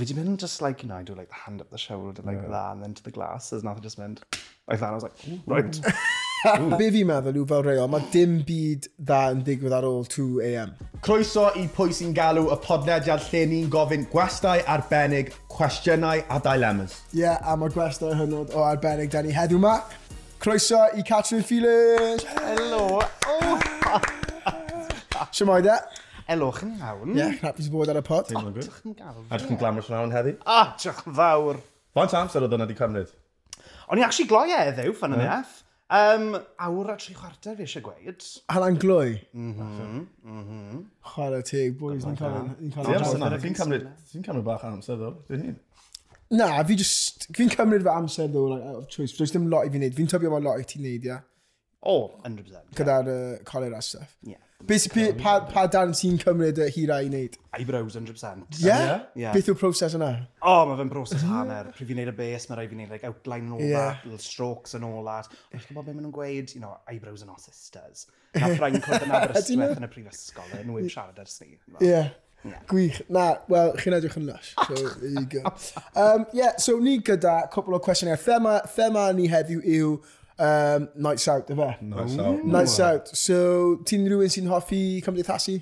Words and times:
fi 0.00 0.08
'di 0.08 0.16
mynd 0.16 0.40
just 0.40 0.62
like, 0.64 0.82
you 0.82 0.88
know, 0.88 0.96
I 0.96 1.04
do 1.04 1.14
like 1.14 1.28
the 1.28 1.42
hand 1.44 1.60
up 1.60 1.70
the 1.70 1.78
shoulder 1.78 2.22
like 2.24 2.40
that, 2.40 2.72
and 2.72 2.82
then 2.82 2.94
to 2.94 3.02
the 3.02 3.12
glasses, 3.12 3.62
and 3.62 3.68
I 3.70 3.74
just 3.84 3.98
mynd, 3.98 4.22
like 4.68 4.80
that, 4.80 4.88
and 4.88 4.94
I 4.94 4.98
was 4.98 5.04
like, 5.04 5.16
right. 5.46 5.80
Be 6.80 6.86
fi'n 6.88 7.04
meddwl 7.04 7.36
yw 7.36 7.46
fel 7.48 7.64
reol, 7.66 7.88
mae 7.92 8.06
dim 8.14 8.38
byd 8.48 8.86
dda 8.96 9.18
yn 9.34 9.42
digwydd 9.44 9.74
ar 9.76 9.84
ôl 9.84 10.06
2am. 10.08 10.70
Croeso 11.04 11.50
i 11.60 11.66
pwy 11.74 11.92
sy'n 11.98 12.14
galw 12.16 12.46
y 12.48 12.56
podlediad 12.64 13.26
lle 13.26 13.42
ni'n 13.50 13.68
gofyn 13.74 14.06
gwestai 14.08 14.62
arbennig, 14.74 15.34
cwestiynau 15.52 16.24
a 16.32 16.40
dilemmas. 16.46 16.96
Ie, 17.12 17.26
yeah, 17.26 17.44
a 17.44 17.58
mae 17.60 17.72
gwestai 17.74 18.14
hynod 18.16 18.56
o 18.56 18.64
arbennig 18.64 19.12
da 19.12 19.20
ni 19.26 19.36
heddiw 19.36 19.60
ma. 19.60 19.82
Croeso 20.40 20.80
i 20.96 21.04
Catherine 21.04 21.44
Feelings! 21.44 22.24
Hello. 22.38 23.02
Oh. 23.28 24.00
Siamoida! 25.28 25.76
Elwch 26.30 26.60
yn 26.66 26.76
iawn. 26.78 27.14
Ie, 27.14 27.18
yeah, 27.18 27.38
hapus 27.42 27.66
i 27.66 27.72
bod 27.72 27.90
ar 27.90 27.98
y 27.98 28.02
pot. 28.06 28.28
O, 28.36 28.42
diolch 28.54 28.84
yn 28.86 28.94
gael. 28.98 29.24
A 29.26 29.38
diolch 29.38 29.50
yn 29.50 29.58
glamwys 29.60 29.88
yn 29.90 29.96
iawn 29.98 30.14
heddi. 30.14 30.36
O, 30.44 30.60
diolch 30.78 31.00
yn 31.10 31.16
fawr. 31.16 31.58
Faint 31.96 32.14
amser 32.20 32.46
oedd 32.46 32.54
hwnna 32.54 32.68
wedi 32.68 32.78
cymryd? 32.78 33.10
O'n 33.90 33.98
i 33.98 34.04
actually 34.06 34.28
gloi 34.30 34.52
e 34.54 34.60
ddew, 34.76 34.92
fan 35.00 35.16
yn 35.16 35.24
eff. 35.26 35.56
Um, 35.90 36.36
awr 36.62 36.92
a 36.92 36.94
tri 37.02 37.16
chwarter 37.18 37.56
fi 37.58 37.64
eisiau 37.66 37.82
gweud. 37.82 38.26
Hala'n 38.54 38.78
gloi? 38.78 39.16
Mhm, 39.34 40.04
mhm. 40.22 40.84
Chwarae 41.14 41.42
teg, 41.48 41.74
boys, 41.80 42.06
ni'n 42.06 42.20
cael... 42.20 42.46
Ti'n 44.12 44.22
cymryd 44.28 44.46
bach 44.46 44.62
amser 44.68 45.00
ddo, 45.00 45.16
dy 45.26 45.40
hun? 45.40 45.58
Na, 46.30 46.52
fi 46.62 46.78
just... 46.78 47.26
Fi'n 47.34 47.50
cymryd 47.56 47.82
fy 47.82 47.90
amser 47.96 48.30
ddo, 48.30 48.44
like, 48.52 48.62
out 48.70 48.84
of 48.84 48.86
choice. 48.88 49.16
Does 49.18 49.34
dim 49.34 49.50
lot 49.50 49.66
i 49.66 49.74
fi 49.74 49.82
wneud. 49.82 49.98
Fi'n 49.98 50.12
tybio 50.14 50.30
mae 50.30 50.46
lot 50.46 50.62
i 50.62 50.68
ti 50.70 50.78
wneud, 50.78 51.10
ia. 51.10 51.16
Yeah. 51.16 51.26
Oh, 51.82 52.12
100%. 52.24 52.76
Gyda'r 52.76 53.08
uh, 53.08 53.42
colur 53.44 53.72
a 53.72 53.82
stuff. 53.82 54.16
Yeah. 54.22 54.36
Basically, 54.66 55.14
pa, 55.14 55.40
pa 55.48 55.64
dan 55.72 55.94
ti'n 55.96 56.18
cymryd 56.20 56.58
y 56.60 56.66
hira 56.74 56.98
i 57.00 57.08
wneud? 57.08 57.38
Eyebrows, 57.56 57.96
100%. 57.96 58.60
Yeah? 58.60 59.06
yeah. 59.16 59.32
Beth 59.32 59.48
yw'r 59.48 59.56
proses 59.56 59.96
yna? 59.96 60.10
O, 60.42 60.52
oh, 60.52 60.66
mae 60.68 60.76
fe'n 60.82 60.90
broses 60.92 61.24
hanner. 61.24 61.70
Pryd 61.72 61.88
fi'n 61.88 62.00
neud 62.02 62.12
y 62.12 62.16
bes, 62.18 62.44
mae 62.50 62.60
rai 62.60 62.66
fi'n 62.68 62.82
neud 62.82 62.92
like, 62.92 63.06
outline 63.08 63.48
and 63.48 63.56
all 63.56 63.64
yeah. 63.64 63.94
that, 63.94 64.04
little 64.04 64.20
strokes 64.20 64.76
and 64.76 64.84
all 64.84 65.00
that. 65.08 65.32
Ond 65.48 65.62
chi'n 65.62 65.70
gwybod 65.70 65.88
beth 65.88 65.96
maen 65.96 66.04
nhw'n 66.04 66.16
gweud? 66.18 66.52
You 66.52 66.60
know, 66.66 66.74
eyebrows 66.92 67.24
are 67.24 67.30
not 67.30 67.40
sisters. 67.40 68.04
Na 68.36 68.52
ffrain 68.52 68.76
cwrdd 68.84 69.08
yn 69.08 69.16
Aberystwyth 69.16 69.80
yn 69.80 69.88
y 69.88 69.92
prifysgol, 69.96 70.52
yn 70.60 70.76
wyb 70.76 70.92
siarad 70.92 71.24
ers 71.24 71.40
ni. 71.40 71.56
Yeah. 71.80 72.12
Yeah. 72.44 72.60
Gwych. 72.68 73.00
Na, 73.12 73.24
wel, 73.52 73.74
chi'n 73.80 73.96
edrych 73.96 74.20
yn 74.20 74.28
lush. 74.28 74.52
So, 74.68 74.76
there 75.00 75.16
you 75.16 75.26
go. 75.26 75.42
Um, 76.00 76.24
yeah, 76.32 76.56
so 76.56 76.78
ni 76.80 76.98
gyda 77.04 77.42
cwpl 77.52 77.76
o 77.76 77.80
cwestiynau. 77.84 78.16
Thema, 78.20 78.60
thema 78.76 79.10
ni 79.16 79.26
heddiw 79.28 79.64
yw 79.64 79.98
Um, 80.40 80.88
nights 80.96 81.28
out, 81.28 81.48
efe? 81.48 81.82
Nights 81.82 82.18
out. 82.18 82.44
Nights 82.44 82.80
out. 82.80 83.08
So, 83.08 83.36
ti'n 83.84 84.06
rhywun 84.08 84.30
sy'n 84.32 84.46
hoffi 84.48 85.02
cymdeithasu? 85.04 85.58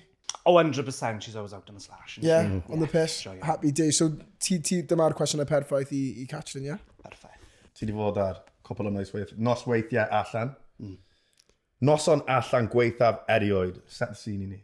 Oh, 0.47 0.55
100%, 0.55 1.21
she's 1.21 1.35
always 1.35 1.53
out 1.53 1.69
on 1.69 1.75
the 1.75 1.81
slash. 1.81 2.21
Yeah, 2.23 2.45
mm. 2.45 2.71
on 2.71 2.79
the 2.79 2.87
piss. 2.87 3.25
Yeah. 3.25 3.45
Happy 3.45 3.73
day. 3.73 3.91
So, 3.91 4.13
ti, 4.39 4.61
ti 4.61 4.79
dyma'r 4.87 5.17
cwestiynau 5.19 5.49
perffaith 5.51 5.91
i, 5.99 6.03
i 6.23 6.27
Catrin, 6.31 6.63
ie? 6.63 6.71
Yeah? 6.71 6.85
Perffaith. 7.03 7.43
Ti 7.75 7.85
wedi 7.89 7.97
fod 7.97 8.21
ar 8.23 8.39
cwpl 8.69 8.93
o 8.93 8.93
nos 8.95 9.11
weith, 9.17 9.33
nos 9.49 9.67
weithiau 9.67 10.07
allan. 10.21 10.55
Mm. 10.79 10.95
Noson 11.91 12.23
allan 12.37 12.71
gweithaf 12.71 13.25
erioed. 13.35 13.83
Set 13.99 14.15
the 14.15 14.21
scene 14.23 14.47
i 14.47 14.53
ni. 14.53 14.61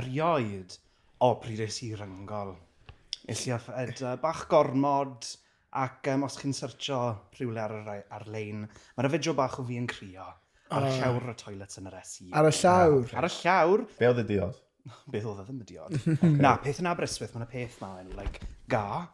Erioed? 0.00 0.78
O, 1.18 1.28
oh, 1.28 1.36
pryd 1.44 1.60
es 1.66 1.82
i 1.84 1.92
ryngol. 1.98 2.54
Es 3.28 3.44
i 3.44 3.52
uh, 3.52 4.16
bach 4.24 4.46
gormod 4.48 5.28
Ac 5.76 6.08
um, 6.14 6.24
os 6.24 6.38
chi'n 6.40 6.54
syrtio 6.56 7.00
rhywle 7.36 7.60
ar 7.60 7.74
y 7.78 7.96
ar-lein, 8.16 8.62
mae 8.96 9.10
fideo 9.12 9.34
bach 9.36 9.58
o 9.60 9.66
fi 9.68 9.76
yn 9.80 9.88
crio 9.90 10.24
ar 10.74 10.86
y 10.88 10.94
llawr 10.98 11.28
y 11.32 11.34
toilets 11.40 11.80
yn 11.80 11.88
yr 11.88 11.98
SU. 12.04 12.30
Ar 12.36 12.48
y 12.48 12.54
llawr? 12.60 13.12
Ar 13.16 13.28
y 13.28 13.30
llawr. 13.34 13.84
Be 13.98 14.08
oedd 14.08 14.22
y 14.22 14.24
diod? 14.28 14.58
Beth 15.12 15.28
oedd 15.28 15.42
ddim 15.44 15.62
y 15.62 15.68
diod. 15.68 15.94
okay. 16.14 16.32
Na, 16.40 16.54
peth 16.62 16.80
yn 16.82 16.88
Aberystwyth, 16.90 17.34
mae 17.34 17.42
yna 17.42 17.50
peth 17.52 17.78
ma 17.82 17.92
yn, 18.02 18.12
like, 18.18 18.44
ga. 18.72 19.06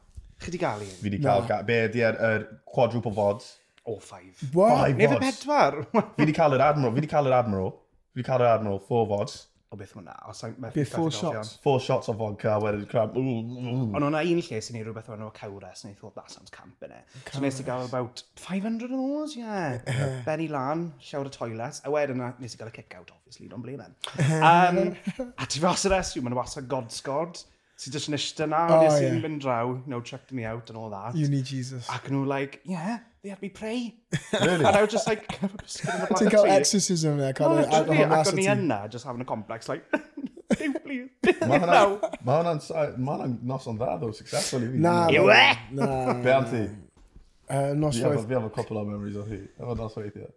Chi 0.43 0.55
di 0.55 0.61
gael 0.61 0.85
un? 0.85 0.93
Fi 1.01 1.13
di 1.15 1.21
cael 1.23 1.47
ga. 1.49 1.61
Be 1.67 1.81
ydi 1.89 2.05
ar, 2.07 2.19
er, 2.29 2.47
quadruple 2.69 3.15
fod? 3.15 3.47
O, 3.85 3.99
ffaif. 4.03 4.43
What? 4.57 4.75
Five 4.81 5.01
Neu 5.01 5.15
fe 5.15 5.21
pedwar? 5.23 5.81
fi 6.17 6.29
di 6.29 6.37
cael 6.37 6.57
yr 6.59 6.67
Admiral, 6.71 6.95
fi 6.97 7.05
di 7.05 7.11
cael 7.11 7.31
yr 7.31 7.39
Admiral. 7.39 7.75
Fi 8.13 8.23
di 8.23 8.27
cael 8.27 8.47
yr 8.47 8.53
Admiral, 8.55 8.81
four 8.89 9.07
vods 9.11 9.41
o 9.75 9.79
beth 9.81 9.95
hwnna. 9.97 10.15
Os 10.31 10.43
I, 10.47 10.51
Be, 10.75 10.85
four 10.89 11.11
shots? 11.13 11.55
Four 11.65 11.81
shots 11.83 12.11
o 12.11 12.15
vodka, 12.19 12.57
wedyn 12.63 12.87
cram. 12.91 13.17
Ond 13.21 14.09
o'na 14.09 14.23
un 14.25 14.43
lle 14.43 14.61
sy'n 14.65 14.79
ei 14.81 14.85
rhywbeth 14.87 15.11
o'n 15.15 15.25
o 15.27 15.31
cawres, 15.37 15.85
and 15.85 15.93
I 15.93 15.99
thought, 15.99 16.15
that 16.19 16.31
sounds 16.33 16.53
camp 16.55 16.83
in 16.87 16.95
it. 16.97 17.17
So 17.33 17.43
nes 17.45 17.61
i 17.61 17.67
gael 17.67 17.87
about 17.87 18.23
500 18.41 18.91
of 18.91 18.99
those, 18.99 19.37
yeah. 19.37 19.81
Uh-huh. 19.87 20.13
Benny 20.27 20.49
Lan, 20.49 20.93
llawr 21.11 21.31
y 21.31 21.35
toilet. 21.35 21.81
A 21.85 21.93
wedyn 21.95 22.23
na, 22.23 22.33
nes 22.41 22.55
i 22.55 22.61
gael 22.61 22.71
y 22.73 22.77
kick-out, 22.79 23.11
obviously, 23.17 23.49
don't 23.51 23.67
blame 23.67 23.83
him. 23.85 23.97
Uh-huh. 24.15 24.47
Um, 24.53 25.27
a 25.39 25.51
ti 25.51 25.63
fas 25.65 25.87
yr 25.91 25.99
esw, 25.99 26.23
mae'n 26.25 26.39
wasa 26.39 26.65
godsgod. 26.65 27.45
sy'n 27.81 27.95
just 27.95 28.09
yn 28.11 28.15
eistedd 28.15 28.53
na, 28.53 28.61
oh, 28.71 28.85
nes 28.85 29.01
i'n 29.03 29.19
mynd 29.23 29.41
draw, 29.43 29.73
you 29.73 29.91
know, 29.91 30.01
checked 30.01 30.31
me 30.33 30.45
out 30.47 30.71
and 30.71 30.79
all 30.79 30.93
that. 30.93 31.17
You 31.19 31.27
need 31.29 31.45
Jesus. 31.49 31.89
Ac 31.91 32.07
nhw 32.13 32.23
like, 32.31 32.61
yeah, 32.71 33.01
they 33.25 33.31
had 33.31 33.41
me 33.41 33.49
pray. 33.49 33.97
Really? 34.35 34.65
and 34.65 34.77
I 34.77 34.83
was 34.83 34.93
just 34.93 35.07
like, 35.07 35.27
kind 35.27 35.51
of 35.51 35.57
biscuit 35.57 35.95
in 35.95 36.01
the 36.01 36.07
black 36.07 36.21
Ti'n 36.21 36.31
cael 36.31 36.47
exorcism 36.47 37.19
there, 37.19 37.33
kind 37.33 37.61
of 37.61 37.73
out 37.73 37.89
of 37.89 37.95
Ac 37.95 38.31
o'n 38.31 38.41
i 38.43 38.47
yna, 38.53 38.79
just 38.91 39.07
having 39.09 39.23
a 39.23 39.25
complex, 39.25 39.69
like, 39.69 39.85
Duw, 40.59 40.73
please. 40.85 41.09
Mae 41.49 41.59
hwnna'n 41.63 41.95
ma 42.29 42.35
hwnna 42.43 42.85
ma 43.07 43.15
hwnna 43.17 43.29
nos 43.51 43.69
o'n 43.71 43.79
dda, 43.81 43.95
though, 44.03 44.13
successful 44.19 44.67
i 44.67 44.69
fi. 44.75 44.81
Na. 44.85 44.95
Yw 45.17 45.31
e? 45.33 45.45
Na. 45.79 45.87
Be 46.27 46.35
am 46.35 46.49
ti? 46.51 46.63
Uh, 47.49 47.73
nos 47.81 48.01
oedd... 48.03 48.27
Fi 48.29 48.39
am 48.39 48.49
y 48.51 48.53
couple 48.59 48.83
o 48.83 48.85
memories 48.91 49.17
o 49.19 49.25
hi. 49.31 49.41
Efo 49.57 49.79
nos 49.81 49.97
oedd 50.03 50.21
i. 50.21 50.29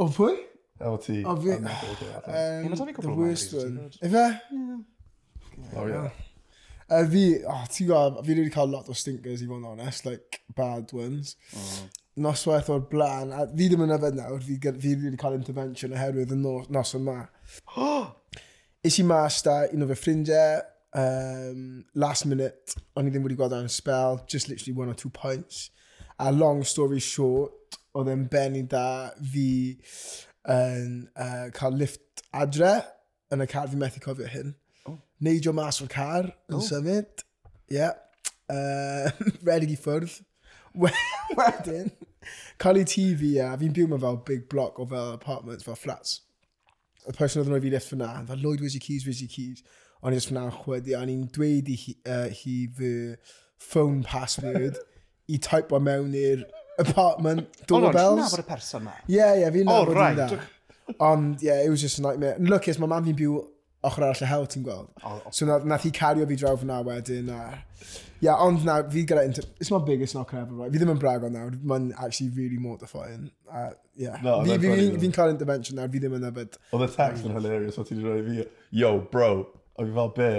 O 0.00 0.08
pwy? 0.16 0.32
Efo 0.80 0.96
ti. 1.04 1.18
O 1.28 1.36
fi. 1.42 1.58
The 1.60 3.12
worst 3.12 3.58
one. 3.60 3.90
Efe? 4.00 4.24
Oh, 5.76 5.86
yeah. 5.92 6.08
Uh, 6.88 7.04
fi, 7.12 7.26
oh, 7.44 7.62
ti'n 7.76 7.90
gwybod, 7.90 8.24
fi 8.24 8.34
wedi 8.40 8.50
cael 8.54 8.72
lot 8.72 8.88
o 8.88 8.96
stinkers, 8.96 9.44
i 9.44 9.50
fod 9.50 9.60
yn 9.60 9.70
honest, 9.74 10.08
like, 10.08 10.40
bad 10.56 10.92
ones. 10.96 11.36
Oh 11.52 11.86
noswaith 12.16 12.70
o'r 12.72 12.84
blaen, 12.90 13.32
a 13.34 13.44
fi 13.50 13.68
ddim 13.68 13.84
yn 13.84 13.94
yfed 13.96 14.16
nawr, 14.16 14.40
fi, 14.44 14.56
fi 14.56 14.94
wedi 14.96 15.18
cael 15.20 15.36
intervention 15.36 15.92
oherwydd 15.96 16.32
y 16.32 16.38
nos, 16.40 16.70
nos 16.72 16.94
yma. 16.96 17.18
Is 18.86 18.98
i 19.02 19.04
mas 19.04 19.42
da, 19.44 19.64
un 19.74 19.84
o 19.84 19.88
fy 19.90 19.98
ffrindiau, 19.98 20.62
um, 20.96 21.84
last 21.94 22.26
minute, 22.30 22.76
o'n 22.96 23.08
i 23.08 23.12
ddim 23.12 23.26
wedi 23.26 23.36
gweld 23.38 23.56
e 23.56 23.60
o'n 23.60 23.72
spell, 23.72 24.22
just 24.30 24.48
literally 24.48 24.76
one 24.76 24.92
or 24.92 24.96
two 24.96 25.10
pints. 25.10 25.70
A 26.18 26.32
long 26.32 26.62
story 26.64 27.02
short, 27.04 27.76
oedd 27.96 28.08
e'n 28.12 28.24
benni 28.32 28.62
da 28.68 29.10
fi 29.20 29.48
yn 30.52 31.08
uh, 31.16 31.48
cael 31.56 31.76
lift 31.80 32.24
adre 32.36 32.78
yn 33.34 33.44
y 33.44 33.48
car, 33.50 33.68
fi 33.68 33.80
methu 33.80 34.00
cofio 34.04 34.28
hyn. 34.30 34.54
Oh. 34.86 34.96
Neidio 35.24 35.52
mas 35.56 35.82
o'r 35.84 35.92
car 35.92 36.30
yn 36.48 36.60
oh. 36.60 36.64
symud. 36.64 37.26
Ie. 37.68 37.78
Yeah. 37.82 37.94
Uh, 38.46 39.08
Redig 39.42 39.72
i 39.74 39.76
ffwrdd. 39.82 40.20
Wedyn, 41.38 41.90
cael 42.62 42.80
ei 42.80 42.86
TV, 42.88 43.36
a 43.44 43.52
fi'n 43.60 43.74
byw 43.76 43.90
mewn 43.90 44.02
fel 44.02 44.20
big 44.28 44.46
block 44.52 44.80
o 44.82 44.86
fel 44.90 45.14
apartments, 45.16 45.66
fel 45.66 45.78
flats. 45.78 46.20
Y 47.06 47.14
person 47.14 47.42
oedd 47.42 47.50
yn 47.50 47.56
rhoi 47.56 47.64
fi 47.64 47.72
lift 47.74 47.92
fyna, 47.92 48.10
fel 48.28 48.42
Lloyd, 48.42 48.62
where's 48.62 48.76
your 48.76 48.84
keys, 48.84 49.06
where's 49.06 49.22
your 49.22 49.32
keys? 49.32 49.62
O'n 50.02 50.12
i 50.12 50.18
just 50.18 50.30
fyna 50.30 50.46
chwedi, 50.52 50.94
a 50.94 51.00
o'n 51.02 51.12
i'n 51.12 51.24
dweud 51.34 51.70
i 51.72 51.78
hi, 51.80 51.96
uh, 52.12 52.28
hi 52.42 52.56
fy 52.76 52.92
phone 53.62 54.02
password 54.06 54.78
i 55.34 55.40
type 55.42 55.74
o 55.74 55.80
mewn 55.82 56.14
i'r 56.18 56.44
apartment 56.82 57.62
doorbells. 57.66 57.72
Ond 57.72 57.96
ti'n 57.96 58.12
i'n 58.12 58.22
nabod 58.24 58.44
y 58.44 58.48
person 58.50 58.86
ma? 58.86 58.96
Ie, 59.06 59.16
yeah, 59.16 59.34
ie, 59.34 59.44
yeah, 59.44 59.54
fi'n 59.54 59.70
nabod 59.70 59.94
oh, 59.94 60.00
right. 60.00 60.48
Ond, 61.02 61.42
yeah, 61.42 61.62
it 61.64 61.70
was 61.72 61.82
just 61.82 61.98
a 61.98 62.02
nightmare. 62.02 62.36
And 62.38 62.50
look, 62.50 62.68
yes, 62.68 62.78
mam 62.82 62.92
fi'n 63.06 63.16
byw 63.18 63.40
ochr 63.84 64.02
arall 64.06 64.22
y 64.22 64.28
hel 64.30 64.46
ti'n 64.50 64.64
gweld. 64.66 64.88
Oh, 65.04 65.20
oh. 65.20 65.30
So 65.30 65.46
na, 65.46 65.58
nath 65.58 65.84
hi 65.84 65.90
cario 65.94 66.26
fi 66.26 66.36
draw 66.36 66.56
fyna 66.56 66.82
wedyn. 66.86 67.28
A... 67.30 67.58
Yeah, 68.20 68.40
ond 68.40 68.64
na, 68.64 68.78
fi 68.88 69.04
gyda... 69.04 69.26
It's 69.60 69.70
my 69.70 69.78
biggest 69.78 70.14
knock 70.14 70.32
ever, 70.34 70.54
right? 70.54 70.72
Fi 70.72 70.80
ddim 70.80 70.94
yn 70.94 71.02
brag 71.02 71.26
o 71.26 71.30
nawr. 71.32 71.52
Mae'n 71.62 71.92
actually 71.98 72.30
really 72.30 72.58
mortifying. 72.58 73.30
Uh, 73.50 73.70
yeah. 73.94 74.16
No, 74.24 74.40
fi'n 74.46 74.62
fi, 74.62 74.72
fi, 74.72 75.00
fi 75.04 75.10
cael 75.18 75.34
intervention 75.34 75.76
nawr, 75.80 75.92
fi 75.92 76.02
ddim 76.02 76.16
yn 76.18 76.26
yfed. 76.30 76.56
Oedd 76.72 76.86
y 76.88 76.90
text 76.96 77.28
yn 77.28 77.36
hilarious, 77.36 77.78
o 77.78 77.86
ti'n 77.86 78.02
rhoi 78.04 78.22
fi, 78.26 78.48
yo, 78.80 78.96
bro, 79.12 79.30
a 79.76 79.84
fi 79.84 79.98
fel 80.00 80.14
be? 80.16 80.30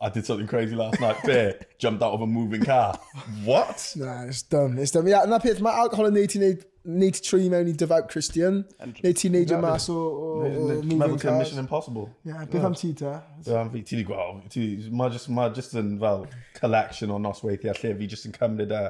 I 0.00 0.10
did 0.10 0.26
something 0.26 0.46
crazy 0.46 0.76
last 0.76 1.00
night. 1.00 1.16
Beer, 1.24 1.58
jumped 1.78 2.02
out 2.02 2.12
of 2.12 2.20
a 2.20 2.26
moving 2.26 2.62
car. 2.62 2.98
What? 3.44 3.94
Nah, 3.96 4.24
it's 4.24 4.42
dumb. 4.42 4.78
It's 4.78 4.90
dumb. 4.90 5.08
Yeah, 5.08 5.24
na 5.24 5.38
peth, 5.38 5.62
mae 5.64 5.72
alcohol 5.72 6.10
yn 6.10 6.18
neud 6.18 6.34
ti'n 6.34 6.44
neud 6.44 6.66
neud 6.86 7.20
tri 7.24 7.48
mewn 7.52 7.70
i 7.70 7.72
devout 7.72 8.10
Christian. 8.12 8.60
Neud 8.84 9.16
ti'n 9.16 9.32
neud 9.32 9.54
y 9.56 9.60
mas 9.62 9.88
o, 9.88 9.96
o, 9.96 10.28
o 10.44 10.76
moving 10.82 11.16
cars. 11.22 11.40
Mission 11.40 11.62
Impossible. 11.64 12.10
Yeah, 12.28 12.44
beth 12.44 12.68
am 12.68 12.76
ti 12.76 12.92
ta? 12.92 13.22
Yeah, 13.46 13.62
am 13.62 13.72
fi, 13.72 13.82
ti 13.88 14.02
di 14.02 14.04
gweld. 14.04 14.44
Mae 14.92 15.16
just, 15.16 15.32
ma 15.32 15.48
just 15.48 15.74
yn 15.80 15.96
fel 16.02 16.28
collection 16.60 17.16
o 17.16 17.18
nosweithiau 17.22 17.76
lle 17.80 17.96
fi 17.96 18.12
just 18.14 18.28
yn 18.28 18.36
cymryd 18.36 18.76
a... 18.76 18.84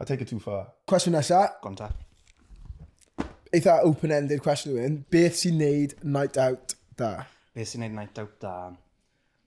I 0.00 0.04
take 0.04 0.20
it 0.20 0.28
too 0.28 0.40
far. 0.42 0.66
Cwestiwn 0.90 1.16
nesa. 1.16 1.46
Gonta. 1.64 1.88
ta. 1.88 3.26
Eitha 3.56 3.80
open-ended 3.88 4.44
cwestiwn 4.44 4.76
yw 4.76 4.84
un. 4.84 5.02
Beth 5.12 5.40
sy'n 5.40 5.58
neud 5.60 5.96
night 6.04 6.36
out 6.40 6.76
da? 7.00 7.14
Beth 7.56 7.72
sy'n 7.72 7.86
neud 7.86 7.96
night 7.96 8.20
out 8.20 8.36
da? 8.40 8.54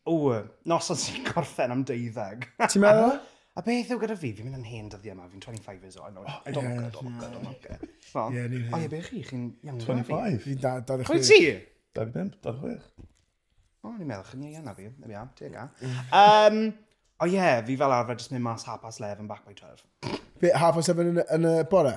w, 0.06 0.36
noson 0.69 1.00
sy'n 1.02 1.24
gorffen 1.28 1.74
am 1.74 1.81
deuddeg. 1.88 2.46
Ti'n 2.69 2.84
meddwl? 2.84 3.16
A 3.56 3.62
beth 3.63 3.92
yw 3.96 4.00
gyda 4.02 4.16
fi? 4.19 4.34
Fi'n 4.36 4.50
mynd 4.50 4.60
yn 4.60 4.66
hen 4.68 4.90
dyddiau 4.92 5.13
yma, 5.16 5.25
fi'n 5.31 5.42
25 5.44 5.86
years 5.86 5.96
old. 5.98 6.10
I 6.10 6.13
know, 6.16 6.25
I 6.46 6.52
don't 6.52 6.75
look 6.75 6.92
good, 6.94 7.24
I 7.24 7.30
don't 7.31 7.48
look 7.48 7.62
good, 7.63 7.72
I 7.72 7.78
don't 7.80 7.84
look 7.84 7.90
good. 7.90 7.94
So, 8.12 8.25
Ie, 8.36 8.44
ni'n 8.52 8.66
o 8.75 8.80
ie, 8.84 8.90
beth 8.92 9.07
chi? 9.12 9.22
Chi'n 9.30 9.46
young 9.63 9.78
na 9.80 10.04
fi? 10.04 10.12
25. 10.12 10.42
Fi'n 10.46 10.60
da- 10.66 10.74
dau 10.81 10.98
ddeg 11.00 11.07
Pwy 11.10 11.22
ti? 11.24 11.38
chwech. 11.40 11.62
Dau 11.96 12.10
bimp, 12.18 12.36
dau 12.44 12.57
chwech. 12.60 12.90
O, 13.86 13.94
ni'n 13.96 14.10
meddwl, 14.12 14.28
chi'n 14.34 14.44
iawn 14.52 14.68
na 14.68 14.74
fi. 14.75 14.90
There 15.00 15.13
we 15.13 15.16
are, 15.22 15.30
teg 15.40 15.56
a. 15.62 15.69
Um, 16.19 16.60
o 17.24 17.30
ie, 17.31 17.48
fi 17.69 17.78
fel 17.80 17.96
arfer 17.96 18.19
jyst 18.19 18.36
mynd 18.36 18.44
mas 18.50 18.68
half 18.68 18.81
past 18.84 19.00
11 19.00 19.31
back 19.31 19.46
by 19.48 19.56
12. 19.56 20.19
Be, 20.44 20.51
half 20.51 20.75
past 20.75 20.92
seven 20.92 21.13
yn 21.13 21.22
y- 21.24 21.28
yn 21.38 21.48
y 21.54 21.56
bore? 21.72 21.96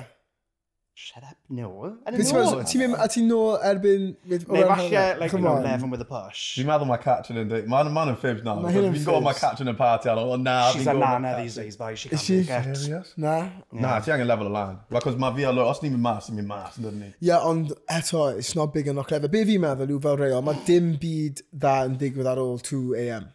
shut 0.99 1.23
up, 1.23 1.37
no. 1.49 1.97
And 2.07 2.19
no. 2.19 2.63
Ti'n 2.67 2.81
mynd, 2.83 2.97
a 2.99 3.07
ti'n 3.07 3.29
nôl 3.31 3.61
erbyn... 3.63 4.09
Neu 4.27 4.41
falle, 4.67 5.19
like, 5.21 5.33
you 5.33 5.39
know, 5.39 5.55
level 5.63 5.91
with 5.93 6.03
a 6.03 6.07
push. 6.09 6.57
Fi'n 6.59 6.67
meddwl 6.67 6.89
mae 6.91 6.99
Catrin 7.05 7.39
yn 7.45 7.53
dweud, 7.53 7.69
mae'n 7.71 7.93
ma'n 7.95 8.11
yn 8.11 8.19
ffibs 8.19 8.43
na. 8.43 8.57
Fi'n 8.65 8.89
gwybod 8.97 9.23
mae 9.29 9.39
Catrin 9.39 9.71
yn 9.71 9.79
party 9.79 10.11
ar 10.11 10.19
ôl, 10.19 10.35
na, 10.43 10.57
She's 10.75 10.91
a 10.91 10.97
nana 10.99 11.37
these 11.39 11.61
days, 11.61 11.79
boy, 11.79 11.93
she 11.95 12.11
can't 12.11 12.25
she 12.25 12.41
make 12.41 12.51
it. 12.51 13.15
Na. 13.15 13.37
Na, 13.71 13.95
ti 14.03 14.11
angen 14.11 14.27
level 14.27 14.51
o 14.51 14.55
lan. 14.57 14.83
Cos 14.99 15.21
mae 15.23 15.39
fi 15.39 15.47
alwyd, 15.53 15.71
os 15.71 15.85
ni'n 15.85 15.95
mynd 15.95 16.07
mas, 16.09 16.33
ni'n 16.33 16.43
mynd 16.43 16.51
mas, 16.51 16.83
yn 16.83 16.89
dydyn 16.89 17.01
ni. 17.07 17.15
Ie, 17.29 17.35
ond 17.39 17.77
eto, 18.01 18.27
it's 18.35 18.57
not 18.59 18.75
big 18.75 18.91
enough 18.91 19.07
clever. 19.07 19.31
Be 19.31 19.47
fi'n 19.47 19.63
meddwl 19.69 19.95
yw 19.95 20.03
fel 20.09 20.19
reo, 20.19 20.43
mae 20.43 20.67
dim 20.67 20.97
byd 20.99 21.47
dda 21.55 21.81
yn 21.87 21.99
digwydd 22.03 22.35
ar 22.35 22.43
ôl 22.43 22.59
2am 22.67 23.31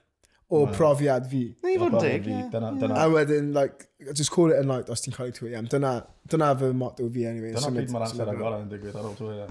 o 0.53 0.59
well, 0.59 0.73
profiad 0.75 1.25
fi. 1.31 1.41
Na 1.63 1.71
i 1.73 1.79
fod 1.81 1.95
yn 1.97 2.03
dig, 2.03 2.27
ie. 2.29 2.91
A 2.93 3.07
wedyn, 3.09 3.49
like, 3.55 3.87
just 4.11 4.29
call 4.33 4.53
it 4.53 4.59
a 4.59 4.65
night 4.67 4.91
os 4.93 5.01
ti'n 5.01 5.15
cael 5.15 5.31
ei 5.31 5.35
twy 5.35 5.55
am. 5.57 5.67
Dyna, 5.71 5.95
dyna 6.29 6.51
fy 6.59 6.69
motto 6.77 7.09
fi, 7.15 7.25
anyway. 7.31 7.55
Dyna 7.55 7.71
pryd 7.73 7.93
mae'r 7.95 8.07
amser 8.07 8.31
agorau 8.35 8.61
yn 8.61 8.71
digwydd 8.71 8.99
ar 9.01 9.09
ôl 9.09 9.17
twy, 9.17 9.35
ie. 9.41 9.47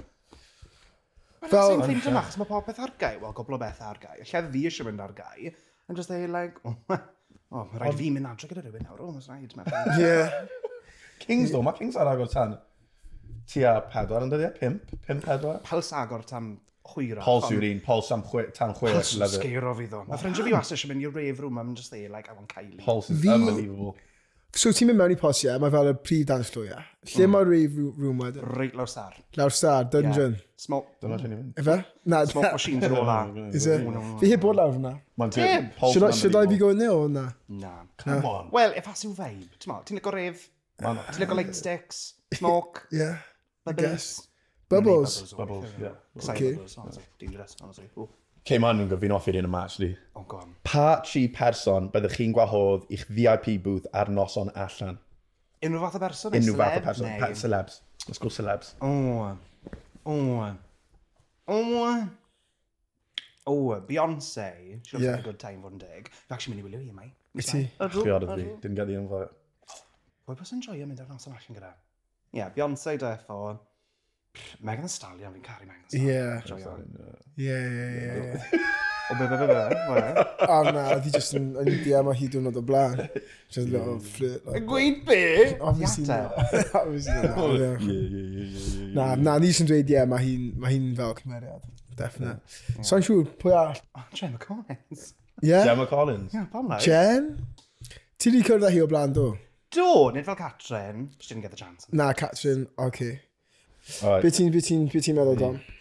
Fel... 1.43 1.75
Mae'n 1.75 1.89
ffeindio 1.89 2.15
ma, 2.15 2.25
chos 2.29 2.39
mae 2.39 2.51
popeth 2.53 2.83
ar 2.87 2.95
gau, 3.03 3.21
wel, 3.25 3.37
gobl 3.41 3.59
o 3.59 3.61
beth 3.63 3.83
ar 3.83 3.99
gau. 4.03 4.19
Lle 4.23 4.43
fi 4.55 4.67
eisiau 4.71 4.87
mynd 4.89 5.03
ar 5.03 5.15
gau, 5.19 5.55
I'm 5.89 5.99
just 5.99 6.13
there, 6.13 6.29
like, 6.31 6.61
oh, 6.65 6.77
oh 7.51 7.65
mae 7.73 7.83
rhaid 7.83 7.99
fi 7.99 8.11
mynd 8.15 8.31
adre 8.31 8.51
gyda 8.53 8.63
rhywun 8.63 8.87
nawr, 8.87 9.03
oh, 9.03 9.15
mae'n 9.17 9.73
rhaid. 9.73 9.97
Ie. 10.07 10.69
Kings, 11.27 11.51
do, 11.51 11.65
mae 11.67 11.75
Kings 11.79 11.99
ar 11.99 12.11
agor 12.13 12.31
tan 12.31 12.55
Ti 13.51 13.65
a 13.67 13.73
pedwar 13.91 14.25
yn 14.25 14.31
dyddiau, 14.33 14.53
pimp, 14.55 14.93
pimp 15.07 15.25
pedwar. 15.27 15.59
Pels 15.67 15.91
agor 15.99 16.23
tan 16.29 16.55
hwyrach. 16.89 18.13
am 18.13 18.23
chwe, 18.23 18.53
tan 18.53 18.75
chwe. 18.75 18.93
Tanchwe. 18.93 19.19
Paul 19.19 19.29
Sgeiro 19.29 19.75
fi 19.79 19.87
ddo. 19.87 20.05
Mae 20.09 20.19
ffrindio 20.21 20.47
fi 20.47 20.55
wastad 20.55 20.79
eisiau 20.79 20.93
mynd 20.93 21.07
i'r 21.07 21.15
rave 21.15 21.43
room, 21.43 21.59
I'm 21.59 21.75
just 21.75 21.91
there, 21.91 22.09
like, 22.09 22.29
I 22.31 22.33
want 22.33 22.49
Kylie. 22.53 22.83
Paul's 22.85 23.11
is 23.11 23.27
unbelievable. 23.27 23.97
So 24.53 24.69
ti'n 24.69 24.91
mynd 24.91 25.01
mewn 25.01 25.15
i 25.15 25.17
pos, 25.17 25.39
ie, 25.47 25.53
mae 25.63 25.73
fel 25.73 25.87
y 25.89 25.93
prif 26.05 26.27
dans 26.29 26.51
llwy, 26.53 26.67
ie. 26.69 26.81
Lle 27.15 27.25
mm. 27.25 27.31
mae'r 27.33 27.49
rave 27.49 27.85
room 28.03 28.19
wedyn? 28.21 28.45
Reit 28.59 28.75
lawr 28.77 28.91
star. 28.91 29.15
Lawr 29.41 29.55
star, 29.57 29.87
dungeon. 29.95 30.35
Yeah. 30.37 30.51
Smoke. 30.61 30.91
Dyna 31.01 31.17
lle 31.23 31.31
ni'n 31.31 31.39
mynd. 31.39 31.55
Efe? 31.63 31.77
Na. 32.13 32.21
Smoke 32.29 32.51
machine's 32.59 32.85
ar 32.85 32.97
ola. 33.01 33.17
Is 33.49 33.65
it? 33.65 33.87
Mm. 33.87 34.11
Fi 34.21 34.33
heb 34.35 34.43
bod 34.45 34.59
lawr 34.61 34.75
hwnna. 34.75 34.93
Mae'n 35.23 35.33
teg. 35.33 35.71
Eh. 35.73 36.13
Should 36.19 36.37
I 36.37 36.45
be 36.51 36.61
going 36.61 36.83
there 36.83 36.93
o 36.93 37.07
na? 37.09 37.31
Na. 37.49 37.73
Come 38.03 38.29
on. 38.29 38.53
Well, 38.53 38.77
if 38.77 38.85
that's 38.85 39.07
yw 39.09 39.15
vibe, 39.17 39.49
ti'n 39.57 39.73
mynd, 39.73 39.89
ti'n 39.89 40.03
lygo 40.03 40.13
rave, 40.13 40.45
ti'n 40.83 41.23
lygo 41.25 41.41
light 41.41 41.57
sticks, 41.57 42.05
smoke. 42.37 42.85
Yeah. 43.03 43.25
I 43.65 43.73
guess. 43.73 44.19
Bubbles? 44.73 45.33
Bubbles, 45.37 45.71
yeah. 45.81 45.95
Okay. 46.31 46.53
Bubbles, 46.53 46.77
honestly. 46.79 47.05
Dangerous, 47.21 47.57
honestly. 47.61 47.89
Ooh. 47.99 48.09
Came 48.45 48.65
on 48.67 48.83
yn 48.83 48.89
go 48.91 48.97
fi'n 48.99 49.13
offi'r 49.15 49.37
un 49.39 49.47
yma, 49.47 49.61
actually. 49.69 49.93
Oh, 50.19 50.25
go 50.27 50.41
on. 50.43 50.55
Pa 50.67 50.87
tri 51.07 51.29
person 51.31 51.87
byddwch 51.95 52.17
chi'n 52.19 52.33
gwahodd 52.35 52.89
i'ch 52.97 53.05
VIP 53.19 53.53
booth 53.63 53.87
ar 53.95 54.11
noson 54.11 54.51
allan? 54.65 54.99
Unrhyw 55.63 55.85
fath 55.85 55.99
o 55.99 56.03
berson? 56.03 56.35
Unrhyw 56.35 56.59
fath 56.59 56.81
o 56.81 56.83
person. 56.89 57.13
Pa 57.21 57.29
celebs. 57.39 57.79
Let's 58.09 58.19
go 58.19 58.33
celebs. 58.35 58.73
O, 58.83 58.91
o, 60.11 60.17
o, 61.47 61.61
o, 63.47 63.81
Beyonce. 63.87 64.49
She'll 64.89 65.01
yeah. 65.01 65.13
have 65.13 65.21
a 65.21 65.29
good 65.29 65.39
time 65.39 65.63
fod 65.63 65.77
yn 65.77 65.85
dig. 65.85 66.11
Fi 66.11 66.35
actually 66.35 66.57
mynd 66.57 66.65
i 66.65 66.71
wylio 66.71 66.83
i 66.83 66.97
mai. 66.97 67.13
Mi 67.39 67.47
ti? 67.47 67.63
Chdi 67.79 68.11
oedod 68.11 68.35
fi. 68.35 68.49
Dyn 68.65 68.75
gaddi 68.81 68.99
yn 68.99 69.07
fawr. 69.13 69.31
Pwy 70.27 70.41
bys 70.41 70.57
yn 70.57 70.67
joio 70.67 70.89
mynd 70.89 71.05
ar 71.05 71.13
noson 71.13 71.39
allan 71.39 71.61
gyda? 71.61 71.71
Ie, 72.33 72.41
yeah, 72.41 72.51
Beyonce, 72.57 72.97
defo. 72.99 73.39
Megan 74.61 74.83
Thee 74.87 74.89
Stallion, 74.93 75.33
fi'n 75.35 75.45
caru 75.45 75.67
Megan 75.67 75.85
Thee 75.91 76.41
Stallion. 76.45 76.87
Ie. 77.37 77.45
Ie, 77.45 77.59
ie, 77.59 78.59
ie. 78.59 78.63
O 79.11 79.15
be, 79.19 79.27
be, 79.27 79.37
be, 79.37 79.47
be, 79.47 79.55
be. 79.55 80.25
O 80.49 80.59
na, 80.73 80.85
oedd 80.95 81.05
hi 81.09 81.11
just 81.13 81.35
yn 81.37 81.49
DM 81.85 82.09
o 82.09 82.15
hi 82.17 82.29
diwrnod 82.33 82.57
o 82.57 82.63
blaen. 82.65 83.03
Just 83.53 83.67
a 83.67 83.71
little 83.73 83.99
flirt. 84.01 84.47
Yn 84.57 84.69
gweud 84.69 85.03
be? 85.09 85.19
Obviously 85.69 86.07
not. 86.09 86.33
Oh, 86.39 86.79
obviously 86.81 87.19
not. 87.29 88.95
Na, 88.97 89.09
na, 89.21 89.35
ni 89.43 89.51
sy'n 89.53 89.69
dweud 89.69 89.91
ie, 89.93 90.05
mae 90.09 90.23
hi'n 90.25 90.87
fel 90.97 91.17
cymeriad. 91.19 91.67
Definite. 91.99 92.41
So 92.81 92.97
I'm 92.97 93.05
siŵr, 93.05 93.27
pwy 93.43 93.53
all? 93.59 93.75
Gemma 94.17 94.41
Collins. 94.41 95.11
Ie? 95.43 95.59
Gemma 95.67 95.89
Collins. 95.91 96.33
Ie, 96.33 96.47
pam 96.55 96.71
lai? 96.73 96.79
Jen? 96.87 97.29
Ti 98.17 98.33
di 98.33 98.41
cyrraedd 98.47 98.73
hi 98.73 98.81
o 98.81 98.89
blaen, 98.89 99.13
do? 99.19 99.27
Do, 99.75 99.91
nid 100.15 100.25
fel 100.25 100.39
Catrin. 100.41 101.11
Just 101.19 101.29
didn't 101.35 101.45
get 101.45 101.53
the 101.53 101.61
chance. 101.61 101.85
Na, 101.93 102.13
Catrin, 102.17 102.65
oce. 102.79 102.87
Okay. 102.89 103.21
Right. 104.03 104.23
Be 104.23 104.31
ti'n 104.31 104.53
ti, 104.55 104.81
ti'n 104.89 105.19
meddwl, 105.19 105.39
Dan? 105.39 105.61
Mm. 105.61 105.79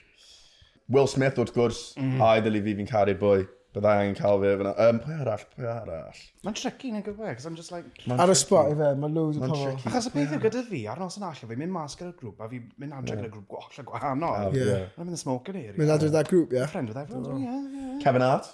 Will 0.91 1.07
Smith, 1.07 1.37
wrth 1.39 1.55
gwrs, 1.55 1.81
mm. 1.99 2.21
a 2.21 2.35
i 2.37 2.43
ddili 2.43 2.61
fi 2.65 2.77
fi'n 2.79 2.89
caru'r 2.89 3.19
boi. 3.19 3.41
Byddai 3.71 4.01
angen 4.01 4.15
cael 4.17 4.41
fi 4.41 4.49
fyna. 4.59 4.71
Um, 4.83 4.97
pwy 4.99 5.13
arall, 5.23 5.43
pwy 5.53 5.67
arall? 5.71 6.17
Mae'n 6.43 6.55
tricky 6.59 6.89
yn 6.91 6.97
y 6.99 7.03
gyfer, 7.05 7.35
cos 7.37 7.45
I'm 7.47 7.55
just 7.55 7.71
like... 7.71 8.03
Ar 8.11 8.33
y 8.33 8.35
spot 8.35 8.73
i 8.73 8.75
fe, 8.75 8.89
mae 8.99 9.13
loads 9.15 9.39
o 9.39 9.45
pobl. 9.45 9.77
Achos 9.87 10.09
y 10.09 10.11
peth 10.17 10.33
yw 10.35 10.41
gyda 10.43 10.63
fi, 10.67 10.81
ar 10.91 10.99
nos 10.99 11.15
yn 11.21 11.23
allan, 11.23 11.51
fi'n 11.53 11.61
mynd 11.61 11.75
mas 11.77 11.95
gyda'r 11.95 12.17
grŵp, 12.19 12.41
a 12.43 12.49
fi'n 12.51 12.65
mynd 12.83 12.97
adre 12.97 13.15
gyda'r 13.15 13.31
grŵp 13.37 13.47
gwall 13.53 13.79
a 13.79 13.85
gwahanol. 13.87 14.57
Yeah. 14.59 14.89
mynd 14.99 15.15
y 15.15 15.21
smoke 15.21 15.53
yn 15.53 15.61
area. 15.61 15.77
Mynd 15.77 15.95
adre 15.95 16.11
gyda'r 16.11 16.31
grŵp, 16.33 16.57
ie. 16.57 16.65
Friend 16.73 16.91
with 16.91 16.99
everyone, 16.99 17.39
ie. 17.39 17.47
yeah. 17.47 17.95
Kevin 18.03 18.27
Hart? 18.27 18.51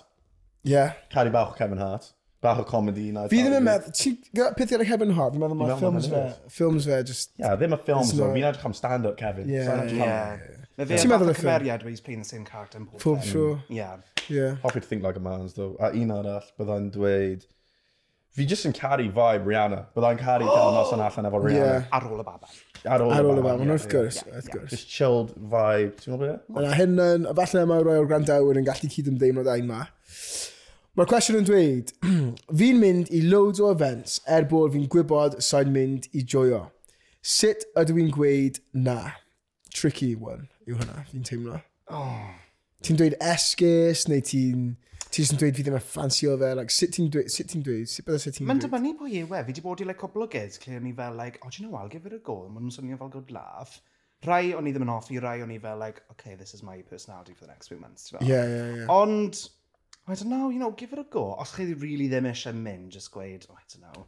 Ie. 0.69 0.85
Cari 1.15 1.33
bach 1.33 1.57
Kevin 1.57 1.81
Hart. 1.81 2.11
Bach 2.42 2.60
o 2.62 2.63
comedy 2.69 3.12
na. 3.12 3.25
Fi 3.31 3.39
ddim 3.42 3.56
yn 3.57 3.66
meddwl, 3.66 3.94
ti, 3.98 4.12
peth 4.36 4.69
gyda 4.69 4.86
Kevin 4.86 5.13
Hart, 5.18 5.34
fi'n 5.34 5.42
meddwl 5.42 5.57
mae 5.57 5.78
ffilms 5.80 6.10
fe, 6.12 6.22
ffilms 6.54 6.86
fe 6.86 7.00
just... 7.10 7.31
Ie, 7.34 7.42
yeah, 7.42 7.56
ddim 7.57 7.74
y 7.74 7.80
ffilms 7.81 8.13
fe, 8.13 8.30
fi'n 8.36 8.45
edrych 8.51 8.68
am 8.69 8.75
stand-up 8.78 9.18
Kevin. 9.18 9.50
Ie, 9.50 9.63
ie. 9.98 10.12
Ti'n 10.78 11.10
meddwl 11.10 11.31
y 11.31 11.34
ffilm? 11.34 11.48
cymeriad 11.48 11.81
where 11.81 11.89
he's 11.89 12.04
playing 12.06 12.22
the 12.22 12.30
same 12.30 12.45
character 12.45 12.78
in 12.78 12.86
both 12.86 13.01
Pob 13.01 13.24
sure. 13.25 13.57
Ie. 13.74 13.88
Ie. 14.30 14.51
Hoffi 14.62 14.84
to 14.84 14.86
think 14.86 15.01
like 15.01 15.18
a 15.18 15.24
man's 15.24 15.57
though. 15.57 15.74
A 15.81 15.89
un 15.98 16.13
arall, 16.13 16.45
byddai'n 16.62 16.92
dweud... 16.94 17.48
Fi 18.38 18.45
just 18.45 18.68
yn 18.69 18.75
caru 18.78 19.07
vibe 19.10 19.50
Rihanna. 19.50 19.80
Byddai'n 19.98 20.19
caru 20.22 20.45
oh! 20.45 20.54
cael 20.54 20.75
noson 20.75 21.01
allan 21.01 21.30
efo 21.31 21.40
Rihanna. 21.42 21.72
Yeah. 21.80 21.88
Ar 21.98 22.06
ôl 22.06 22.22
y 22.22 22.25
baba. 22.28 22.51
Ar 22.86 23.01
ôl, 23.01 23.13
ar 23.16 23.25
ôl 23.25 23.42
y 23.42 23.45
baban, 23.48 23.72
wrth 23.74 23.88
gwrs. 23.90 24.19
Wrth 24.30 24.51
gwrs. 24.54 24.75
Just 24.75 24.92
chilled 24.94 25.31
vibe, 25.33 25.95
ti'n 26.04 26.13
gwybod 26.13 26.36
beth? 26.36 26.44
Yna 26.62 26.75
hyn 26.78 27.01
yn, 27.01 27.25
falle 27.40 27.63
mae 27.72 27.81
rhai 27.81 27.98
o'r 27.98 28.12
grandawyr 28.12 28.62
yn 28.62 28.68
gallu 28.68 28.92
cyd 28.94 29.10
ymdeimlo 29.10 29.42
da 29.48 29.57
un 29.57 29.72
ma. 29.72 29.80
Mae'r 30.97 31.09
cwestiwn 31.11 31.35
yn 31.38 31.45
dweud, 31.45 31.91
fi'n 32.59 32.79
mynd 32.81 33.09
i 33.13 33.19
loads 33.21 33.59
o 33.61 33.67
events 33.69 34.15
er 34.33 34.47
bod 34.49 34.71
fi'n 34.73 34.88
gwybod 34.89 35.35
sa'n 35.45 35.69
mynd 35.69 36.07
i 36.17 36.23
joio. 36.25 36.63
Sut 37.21 37.67
ydw 37.77 37.99
i'n 38.01 38.09
gweud 38.15 38.57
na? 38.73 38.95
Tricky 39.69 40.15
one 40.17 40.47
yw 40.65 40.79
hwnna, 40.79 41.03
fi'n 41.11 41.27
teimlo. 41.27 41.59
Oh. 41.94 42.23
Ti'n 42.81 42.97
dweud 42.97 43.17
esgus, 43.21 44.07
neu 44.09 44.25
ti'n... 44.25 44.71
Ti'n 45.07 45.21
just 45.21 45.35
yn 45.35 45.41
dweud 45.44 45.59
fi 45.59 45.67
ddim 45.67 45.77
yn 45.77 45.85
ffansio 45.85 46.33
fe, 46.41 46.49
like, 46.57 46.73
sut 46.73 46.95
ti'n 46.97 47.11
dweud, 47.13 47.29
sut 47.29 47.53
ti'n 47.53 47.61
dweud, 47.67 47.94
sut 47.94 48.07
byddai 48.07 48.23
sut 48.23 48.33
ti'n 48.33 48.41
dweud? 48.41 48.49
Mae'n 48.49 48.63
dibynnu 48.65 48.95
pwy 48.97 49.13
yw 49.19 49.27
e, 49.27 49.44
fi 49.44 49.51
wedi 49.51 49.63
bod 49.67 49.83
i 49.85 49.88
like, 49.88 50.01
coblygydd 50.01 50.57
lle 50.63 50.79
o'n 50.79 50.89
i 50.89 50.95
fel, 50.97 51.21
like, 51.21 51.38
oh, 51.44 51.53
do 51.53 51.61
you 51.61 51.67
know, 51.67 51.77
I'll 51.77 51.94
give 51.94 52.09
it 52.09 52.18
a 52.18 52.19
go, 52.25 52.39
maen 52.49 52.66
nhw'n 52.66 52.73
swnio 52.73 52.97
fel 53.04 53.13
good 53.13 53.30
laugh. 53.37 53.77
Rai 54.25 54.56
o'n 54.57 54.66
i 54.66 54.73
ddim 54.73 54.87
yn 54.87 54.92
hoffi, 54.95 55.21
rai 55.21 55.37
o'n 55.45 55.54
i 55.54 55.61
fel, 55.61 55.77
like, 55.77 56.01
okay, 56.16 56.33
this 56.42 56.57
is 56.57 56.66
my 56.66 56.81
personality 56.89 57.37
for 57.37 57.45
the 57.45 57.54
next 57.54 57.69
few 57.69 57.77
months. 57.77 58.09
Fel. 58.09 58.25
Yeah, 58.25 58.49
yeah, 58.49 58.75
yeah. 58.81 58.92
Ond, 58.92 59.45
I 60.07 60.16
don't 60.16 60.30
know, 60.30 60.49
you 60.49 60.59
know, 60.59 60.71
give 60.71 60.94
it 60.94 60.99
a 60.99 61.04
go. 61.04 61.35
Os 61.40 61.52
chi 61.52 61.64
really 61.73 62.07
ddim 62.07 62.30
eisiau 62.30 62.56
mynd, 62.56 62.92
just 62.95 63.11
gweud, 63.11 63.45
oh, 63.49 63.57
I 63.57 63.64
don't 63.73 63.83
know, 63.83 64.06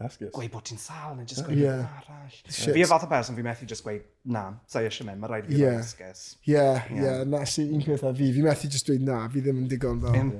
Asgus. 0.00 0.30
gweud 0.32 0.50
bod 0.52 0.64
ti'n 0.68 0.80
sal, 0.80 1.14
neu 1.16 1.24
just 1.28 1.44
gweud 1.44 1.58
yeah. 1.60 1.82
yeah. 1.82 1.98
arall. 2.00 2.30
Shit. 2.48 2.72
Fi 2.72 2.82
y 2.84 2.86
fath 2.88 3.04
o 3.04 3.08
person, 3.10 3.36
fi 3.36 3.44
methu 3.44 3.68
just 3.68 3.84
gweud, 3.84 4.06
na, 4.24 4.44
sa 4.68 4.80
i 4.80 4.88
eisiau 4.88 5.08
mynd, 5.08 5.20
mae 5.20 5.30
rhaid 5.32 5.50
i 5.50 5.54
fi 5.54 5.60
yeah. 5.60 5.80
asgus. 5.82 6.22
Ie, 6.48 6.64
ie, 6.96 7.12
na 7.32 7.42
sy'n 7.52 7.74
un 7.76 7.84
peth 7.84 8.06
a 8.08 8.14
fi, 8.16 8.30
fi 8.32 8.44
methu 8.46 8.70
just 8.72 8.88
dweud 8.88 9.04
na, 9.04 9.18
fi 9.32 9.44
ddim 9.44 9.60
yn 9.62 9.68
digon 9.72 10.00
fel 10.04 10.32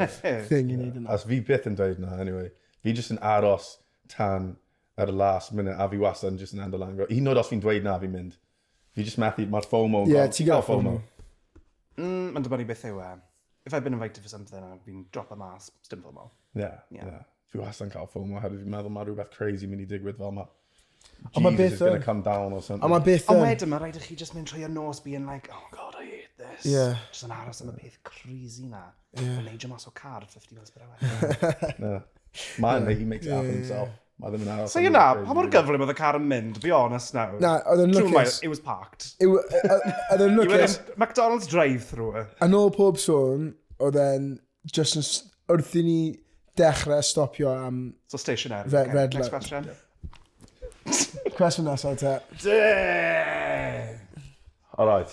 thing 0.51 0.73
i 0.73 0.79
wneud 0.81 0.99
yna. 1.03 1.13
As 1.13 1.29
fi 1.29 1.41
byth 1.51 1.69
yn 1.73 1.77
dweud 1.81 2.01
na, 2.05 2.17
anyway. 2.25 2.49
Fi 2.85 2.97
just 2.97 3.13
yn 3.13 3.21
aros 3.35 3.71
tan 4.13 4.55
ar 4.97 5.13
y 5.13 5.17
last 5.25 5.53
minute, 5.57 5.77
a 5.77 5.89
fi 5.93 6.01
wastad 6.01 6.33
yn 6.33 6.41
just 6.41 6.57
yn 6.57 6.65
ando 6.65 6.81
lan. 6.81 6.97
Hyd 7.05 7.17
yn 7.21 7.33
oed 7.33 7.45
os 7.45 7.53
fi'n 7.53 7.65
dweud 7.65 7.85
na, 7.85 7.97
fi'n 8.01 8.17
mynd. 8.17 8.37
Fi 8.97 9.05
just 9.05 9.21
methu, 9.21 9.45
mae'r 9.53 9.69
FOMO. 9.69 10.07
yn 10.09 10.17
Ie, 10.17 10.29
ti'n 10.33 10.49
gael 10.49 10.65
FOMO. 10.65 10.99
Mm, 11.97 12.29
Mae'n 12.33 12.45
dibynnu 12.45 12.69
beth 12.69 12.85
yw 12.89 13.01
e 13.05 13.15
if 13.67 13.75
I've 13.75 13.85
been 13.85 13.95
invited 13.95 14.23
for 14.23 14.29
something 14.29 14.59
a 14.59 14.77
fi'n 14.87 15.05
dropo 15.13 15.37
mas, 15.37 15.71
dim 15.91 16.05
ffilmo. 16.05 16.31
Ie, 16.57 16.71
ie. 16.95 17.17
Fi 17.51 17.61
wastad 17.63 17.89
yn 17.89 17.95
cael 17.95 18.09
ffilm 18.13 18.37
hefyd 18.39 18.63
fi'n 18.63 18.73
meddwl 18.77 18.95
mae 18.95 19.09
rhywbeth 19.09 19.33
crazy 19.35 19.69
mynd 19.71 19.85
i 19.85 19.89
digwydd 19.91 20.21
fel 20.21 20.33
yma. 20.35 20.47
ma 21.35 21.43
mae 21.47 21.59
beth 21.59 21.83
yn... 21.87 21.99
come 22.05 22.23
down 22.27 22.55
or 22.55 22.63
something. 22.63 22.87
A 22.87 22.93
mae 22.93 23.05
beth 23.07 23.27
yn... 23.27 23.35
Ond 23.35 23.47
wedyn, 23.47 23.73
mae 23.73 23.83
rhaid 23.83 23.99
i 23.99 24.05
chi 24.05 24.19
just 24.23 24.37
mynd 24.39 24.51
trwy 24.51 24.67
y 24.67 24.71
nos 24.73 25.03
being 25.03 25.27
like, 25.27 25.51
oh 25.55 25.67
god, 25.75 25.99
I 25.99 26.07
hate 26.07 26.43
this. 26.43 26.69
Yeah. 26.71 27.03
Just 27.11 27.27
yn 27.27 27.35
aros 27.35 27.63
am 27.65 27.75
y 27.75 27.77
peth 27.83 27.99
crazy 28.07 28.71
na. 28.71 28.87
Yeah. 29.19 29.41
Yn 29.41 29.51
neidio 29.51 29.73
mas 29.73 29.89
o 29.91 29.95
car 29.99 30.27
50 30.27 30.59
miles 30.59 30.75
per 30.75 30.87
hour. 30.87 31.75
no. 31.85 31.95
Man, 32.63 32.87
he 32.93 33.05
makes 33.05 33.27
it 33.27 33.33
happen 33.33 33.55
himself. 33.63 33.91
Mae 34.17 34.33
ddim 34.33 34.47
yn 34.47 34.53
aros. 34.55 34.73
So 34.73 34.81
yna, 34.81 35.01
pa 35.27 35.35
mor 35.37 35.49
gyflym 35.53 35.83
oedd 35.85 35.93
y 35.93 35.95
car 35.97 36.17
yn 36.17 36.25
mynd, 36.31 36.57
be 36.63 36.71
honest 36.73 37.13
now. 37.13 37.35
Na, 37.43 37.59
oedd 37.69 37.83
yn 37.85 37.91
lwcus. 37.93 38.39
It 38.41 38.49
was 38.49 38.63
parked. 38.65 39.11
Oedd 39.21 40.23
yn 40.25 40.37
lwcus. 40.39 40.79
McDonald's 40.97 41.49
drive-thru. 41.53 42.23
Yn 42.47 42.57
ôl 42.57 42.73
pob 42.73 42.97
sôn, 43.01 43.51
oedd 43.77 43.99
e'n 44.01 44.31
just 44.73 44.97
yn 44.97 45.05
wrth 45.53 45.77
i 45.77 45.85
ni 45.85 45.99
dechrau 46.57 47.05
stopio 47.05 47.53
am... 47.53 47.83
So 48.09 48.17
stationary. 48.17 48.73
Red, 48.73 48.89
okay. 48.89 48.97
red 49.03 49.19
Next 49.19 49.29
light. 49.29 49.37
question. 49.37 49.69
Cwestiwn 51.37 51.69
nesaf 51.69 52.01
te. 52.01 52.17
Alright. 54.81 55.13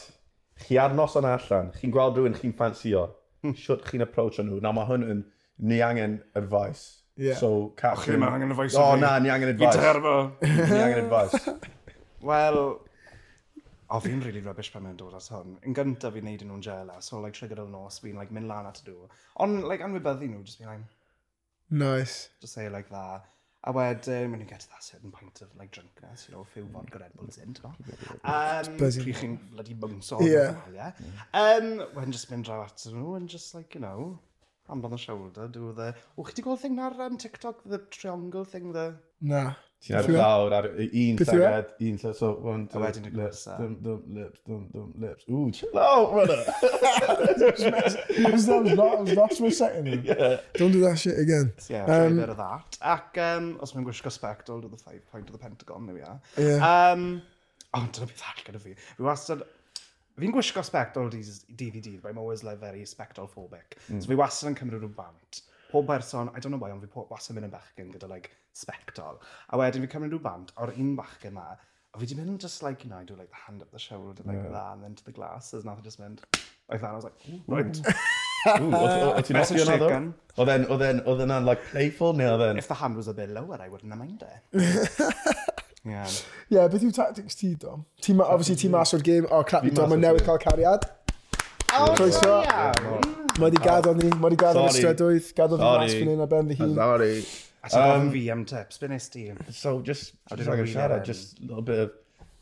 Chi 0.64 0.80
ar 0.80 0.96
nos 0.96 1.20
yn 1.20 1.28
allan, 1.28 1.76
chi'n 1.76 1.92
gweld 1.92 2.16
rhywun 2.16 2.40
chi'n 2.40 2.56
ffansio, 2.56 3.10
hmm. 3.44 3.60
siwt 3.60 3.84
chi'n 3.90 4.08
approach 4.08 4.40
nhw. 4.40 4.64
Na 4.64 4.72
mae 4.72 4.88
hwn 4.88 5.04
yn, 5.12 5.26
ni 5.60 5.84
angen 5.84 6.22
advice 6.40 7.03
Yeah. 7.16 7.38
So, 7.38 7.74
Catherine... 7.78 8.24
Och, 8.24 8.34
angen 8.34 8.52
advice 8.52 8.78
O, 8.80 8.96
na, 8.96 9.20
ni 9.20 9.30
angen 9.30 9.50
advice. 9.50 9.78
I 9.78 9.82
terbo. 9.82 10.16
ni 10.42 10.80
angen 10.82 11.06
advice. 11.06 11.54
Wel, 12.30 12.58
o, 13.90 14.00
fi'n 14.02 14.24
really 14.26 14.42
rubbish 14.42 14.72
pan 14.74 14.88
mae'n 14.88 14.98
dod 14.98 15.14
at 15.20 15.30
hwn. 15.30 15.60
Yn 15.68 15.78
gyntaf 15.78 16.16
fi'n 16.16 16.26
neud 16.26 16.48
nhw'n 16.48 16.64
jela, 16.66 16.98
so, 17.06 17.20
like, 17.22 17.38
trigger 17.38 17.60
gyda'r 17.60 17.70
nos, 17.70 18.00
fi'n, 18.02 18.18
like, 18.18 18.34
mynd 18.34 18.50
lan 18.50 18.70
at 18.72 18.82
y 18.82 18.88
dŵr. 18.90 19.14
Ond, 19.46 19.62
like, 19.70 19.86
anwybyddu 19.86 20.32
nhw, 20.32 20.42
just 20.48 20.64
be 20.64 20.70
like... 20.70 20.82
Nice. 21.70 22.30
Just 22.42 22.54
say 22.54 22.70
like 22.70 22.90
that. 22.90 23.26
A 23.66 23.72
wedyn, 23.74 24.30
when 24.30 24.40
you 24.42 24.46
get 24.46 24.60
to 24.60 24.70
that 24.70 24.84
certain 24.84 25.10
point 25.10 25.42
of 25.42 25.48
like 25.58 25.72
drunkenness, 25.72 26.28
you 26.28 26.36
know, 26.36 26.42
a 26.42 26.46
few 26.46 26.66
vodka 26.66 27.00
Red 27.00 27.14
Bulls 27.16 27.38
in, 27.38 27.54
ti'n 27.54 27.72
Um, 28.26 28.78
Pryd 28.78 29.16
chi'n 29.20 29.38
bloody 29.54 29.74
bwngso. 29.74 30.20
Yeah. 30.22 30.56
yeah. 30.74 30.92
Um, 31.34 31.80
when 31.94 32.12
just 32.12 32.30
mynd 32.30 32.44
draw 32.44 32.66
at 32.66 32.84
nhw, 32.92 33.16
and 33.16 33.30
just 33.30 33.56
like, 33.56 33.74
you 33.74 33.80
know, 33.82 34.20
Hand 34.70 34.86
on 34.86 34.92
the 34.92 34.98
shoulder, 34.98 35.48
do 35.48 35.74
the... 35.74 35.94
O, 36.18 36.24
chi 36.24 36.34
di 36.38 36.42
gweld 36.42 36.62
thing 36.62 36.76
na'r 36.78 36.96
um, 37.06 37.18
TikTok, 37.18 37.64
the 37.66 37.80
triangle 37.92 38.46
thing, 38.46 38.72
the... 38.72 38.94
Na. 39.20 39.54
Ti'n 39.84 39.98
ar 40.00 40.08
e? 40.08 40.14
y 40.14 40.16
lawr, 40.16 40.54
ar 40.56 40.68
un 40.72 40.86
e? 40.88 41.18
llygad, 41.20 41.74
un 41.84 41.98
llygad, 42.00 42.16
so 42.16 42.30
one, 42.40 42.70
two, 42.72 42.80
wedyn 42.80 43.10
y 43.10 43.12
lips, 43.18 43.42
dum, 43.58 43.74
dum, 43.84 44.00
lips, 44.16 44.40
dum, 44.48 44.62
dum, 44.72 44.94
lips. 45.04 45.28
Ooh, 45.28 45.52
chill 45.52 45.76
out, 45.76 46.14
brother. 46.14 46.40
I 46.64 48.30
was, 48.32 48.48
I 48.48 48.60
was, 48.62 48.74
lost, 48.78 48.80
I 48.80 49.02
was 49.02 49.14
lost 49.20 49.38
for 49.40 49.48
a 49.48 49.52
second. 49.52 50.06
Yeah. 50.06 50.38
Don't 50.56 50.72
do 50.72 50.80
that 50.88 50.98
shit 50.98 51.20
again. 51.20 51.52
So, 51.58 51.74
yeah, 51.74 51.84
um, 51.84 52.18
a 52.18 52.22
bit 52.22 52.30
of 52.30 52.38
that. 52.38 52.80
Ac, 52.96 53.20
um, 53.20 53.52
os 53.60 53.76
mae'n 53.76 53.90
gwisgo 53.90 54.16
spectol, 54.16 54.64
do 54.64 54.72
the 54.72 54.80
five 54.80 55.04
point 55.12 55.28
of 55.28 55.36
the 55.36 55.44
pentagon, 55.44 55.92
there 55.92 56.00
we 56.00 56.08
are. 56.08 56.22
Yeah. 56.40 56.64
Um, 56.64 57.22
Ond 57.74 57.90
dyna 57.92 58.06
beth 58.06 58.24
all 58.30 58.42
gyda 58.46 58.60
fi. 58.62 58.76
Fi 58.78 59.04
wastad 59.04 59.44
Fi'n 60.20 60.34
gwisgo 60.36 60.62
spectol 60.66 61.10
dydd 61.10 61.88
i 61.90 61.98
but 62.02 62.12
I'm 62.12 62.20
always 62.22 62.44
like 62.44 62.60
very 62.60 62.86
spectol-phobic. 62.86 63.78
Mm. 63.88 64.02
So 64.02 64.06
hmm. 64.06 64.12
fi 64.12 64.20
wastad 64.20 64.52
yn 64.52 64.58
cymryd 64.60 64.84
rhyw 64.84 64.94
bant. 64.96 65.42
Pob 65.72 65.88
person, 65.90 66.30
I 66.36 66.40
don't 66.40 66.54
know 66.54 66.62
why, 66.62 66.70
ond 66.72 66.84
fi 66.86 66.90
po- 66.94 67.08
wastad 67.10 67.34
yn 67.34 67.40
mynd 67.40 67.50
yn 67.50 67.56
bachgen 67.56 67.94
gyda 67.96 68.10
like 68.12 68.30
spectol. 68.54 69.18
A 69.50 69.58
wedyn 69.58 69.86
fi'n 69.86 69.94
cymryd 69.96 70.14
rhyw 70.14 70.22
bant 70.28 70.54
o'r 70.62 70.74
un 70.78 70.94
bachgen 71.00 71.34
ma, 71.40 71.48
a 71.94 72.02
fi 72.02 72.10
di 72.10 72.18
mynd 72.20 72.42
just 72.42 72.62
like, 72.62 72.86
you 72.86 72.92
know, 72.92 73.02
I 73.02 73.10
do 73.10 73.18
like 73.18 73.30
the 73.30 73.42
hand 73.48 73.62
up 73.66 73.72
the 73.72 73.80
shoulder, 73.80 74.22
like 74.26 74.38
yeah. 74.38 74.52
that, 74.52 74.74
and 74.74 74.84
then 74.84 74.96
to 74.96 75.06
the 75.06 75.16
glasses, 75.18 75.64
and 75.64 75.72
I 75.72 75.74
e 75.74 75.84
just 75.84 76.00
mynd, 76.00 76.22
like 76.70 76.82
that, 76.82 76.92
I 76.92 76.94
was 76.94 77.04
like, 77.04 77.18
Ooh. 77.30 77.42
right. 77.48 77.82
Oedd 78.44 79.24
ti'n 79.24 79.40
osio 79.40 79.64
yna 79.64 79.76
ddo? 79.80 79.90
Oedd 80.44 80.50
e'n, 80.52 80.66
oedd 80.74 80.82
e'n, 80.84 80.98
oedd 81.08 81.22
e'n 81.24 81.46
like 81.48 81.64
playful 81.70 82.14
neu 82.18 82.34
oedd 82.34 82.44
e'n... 82.50 82.58
If 82.60 82.68
the 82.68 82.76
hand 82.76 83.00
was 83.00 83.08
a 83.08 83.14
bit 83.16 83.30
lower, 83.32 83.62
I 83.62 83.70
wouldn't 83.70 83.94
have 83.94 84.02
minded 84.02 84.28
it. 84.28 85.06
Yeah. 85.84 86.08
yeah, 86.48 86.68
beth 86.72 86.84
yw 86.86 86.94
tactics 86.96 87.36
ti, 87.36 87.54
Dom? 87.60 87.84
Ti 88.02 88.14
ma, 88.16 88.28
obviously, 88.32 88.56
ti 88.56 88.70
mas 88.72 88.94
o'r 88.96 89.02
game. 89.04 89.26
o, 89.28 89.42
oh, 89.42 89.48
crap, 89.48 89.66
Dom 89.76 89.96
yn 89.98 90.04
newydd 90.04 90.24
cael 90.28 90.40
cariad. 90.40 90.86
Oh, 91.76 91.90
croeso. 91.98 92.38
Mae 93.42 93.52
di 93.52 93.60
gadael 93.60 93.98
ni, 93.98 94.12
mae 94.22 94.32
di 94.32 94.38
gadael 94.40 94.70
yn 94.70 94.72
ystrydoedd, 94.72 95.32
gadael 95.36 95.60
fi 95.60 95.72
mas 95.82 95.98
fan 95.98 96.14
hyn 96.14 96.24
ar 96.24 96.32
ben 96.32 96.54
fy 96.54 96.60
hun. 96.62 96.78
Sorry. 96.78 97.18
A 97.64 97.72
so 97.74 97.82
um, 97.82 98.08
fi 98.14 98.24
am 98.32 98.46
tips, 98.48 98.80
beth 98.80 98.94
nes 98.94 99.10
ti? 99.12 99.26
So, 99.50 99.82
just, 99.82 100.14
just 100.38 100.50
like 100.50 100.64
a 100.64 100.70
siarad, 100.70 101.04
just 101.04 101.40
a 101.40 101.48
little 101.50 101.66
bit 101.66 101.84
of, 101.88 101.94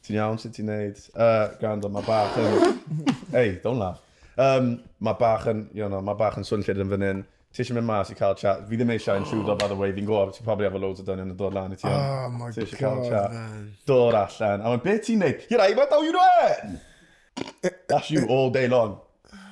ti'n 0.05 0.19
iawn 0.19 0.37
sut 0.41 0.53
ti'n 0.57 0.69
neud? 0.69 1.01
Uh, 1.15 1.53
Gwrando, 1.61 1.89
mae 1.93 2.05
bach 2.05 2.37
yn, 2.41 2.79
hey, 3.35 3.55
don't 3.63 3.81
laugh. 3.81 4.01
Um, 4.37 4.75
mae 4.99 5.17
bach 5.17 5.49
yn, 5.49 5.65
you 5.73 5.89
know, 5.89 6.01
mae 6.05 6.17
bach 6.19 6.37
yn 6.37 6.45
swnllid 6.45 6.81
yn 6.85 6.93
fan 6.93 7.07
hyn 7.07 7.25
ti 7.51 7.63
eisiau 7.63 7.75
mynd 7.77 7.87
mas 7.87 8.09
i 8.13 8.15
cael 8.15 8.35
chat. 8.39 8.63
Fi 8.69 8.79
ddim 8.79 8.91
eisiau 8.95 9.19
yn 9.19 9.25
siwdo, 9.27 9.57
by 9.59 9.67
the 9.67 9.75
way 9.75 9.91
fi'n 9.95 10.07
gwybod, 10.07 10.33
ti'n 10.37 10.47
probably 10.47 10.69
efo 10.69 10.79
loads 10.79 11.03
o 11.03 11.05
dynion 11.07 11.33
yn 11.33 11.37
dod 11.39 11.55
lan 11.57 11.75
i 11.75 11.79
ti. 11.79 11.87
Oh 11.91 12.29
my 12.31 12.51
ti 12.55 12.63
god, 12.63 12.77
cael 12.79 13.03
chat. 13.09 13.35
man. 13.35 13.69
Dod 13.91 14.17
allan. 14.23 14.63
A 14.63 14.71
mae'n 14.71 14.83
beth 14.85 15.05
ti'n 15.07 15.23
neud? 15.25 15.45
Here, 15.49 15.59
right, 15.59 15.75
what 15.75 15.91
are 15.91 16.03
you 16.05 16.13
doing? 16.15 16.79
That's 17.89 18.11
you 18.11 18.25
all 18.27 18.49
day 18.51 18.67
long. 18.71 18.99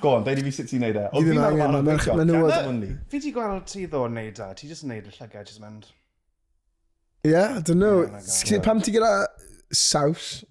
Go 0.00 0.14
on, 0.16 0.24
deud 0.24 0.40
i 0.40 0.44
fi 0.46 0.52
sut 0.56 0.68
ti'n 0.72 0.80
neud 0.84 0.96
e. 0.96 1.06
O, 1.12 1.20
Fi 1.20 1.26
ddim 1.28 1.36
fi'n 1.36 1.46
angen, 1.50 1.72
ma' 1.76 1.82
merch- 1.84 2.08
ma' 2.16 2.24
nhw 2.24 2.42
yn- 2.56 2.98
Fi 3.12 3.20
ti 3.20 3.32
gweld 3.36 3.66
ti 3.68 3.84
ddo 3.86 4.06
yn 4.08 4.16
neud 4.16 4.40
e, 4.40 4.48
ti 4.56 4.68
jyst 4.70 4.84
yn 4.86 4.94
neud 4.94 5.08
y 5.08 5.12
llygau, 5.16 5.44
jyst 5.44 5.60
mynd... 5.60 5.88
Yeah, 7.28 7.58
I 7.58 7.60
don't 7.60 7.78
know. 7.78 8.06
Oh 8.06 8.08
my 8.08 8.20
God. 8.20 8.28
Sgyn- 8.32 8.62
Pam 8.64 8.80
ti 8.80 8.94
gyda 8.96 9.26
saws, 9.76 10.42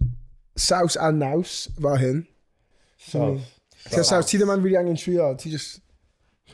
saws 0.54 0.98
a 1.02 1.10
naws 1.12 1.64
fel 1.82 1.98
hyn? 1.98 2.20
So, 3.02 3.40
Ti'n 3.90 4.04
hmm. 4.04 4.06
saws, 4.12 4.30
ti 4.30 4.38
ddim 4.38 4.54
yn 4.54 4.62
rili 4.66 4.78
angen 4.78 5.00
trio, 5.02 5.32
ti 5.40 5.50
just... 5.54 5.80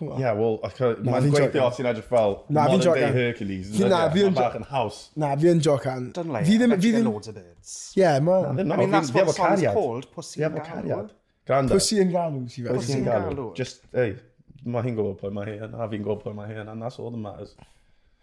Yeah, 0.02 0.34
well, 0.34 0.58
mae'n 0.62 1.30
gweithio 1.32 1.66
os 1.66 1.78
ti'n 1.78 1.88
edrych 1.90 2.08
fel 2.10 2.36
na, 2.50 2.66
modern 2.68 2.98
day 2.98 3.12
Hercules. 3.16 3.70
Na, 3.80 4.02
fi 4.12 4.26
yn 4.28 4.36
jocan. 4.36 4.66
haws. 4.70 4.98
Na, 5.16 5.30
fi 5.40 5.52
yn 5.52 5.62
jocan. 5.64 6.10
Dunlay, 6.16 6.44
fi 6.48 6.58
ddim... 6.60 6.76
Fi 6.82 6.92
ddim... 6.96 7.08
Loads 7.10 7.32
of 7.32 7.38
birds. 7.38 7.76
Yeah, 7.96 8.20
ma... 8.20 8.42
I 8.50 8.64
mean, 8.64 8.92
that's 8.92 9.14
what 9.14 9.28
the 9.28 9.36
song's 9.38 9.64
called, 9.78 10.10
Pussy 10.16 10.44
yn 10.44 10.58
Galw. 10.60 11.10
Granda. 11.48 11.78
Pussy 11.78 12.02
yn 12.04 12.12
Galw, 12.12 12.42
si 12.52 12.66
fe. 12.66 12.74
Pussy 12.74 12.98
yn 13.00 13.08
Galw. 13.08 13.48
Just, 13.56 13.86
hey, 13.96 14.18
mae 14.66 14.88
hi'n 14.88 15.00
gwybod 15.00 15.16
pwy 15.22 15.32
mae 15.38 15.50
hi 15.52 15.56
yn, 15.70 15.78
a 15.78 15.88
fi'n 15.94 16.04
gwybod 16.04 16.26
pwy 16.26 16.36
mae 16.36 16.52
hi 16.52 16.60
yn, 16.66 16.74
and 16.74 16.86
that's 16.86 17.00
all 17.00 17.14
that 17.14 17.22
matters. 17.22 17.56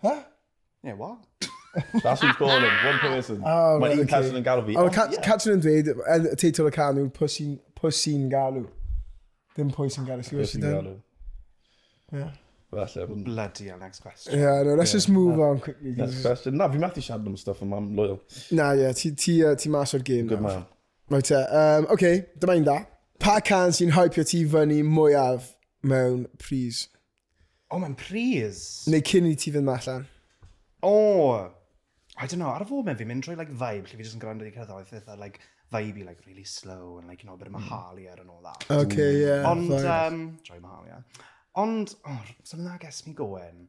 Huh? 0.05 0.19
Yeah, 0.83 1.01
what? 1.01 1.19
That's 2.03 2.21
who's 2.21 2.37
calling, 2.37 2.77
one 2.85 2.99
person. 3.01 3.43
Oh, 3.47 3.79
Mae 3.81 3.97
un 3.97 4.07
Catrin 4.11 4.37
yn 4.37 4.45
galw 4.45 4.67
fi. 4.67 4.77
Oh, 4.77 4.91
oh 4.91 5.25
Catrin 5.25 5.57
yn 5.57 5.65
dweud, 5.65 5.93
y 5.97 6.37
teitl 6.37 6.69
y 6.69 6.75
can 6.75 7.01
yw 7.01 7.09
Pussy 7.17 8.17
yn 8.19 8.29
Galw. 8.33 8.67
Dim 9.57 9.71
pwy 9.73 9.91
sy'n 9.93 10.07
galw. 10.09 10.25
Pussy 10.25 10.59
yn 10.59 10.65
Galw. 10.65 10.93
Yeah. 12.13 12.31
Falle. 12.71 13.07
Bloody 13.07 13.69
hell, 13.69 13.79
next 13.79 14.01
question. 14.01 14.39
Yeah, 14.39 14.63
no, 14.63 14.75
let's 14.75 14.91
yeah. 14.91 14.97
just 14.97 15.09
move 15.09 15.39
on 15.39 15.61
quickly. 15.61 15.91
Next 15.91 16.15
cause... 16.15 16.23
question. 16.23 16.57
Na, 16.57 16.69
fi 16.69 16.79
methu 16.79 17.03
siarad 17.05 17.27
am 17.27 17.37
stuff 17.37 17.61
yma, 17.61 17.79
I'm 17.79 17.95
loyal. 17.97 18.23
Na, 18.51 18.73
ie, 18.73 18.83
yeah, 18.83 18.93
ti, 18.93 19.13
ti, 19.13 19.45
uh, 19.45 19.55
ti 19.55 19.69
mas 19.69 19.93
o'r 19.95 20.05
game. 20.05 20.27
Good 20.27 20.41
now. 20.41 20.49
man. 20.49 20.65
Right, 21.11 21.31
uh, 21.33 21.47
um, 21.61 21.87
okay, 21.93 22.27
dyma 22.39 22.57
un 22.57 22.65
da. 22.65 22.79
Pa 23.21 23.41
can 23.41 23.75
sy'n 23.77 23.93
hypio 23.93 24.25
ti 24.29 24.45
fyny 24.55 24.81
mwyaf 24.89 25.51
mewn 25.85 26.25
pris? 26.39 26.87
O, 27.69 27.77
oh, 27.77 27.83
mae'n 27.83 27.97
pris? 27.97 28.63
Neu 28.93 29.05
cyn 29.13 29.29
i 29.29 29.35
ti 29.37 29.53
fynd 29.53 29.73
allan? 29.73 30.07
O! 30.83 30.95
Oh, 30.95 31.51
I 32.17 32.27
don't 32.27 32.41
know, 32.41 32.53
ar 32.53 32.65
y 32.65 32.69
fod 32.69 32.89
mewn 32.89 32.97
fi'n 32.97 33.11
mynd 33.13 33.27
trwy 33.27 33.37
like, 33.37 33.53
vibe, 33.53 33.85
lle 33.91 33.99
fi 34.01 34.07
jyst 34.07 34.17
yn 34.17 34.25
gwrando 34.25 34.49
i 34.49 34.55
cyrraedd 34.55 34.97
eitha 34.97 35.19
like, 35.21 35.45
vibey, 35.73 36.07
like 36.09 36.25
really 36.27 36.45
slow 36.45 36.99
and 36.99 37.09
like, 37.09 37.23
you 37.23 37.29
know, 37.29 37.35
a 37.35 37.39
bit 37.39 37.49
of 37.49 37.55
Mahalia 37.55 38.19
and 38.21 38.31
all 38.31 38.43
that. 38.45 38.65
Okay, 38.71 39.25
yeah. 39.27 39.49
Ond, 39.49 39.73
um, 39.73 40.39
joy 40.43 40.59
Mahalia. 40.61 41.05
Ond, 41.55 41.95
oh, 42.09 42.23
something 42.43 42.69
that 42.69 42.81
gets 42.81 43.07
me 43.07 43.13
going. 43.13 43.69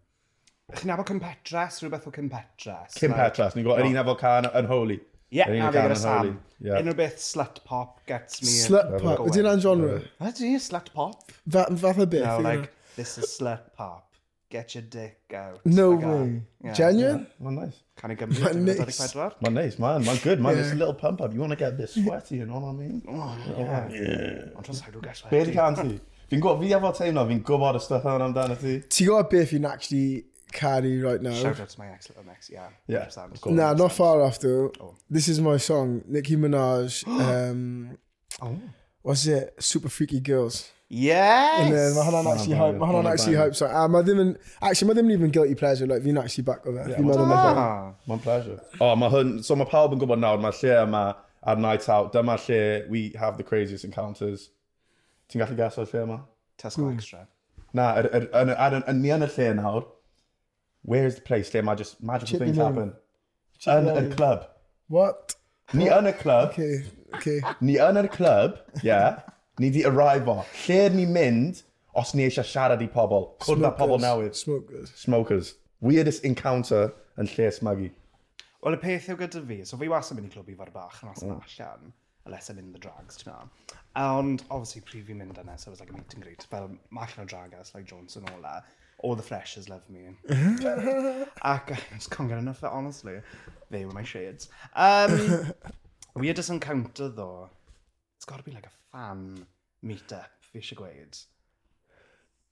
Chi'n 0.73 0.87
nabod 0.87 1.09
Cympetres? 1.09 1.81
Rhywbeth 1.83 2.07
o 2.07 2.13
Cympetres? 2.15 2.95
Petras, 2.95 3.57
ni'n 3.57 3.65
gwybod, 3.65 3.81
yr 3.83 3.89
un 3.89 3.99
efo 3.99 4.15
can 4.19 4.47
yn 4.47 4.69
holi. 4.69 4.99
Ie, 5.33 5.41
na 5.49 5.67
fi 5.73 5.81
gyda 5.81 5.97
Sam. 5.99 6.31
Yeah. 6.63 6.79
Unrhyw 6.79 6.95
beth 7.01 7.19
slut 7.19 7.59
pop 7.67 7.99
gets 8.07 8.39
me... 8.45 8.53
Slut 8.53 8.93
pop? 9.01 9.17
going. 9.19 9.33
Ydy 9.33 9.43
yna'n 9.43 9.61
genre? 9.65 9.99
Ydy, 10.29 10.53
slut 10.63 10.87
pop. 10.95 11.35
Fath 11.51 11.99
o 11.99 12.07
beth? 12.07 12.23
No, 12.29 12.39
like, 12.45 12.71
this 12.95 13.17
is 13.17 13.27
slut 13.35 13.73
pop. 13.75 14.07
Get 14.53 14.75
your 14.75 14.83
dick 14.83 15.33
out. 15.35 15.59
No 15.65 15.89
like 15.89 16.05
way. 16.05 16.41
Yeah. 16.63 16.73
Genuine? 16.77 17.25
Yeah. 17.25 17.45
Mae'n 17.47 17.55
nice. 17.57 17.79
Can 17.97 18.11
i 18.13 18.15
gymryd? 18.15 18.43
Mae'n 18.45 18.65
nice. 18.69 19.15
Mae'n 19.41 19.55
nice, 19.57 19.79
man. 19.81 20.05
Mae'n 20.05 20.23
good, 20.23 20.39
man. 20.39 20.55
Yeah. 20.55 20.61
It's 20.61 20.71
a 20.71 20.79
little 20.79 20.93
pump 20.93 21.21
up. 21.25 21.33
You 21.33 21.41
want 21.41 21.57
to 21.57 21.59
get 21.59 21.73
a 21.73 21.75
bit 21.75 21.89
sweaty, 21.89 22.37
you 22.37 22.45
know 22.45 22.59
what 22.59 22.69
I 22.69 22.73
mean? 22.77 23.01
Oh, 23.09 23.35
yeah. 23.57 23.89
yeah. 23.89 24.53
Ond 24.55 24.65
tros 24.69 24.83
I 24.87 24.91
do 24.93 25.01
get 25.01 25.17
sweaty. 25.17 25.39
Be 25.39 25.45
di 25.49 25.57
can 25.57 25.75
ti? 25.75 25.99
Fi'n 26.31 26.43
gwybod, 26.43 26.61
fi 26.63 26.75
efo 26.77 26.91
teimlo, 26.97 27.25
fi'n 27.29 27.41
gwybod 27.47 27.79
y 27.79 27.81
stuff 27.83 28.05
yna 28.09 28.29
amdano 28.29 28.59
ti. 28.59 28.77
Ti'n 28.87 29.09
gwybod 29.09 29.31
beth 29.33 29.49
fi'n 29.51 29.67
actually 29.69 30.23
caru 30.53 30.93
right 31.03 31.21
now? 31.21 31.33
Shout 31.33 31.59
out 31.59 31.69
to 31.69 31.79
my 31.79 31.89
ex, 31.89 32.09
little 32.09 32.29
ex 32.31 32.49
yeah. 32.49 32.69
yeah. 32.87 33.09
Cool. 33.41 33.53
Nah, 33.53 33.73
not 33.73 33.91
far 33.91 34.23
after. 34.23 34.69
Oh. 34.81 34.95
This 35.09 35.27
is 35.27 35.41
my 35.41 35.57
song, 35.57 36.03
Nicki 36.07 36.35
Minaj. 36.35 37.03
Oh. 37.13 37.49
um, 37.51 37.97
oh. 38.41 38.59
What's 39.01 39.25
it? 39.27 39.53
Super 39.59 39.89
Freaky 39.89 40.21
Girls. 40.21 40.71
Yes! 40.87 41.59
And 41.59 41.73
then 41.73 41.95
mae 41.95 42.03
hwnna'n 42.05 42.27
actually 42.31 42.55
hype, 42.55 42.75
mae 42.77 42.87
hwnna'n 42.87 43.07
actually 43.09 43.35
hype 43.35 43.55
So, 43.57 43.65
A 43.65 43.83
ah, 43.83 43.87
mae 43.89 44.05
ddim 44.05 44.19
yn, 44.21 44.31
actually 44.61 44.87
mae 44.87 44.97
ddim 44.99 45.09
yn 45.09 45.15
even 45.15 45.31
guilty 45.33 45.55
pleasure, 45.57 45.87
like 45.89 46.03
fi'n 46.05 46.19
actually 46.21 46.45
back 46.45 46.67
o 46.69 46.75
it. 46.75 46.93
Yeah, 46.93 47.01
ah. 47.33 47.93
mae'n 48.07 48.21
pleasure. 48.21 48.59
O, 48.77 48.91
oh, 48.91 48.95
mae 48.95 49.09
hwn, 49.09 49.31
so 49.43 49.57
mae 49.57 49.67
pawb 49.71 49.95
yn 49.95 50.03
gwybod 50.03 50.21
nawr, 50.21 50.37
mae 50.43 50.53
lle 50.59 50.75
yma 50.83 51.03
ar 51.49 51.57
night 51.59 51.87
out, 51.89 52.13
dyma 52.13 52.37
lle 52.45 52.59
we 52.93 53.01
have 53.19 53.41
the 53.41 53.47
craziest 53.47 53.89
encounters. 53.89 54.51
Ti'n 55.33 55.41
gallu 55.41 55.55
gas 55.57 55.79
o'r 55.81 55.87
lle 55.89 56.01
yma? 56.05 56.19
Tesco 56.61 56.83
mm. 56.83 56.97
Extra. 56.99 57.23
Na, 57.73 57.87
er, 57.97 58.05
er, 58.13 58.27
er, 58.37 58.49
er, 58.53 58.75
er, 58.77 58.93
ni 58.93 59.09
yn 59.09 59.25
y 59.25 59.29
lle 59.33 59.47
nawr, 59.57 59.87
where's 60.85 61.15
the 61.17 61.23
place 61.25 61.49
lle 61.49 61.63
mae 61.65 61.79
just 61.79 62.03
magical 62.05 62.35
Chippy 62.35 62.51
things 62.51 62.59
Lane. 62.61 62.75
happen? 62.75 62.91
Yn 63.73 63.89
y 63.97 64.11
club. 64.13 64.43
What? 64.93 65.33
Ni 65.73 65.87
yn 65.89 66.05
y 66.05 66.13
club. 66.19 66.51
Okay, 66.51 66.83
okay. 67.15 67.39
Ni 67.65 67.79
yn 67.81 67.97
y 68.03 68.05
club, 68.13 68.59
yeah. 68.83 69.23
Ni 69.57 69.71
di 69.73 69.81
arrive. 69.89 70.37
Lle 70.67 70.79
ni 70.93 71.07
mynd 71.09 71.63
os 71.97 72.13
ni 72.13 72.27
eisiau 72.27 72.45
siarad 72.45 72.85
i 72.85 72.91
pobl. 72.93 73.31
Cwrdd 73.41 73.65
â 73.71 73.73
pobl 73.81 73.97
newydd. 74.05 74.37
Smokers. 74.37 74.93
Smokers. 75.01 75.51
Weirdest 75.81 76.29
encounter 76.29 76.93
yn 77.17 77.33
lle 77.33 77.49
smagu. 77.57 77.89
Wel, 78.61 78.77
y 78.77 78.83
peth 78.85 79.09
yw 79.09 79.17
gyda 79.25 79.41
fi, 79.49 79.63
so 79.65 79.81
fi 79.81 79.89
wastad 79.89 80.21
mynd 80.21 80.29
i 80.29 80.37
clwb 80.37 80.53
i 80.53 80.61
fod 80.61 80.77
bach 80.77 81.01
yn 81.01 81.09
os 81.09 81.25
hmm. 81.25 81.41
yna 81.41 81.67
allan 81.73 81.93
unless 82.25 82.49
I'm 82.49 82.59
in 82.59 82.71
the 82.71 82.79
drags, 82.79 83.17
timod. 83.17 83.49
Ond, 83.95 84.43
obviously, 84.49 84.81
pryd 84.81 85.05
fi'n 85.07 85.19
mynd 85.21 85.39
yna, 85.41 85.57
so 85.59 85.69
it 85.69 85.73
was 85.73 85.81
like 85.83 85.91
a 85.91 85.97
meet 85.97 86.13
and 86.13 86.23
greet. 86.23 86.45
Fel, 86.49 86.69
ma' 86.89 87.05
allan 87.05 87.25
o 87.25 87.29
dragas, 87.33 87.73
like 87.75 87.85
Jones 87.85 88.15
and 88.15 88.29
all 88.29 88.41
that. 88.41 88.63
All 88.99 89.15
the 89.15 89.23
freshers 89.23 89.67
love 89.69 89.89
me. 89.89 90.05
Ac, 90.29 91.33
I 91.43 91.81
just 91.95 92.09
can't 92.11 92.29
get 92.29 92.37
enough 92.37 92.63
of 92.63 92.71
it, 92.71 92.75
honestly. 92.75 93.19
They 93.69 93.85
were 93.85 93.91
my 93.91 94.03
shades. 94.03 94.47
Um, 94.75 95.51
weirdest 96.15 96.49
encounter, 96.49 97.09
though, 97.09 97.49
it's 98.15 98.25
got 98.25 98.37
to 98.37 98.43
be 98.43 98.51
like 98.51 98.67
a 98.67 98.75
fan 98.91 99.45
meet-up, 99.81 100.31
fi 100.51 100.61
eisiau 100.61 100.79
gweud. 100.79 101.19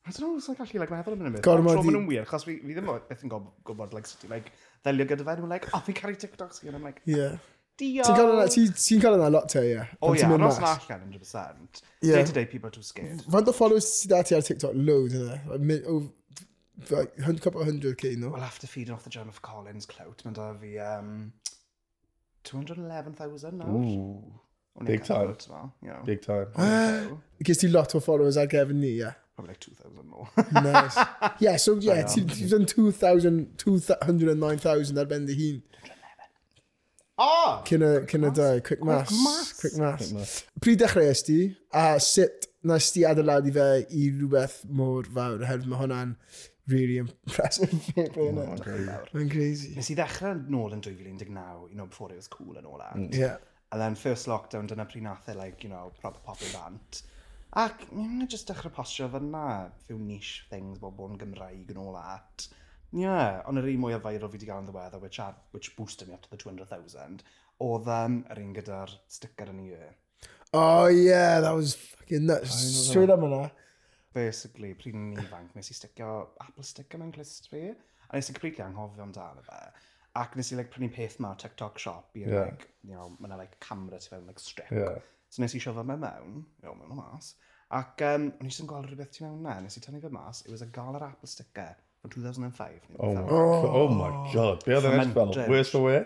I 0.04 0.12
don't 0.12 0.22
know, 0.22 0.38
it's 0.38 0.50
like 0.50 0.60
actually 0.60 0.82
like 0.82 0.92
meddwl 0.92 1.14
am 1.16 1.22
yn 1.22 1.30
ymwneud. 1.30 1.44
Gormod 1.46 1.80
i... 1.80 1.92
nhw'n 1.94 2.08
wir, 2.10 2.26
chos 2.30 2.44
fi, 2.48 2.58
fi 2.66 2.76
ddim 2.76 2.90
beth 2.90 3.22
yn 3.24 3.32
gob- 3.32 3.52
gwybod 3.70 3.94
like, 3.96 4.10
sut 4.10 4.26
i 4.26 4.32
like, 4.32 4.52
ddelio 4.84 5.06
gyda 5.12 5.28
fe, 5.28 5.36
nhw'n 5.40 5.54
like, 5.54 5.70
oh, 5.78 5.82
fi'n 5.86 5.98
caru 6.00 6.18
TikToks, 6.24 6.64
and 6.66 6.76
I'm 6.76 6.88
like, 6.88 7.04
oh, 7.06 7.12
yeah. 7.14 7.38
Diolch. 7.80 8.08
Ti'n 8.08 8.18
cael 8.18 8.34
yna, 8.36 8.46
ti'n 8.78 9.02
cael 9.04 9.18
yna 9.18 9.30
lot 9.34 9.50
te, 9.50 9.64
ie. 9.72 9.84
O 10.02 10.14
ie, 10.16 10.24
aros 10.28 10.60
na 10.62 10.74
allan, 10.76 11.06
100%. 11.14 11.84
Yeah. 12.02 12.16
Day 12.18 12.24
to 12.26 12.34
day, 12.34 12.46
people 12.46 12.68
are 12.68 12.72
too 12.72 12.84
scared. 12.84 13.22
Faint 13.24 13.48
o 13.48 13.56
followers 13.56 13.90
ti 14.02 14.10
dati 14.12 14.36
ar 14.36 14.46
TikTok? 14.46 14.74
Loads 14.76 15.16
yna. 15.18 15.40
Like, 16.90 17.14
a 17.20 17.30
oh, 17.30 17.34
couple 17.40 17.62
of 17.62 17.68
hundred 17.68 17.98
k, 17.98 18.16
no? 18.16 18.30
Well, 18.30 18.44
after 18.44 18.68
feeding 18.68 18.94
off 18.94 19.04
the 19.04 19.10
Jennifer 19.10 19.42
Collins 19.42 19.86
clout, 19.86 20.24
mae'n 20.26 20.38
da 20.38 20.52
fi 20.58 20.78
um, 20.80 21.34
211,000 22.44 23.60
nawr. 23.60 24.86
Big 24.86 25.04
time. 25.04 25.36
Well, 25.50 25.74
you 25.82 25.90
know. 25.90 26.02
Big 26.06 26.22
time. 26.22 26.48
Gys 27.44 27.60
ti 27.60 27.68
lot 27.68 27.94
o 27.96 28.00
followers 28.00 28.38
ar 28.38 28.48
gefn 28.48 28.80
ni, 28.82 28.96
ie? 29.02 29.12
Probably 29.36 29.54
like 29.54 29.60
2,000 29.60 30.10
more. 30.10 30.30
nice. 30.52 30.98
Yeah, 31.40 31.58
so 31.58 31.76
yeah, 31.76 32.04
ti'n 32.04 32.50
done 32.50 32.66
2,000, 32.66 33.58
209,000 33.58 34.98
ar 34.98 35.06
ben 35.06 35.26
dy 35.26 35.38
hun. 35.40 35.62
Oh! 37.22 37.62
Cyn 37.68 37.84
y 37.86 38.32
dau, 38.34 38.62
quick 38.66 38.84
mass. 38.84 39.12
Quick 39.60 39.76
mass. 39.78 40.00
Quick 40.08 40.14
mass. 40.18 40.40
Pryd 40.64 40.82
dechrau 40.82 41.10
ys 41.12 41.22
ti, 41.28 41.42
a 41.78 42.00
sut 42.02 42.48
nes 42.66 42.88
ti 42.94 43.04
adeiladu 43.06 43.54
fe 43.54 43.68
i 43.90 44.08
rhywbeth 44.14 44.62
mor 44.80 45.10
fawr, 45.18 45.44
oherwydd 45.44 45.70
mae 45.70 45.82
hwnna'n 45.84 46.16
really 46.72 46.98
impressive. 46.98 47.74
Mae'n 49.14 49.32
crazy. 49.34 49.74
Nes 49.78 49.92
i 49.94 49.98
ddechrau 49.98 50.42
nôl 50.56 50.74
yn 50.78 50.82
2019, 50.82 51.70
you 51.70 51.78
know, 51.78 51.88
before 51.88 52.12
it 52.12 52.18
was 52.18 52.32
cool 52.32 52.58
and 52.58 52.66
all 52.66 52.82
that. 52.82 52.96
Mm. 52.98 53.14
Yeah. 53.14 53.38
And 53.72 53.82
then 53.82 53.96
first 53.96 54.28
lockdown, 54.28 54.68
dyna 54.68 54.88
pryd 54.90 55.06
nath 55.06 55.30
e, 55.30 55.38
like, 55.38 55.64
you 55.64 55.70
know, 55.70 55.92
proper 56.02 56.20
pop 56.26 56.42
in 56.42 56.52
bant. 56.56 57.04
Ac, 57.62 57.86
mm, 57.92 58.18
mi'n 58.18 58.32
just 58.32 58.50
dechrau 58.50 58.74
postio 58.74 59.10
fyna, 59.12 59.46
few 59.88 60.00
niche 60.00 60.46
things, 60.50 60.80
bobl 60.80 61.12
yn 61.12 61.22
Gymraeg 61.22 61.70
and 61.70 61.82
all 61.84 61.94
that. 62.00 62.48
Yeah, 62.92 63.40
ond 63.48 63.62
yr 63.62 63.70
un 63.72 63.80
mwya 63.80 64.02
viral 64.04 64.28
fi 64.28 64.36
wedi 64.36 64.48
gael 64.50 64.66
yn 64.66 64.68
ddiweddar 64.68 65.00
which 65.00 65.22
had, 65.24 65.38
which 65.56 65.72
boosted 65.78 66.10
me 66.10 66.16
up 66.18 66.26
to 66.26 66.30
the 66.32 66.40
two 66.40 66.50
hundred 66.50 66.68
thousand 66.68 67.24
oedd 67.64 67.88
um, 67.94 68.18
yr 68.34 68.42
un 68.42 68.56
gyda'r 68.58 68.92
sticker 69.16 69.52
yn 69.54 69.62
i 69.64 69.70
e. 69.78 69.92
Oh 70.58 70.88
yeah, 70.92 71.40
that 71.40 71.56
was 71.56 71.76
fucking 71.76 72.26
nuts. 72.28 72.58
Straight 72.90 73.14
am 73.14 73.24
yna. 73.28 73.46
Basically, 74.12 74.74
pryd 74.76 74.98
o'n 75.00 75.22
ifanc, 75.22 75.54
nes 75.56 75.72
i 75.72 75.78
sticio 75.78 76.10
apple 76.44 76.66
sticker 76.68 77.00
mewn 77.00 77.14
clust 77.16 77.48
fi, 77.52 77.70
a 77.72 78.18
nes 78.18 78.28
i 78.28 78.36
completely 78.36 78.66
anghofio 78.66 79.06
amdano 79.06 79.46
fe. 79.46 79.62
Ac 80.20 80.36
nes 80.36 80.52
i 80.52 80.58
like, 80.60 80.74
prynu 80.74 80.90
peth 80.92 81.16
ma 81.24 81.32
TikTok 81.40 81.80
shop, 81.80 82.10
i 82.20 82.26
yeah. 82.26 82.50
Like, 82.50 82.68
you 82.84 82.98
know, 82.98 83.14
ma' 83.24 83.32
like 83.40 83.56
camera 83.64 84.02
tu 84.04 84.12
fewn, 84.12 84.28
like 84.28 84.44
strip. 84.44 84.74
Yeah. 84.76 85.00
So 85.32 85.46
nes 85.46 85.56
i 85.56 85.64
siofio 85.64 85.86
fe 85.88 85.96
e 85.96 86.04
mewn, 86.04 86.44
you 86.44 86.68
know, 86.68 86.76
mewn 86.82 86.92
o 86.92 87.00
mas, 87.00 87.32
ac 87.80 88.04
um, 88.10 88.28
o'n 88.34 88.50
i 88.50 88.52
jyst 88.52 88.66
yn 88.66 88.74
gweld 88.74 88.92
rhywbeth 88.92 89.16
tu 89.16 89.24
mewn 89.24 89.40
na, 89.48 89.56
nes 89.64 89.80
i 89.80 89.86
tynnu 89.86 90.04
fe 90.04 90.12
mas, 90.12 90.44
it 90.44 90.52
was 90.52 90.66
a 90.66 90.70
galar 90.80 91.08
apple 91.08 91.32
sticker 91.32 91.72
from 92.02 92.10
2005. 92.10 92.72
Oh, 93.00 93.14
my, 93.14 93.22
oh, 93.22 93.72
oh 93.74 93.88
my 93.90 94.34
god, 94.34 94.66
be 94.66 94.74
oedd 94.74 94.88
yn 94.90 94.98
edrych 94.98 95.14
fel, 95.14 95.54
worst 95.54 95.78
away? 95.78 96.02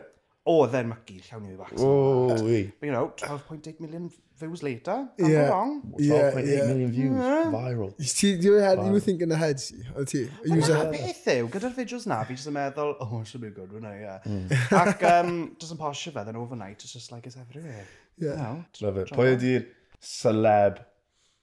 Oedd 0.45 0.75
e'n 0.77 0.89
mygu, 0.91 1.15
llawn 1.25 1.45
i 1.47 1.51
fi 1.53 1.57
bach. 1.57 1.71
Oh, 1.81 2.35
we. 2.45 2.59
But 2.79 2.89
you 2.89 2.93
know, 2.93 3.13
12.8 3.17 3.79
million 3.81 4.09
views 4.37 4.61
later, 4.61 4.97
I'm 5.17 5.31
yeah. 5.31 5.47
wrong. 5.49 5.71
12.8 5.97 6.03
yeah, 6.05 6.43
yeah. 6.43 6.67
million 6.67 6.91
views, 6.91 7.15
yeah. 7.17 7.53
viral. 7.53 7.93
Ti, 7.97 8.33
you, 8.43 8.53
had, 8.61 8.83
you 8.83 8.91
were 8.91 8.99
thinking 8.99 9.31
ahead, 9.31 9.59
si, 9.59 9.79
o 9.95 10.03
ti? 10.03 10.25
Yna 10.45 10.81
beth 10.91 11.29
yw, 11.33 11.47
gyda'r 11.55 11.77
fideos 11.79 12.05
na, 12.11 12.19
fi 12.27 12.35
jyst 12.35 12.51
yn 12.51 12.57
meddwl, 12.59 12.91
oh, 12.99 13.21
it 13.21 13.31
should 13.31 13.45
be 13.45 13.53
good, 13.55 13.71
wna, 13.79 13.95
yeah. 14.01 14.27
Mm. 14.27 14.51
Ac, 14.81 15.07
um, 15.13 15.31
just 15.61 15.73
yn 15.73 15.79
posio 15.79 16.13
fe, 16.13 16.25
then 16.27 16.37
overnight, 16.41 16.83
it's 16.83 16.93
just 16.93 17.15
like, 17.15 17.25
it's 17.25 17.39
everywhere. 17.39 17.87
Yeah. 18.19 18.35
You 18.35 18.43
know, 18.43 18.65
Love 18.83 19.01
it. 19.05 19.15
Pwy 19.15 19.31
ydy'r 19.39 19.65
celeb 20.03 20.83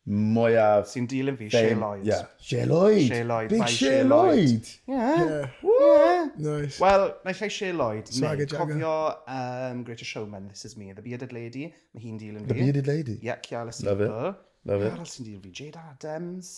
mwyaf... 0.06 0.88
Sy'n 0.90 1.06
dilyn 1.10 1.36
fi, 1.38 1.48
Shea 1.52 1.74
Lloyd. 1.78 2.04
Yeah. 2.06 2.26
Shea 2.40 2.66
Lloyd. 2.66 3.06
Shea 3.06 3.24
Lloyd. 3.24 3.48
Big 3.54 3.68
Shea 3.68 4.02
Lloyd. 4.02 4.68
Yeah. 4.86 5.48
yeah. 5.62 6.28
Nice. 6.36 6.80
Wel, 6.82 7.08
naill 7.24 7.42
ai 7.46 7.48
Shea 7.48 7.72
Lloyd. 7.72 8.10
Saga 8.10 8.46
Jagger. 8.46 8.58
Cofio 8.58 8.94
um, 9.36 9.84
Greater 9.84 10.08
Showman, 10.08 10.48
This 10.48 10.64
Is 10.64 10.76
Me, 10.76 10.92
The 10.92 11.02
Bearded 11.02 11.32
Lady. 11.32 11.68
Mae 11.94 12.02
hi'n 12.02 12.18
dilyn 12.18 12.42
fi. 12.46 12.52
The 12.52 12.60
Bearded 12.60 12.90
Lady. 12.90 13.18
Yeah, 13.22 13.38
Ciala 13.46 13.72
Silver. 13.72 14.08
Love 14.08 14.32
it. 14.32 14.70
Love 14.72 14.86
it. 14.88 14.94
Arall 14.96 15.10
sy'n 15.14 15.28
dilyn 15.30 15.42
fi, 15.46 15.54
Jade 15.62 15.82
Adams. 15.94 16.56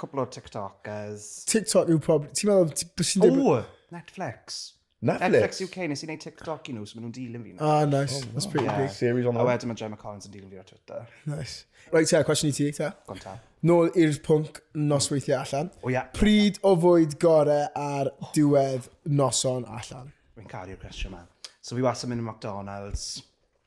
Couple 0.00 0.22
o 0.22 0.24
TikTokers. 0.32 1.44
TikTok 1.44 1.90
yw 1.92 2.00
probably... 2.00 2.32
Ti'n 2.32 2.48
meddwl... 2.48 3.40
O, 3.44 3.62
Netflix. 3.92 4.79
Netflix. 5.00 5.32
Netflix 5.32 5.60
UK, 5.64 5.76
nes 5.88 6.02
i 6.04 6.06
wneud 6.10 6.20
TikTok 6.20 6.66
i 6.68 6.74
nhw, 6.76 6.82
so 6.84 6.98
maen 6.98 7.06
nhw'n 7.06 7.14
dilyn 7.16 7.44
fi. 7.46 7.54
Ah, 7.64 7.86
nice. 7.88 8.18
Oh, 8.18 8.32
That's 8.34 8.46
pretty 8.52 8.66
yeah. 8.66 8.82
big. 8.82 8.90
Series 8.92 9.28
on 9.30 9.38
A 9.40 9.46
wedyn 9.48 9.70
mae 9.70 9.78
Gemma 9.80 9.96
Collins 9.96 10.28
yn 10.28 10.34
dilyn 10.34 10.50
fi 10.52 10.60
ar 10.60 10.66
Twitter. 10.68 11.06
Nice. 11.30 11.64
Right, 11.88 12.10
te, 12.10 12.20
cwestiwn 12.28 12.52
i 12.52 12.56
ti, 12.58 12.66
te. 12.76 12.90
Gwanta. 13.08 13.32
Nôl 13.64 13.88
i'r 13.96 14.18
pwnc 14.26 14.60
nosweithiau 14.76 15.38
allan. 15.38 15.72
O, 15.80 15.88
ia. 15.94 16.04
Pryd 16.18 16.60
o 16.68 16.74
fwyd 16.84 17.16
gore 17.22 17.62
ar 17.80 18.12
diwedd 18.36 18.90
noson 19.08 19.64
allan? 19.64 20.12
Fi'n 20.36 20.52
caru'r 20.52 20.82
cwestiwn 20.84 21.14
yma. 21.14 21.24
So 21.64 21.80
fi 21.80 21.88
wastad 21.88 22.12
mynd 22.12 22.20
i 22.20 22.28
McDonald's, 22.28 23.08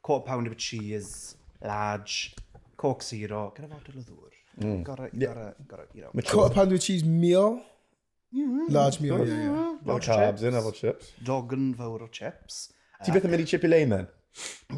quarter 0.06 0.28
pound 0.30 0.54
of 0.54 0.58
cheese, 0.62 1.34
large, 1.66 2.36
coke 2.78 3.02
zero, 3.10 3.48
gyda 3.58 3.74
fod 3.74 3.90
o 3.90 4.06
ddŵr. 4.06 4.40
Mm. 4.62 4.82
Gorau, 4.86 5.10
gorau, 5.18 5.54
gorau, 5.66 5.86
you 5.98 6.06
know. 6.06 6.30
Quarter 6.30 6.54
pound 6.54 6.78
of 6.78 6.80
cheese 6.80 7.04
meal? 7.04 7.64
Mm-hmm. 8.34 8.74
Large 8.74 9.00
meal, 9.02 9.20
yeah, 9.20 9.34
yeah. 9.34 9.50
Mm-hmm. 9.50 9.86
Fel 9.86 10.00
Fel 10.00 10.16
carbs 10.18 10.44
yn, 10.50 10.56
a 10.58 10.62
fel 10.66 10.72
chips. 10.78 11.12
Dogan 11.24 11.74
fawr 11.78 12.06
o 12.06 12.08
chips. 12.20 12.62
Ti 13.04 13.12
beth 13.14 13.28
yn 13.28 13.34
mynd 13.36 13.44
i 13.44 13.50
chip 13.52 13.66
i 13.68 13.70
lein 13.70 13.92
then? 13.94 14.08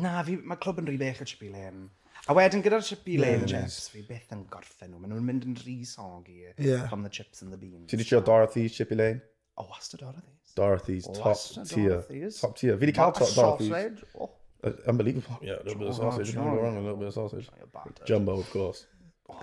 Na, 0.03 0.17
fi, 0.27 0.35
mae 0.41 0.59
clwb 0.59 0.81
yn 0.83 0.89
rhy 0.89 0.97
bech 0.99 1.21
o 1.23 1.27
chip 1.29 1.43
i 1.47 1.51
len. 1.53 1.85
A 2.27 2.33
wedyn 2.35 2.63
gyda'r 2.65 2.83
chip 2.83 3.05
i 3.13 3.19
len 3.21 3.45
chips, 3.47 3.77
fi 3.93 4.01
beth 4.07 4.33
yn 4.35 4.41
gorffen 4.51 4.89
nhw. 4.91 4.99
Maen 5.03 5.13
nhw'n 5.13 5.27
mynd 5.29 5.45
yn 5.47 5.55
rhy 5.61 5.77
sogi 5.87 6.41
Ie. 6.49 6.79
from 6.89 7.05
the 7.05 7.11
chips 7.19 7.43
and 7.45 7.53
the 7.53 7.59
beans. 7.61 7.85
Ti 7.91 7.99
di 8.01 8.07
trio 8.07 8.19
Dorothy's 8.25 8.73
chip 8.75 8.91
i 8.91 8.97
lein? 8.99 9.21
O, 9.61 9.67
wastad 9.69 10.01
o'r 10.03 10.17
these. 10.17 10.55
Dorothy's, 10.57 11.05
top 11.07 11.35
Wastad 11.35 11.69
tier. 11.69 11.89
Dorothy's. 11.99 12.41
Top 12.41 12.57
tier. 12.59 12.75
Fi 12.81 12.89
di 12.89 12.95
cael 12.97 13.13
top 13.15 13.29
Dorothy's. 13.37 13.69
Sausage. 13.71 14.03
Oh, 14.19 14.31
Uh, 14.65 14.71
Unbelievable. 14.87 15.37
Yeah, 15.43 15.61
a 15.61 15.63
little 15.63 15.77
bit 15.77 15.89
of 15.89 15.99
Oh, 15.99 16.09
sausage. 16.09 16.33
Don't 16.33 16.43
can't 16.43 16.55
go 16.57 16.63
wrong 16.63 16.77
a 16.77 16.81
little 16.81 16.97
bit 16.97 17.07
of 17.09 17.13
sausage. 17.13 17.47
you're 17.55 17.67
battered. 17.67 17.99
Jumbo, 18.07 18.39
of 18.39 18.49
course. 18.49 18.87
Oh. 19.29 19.37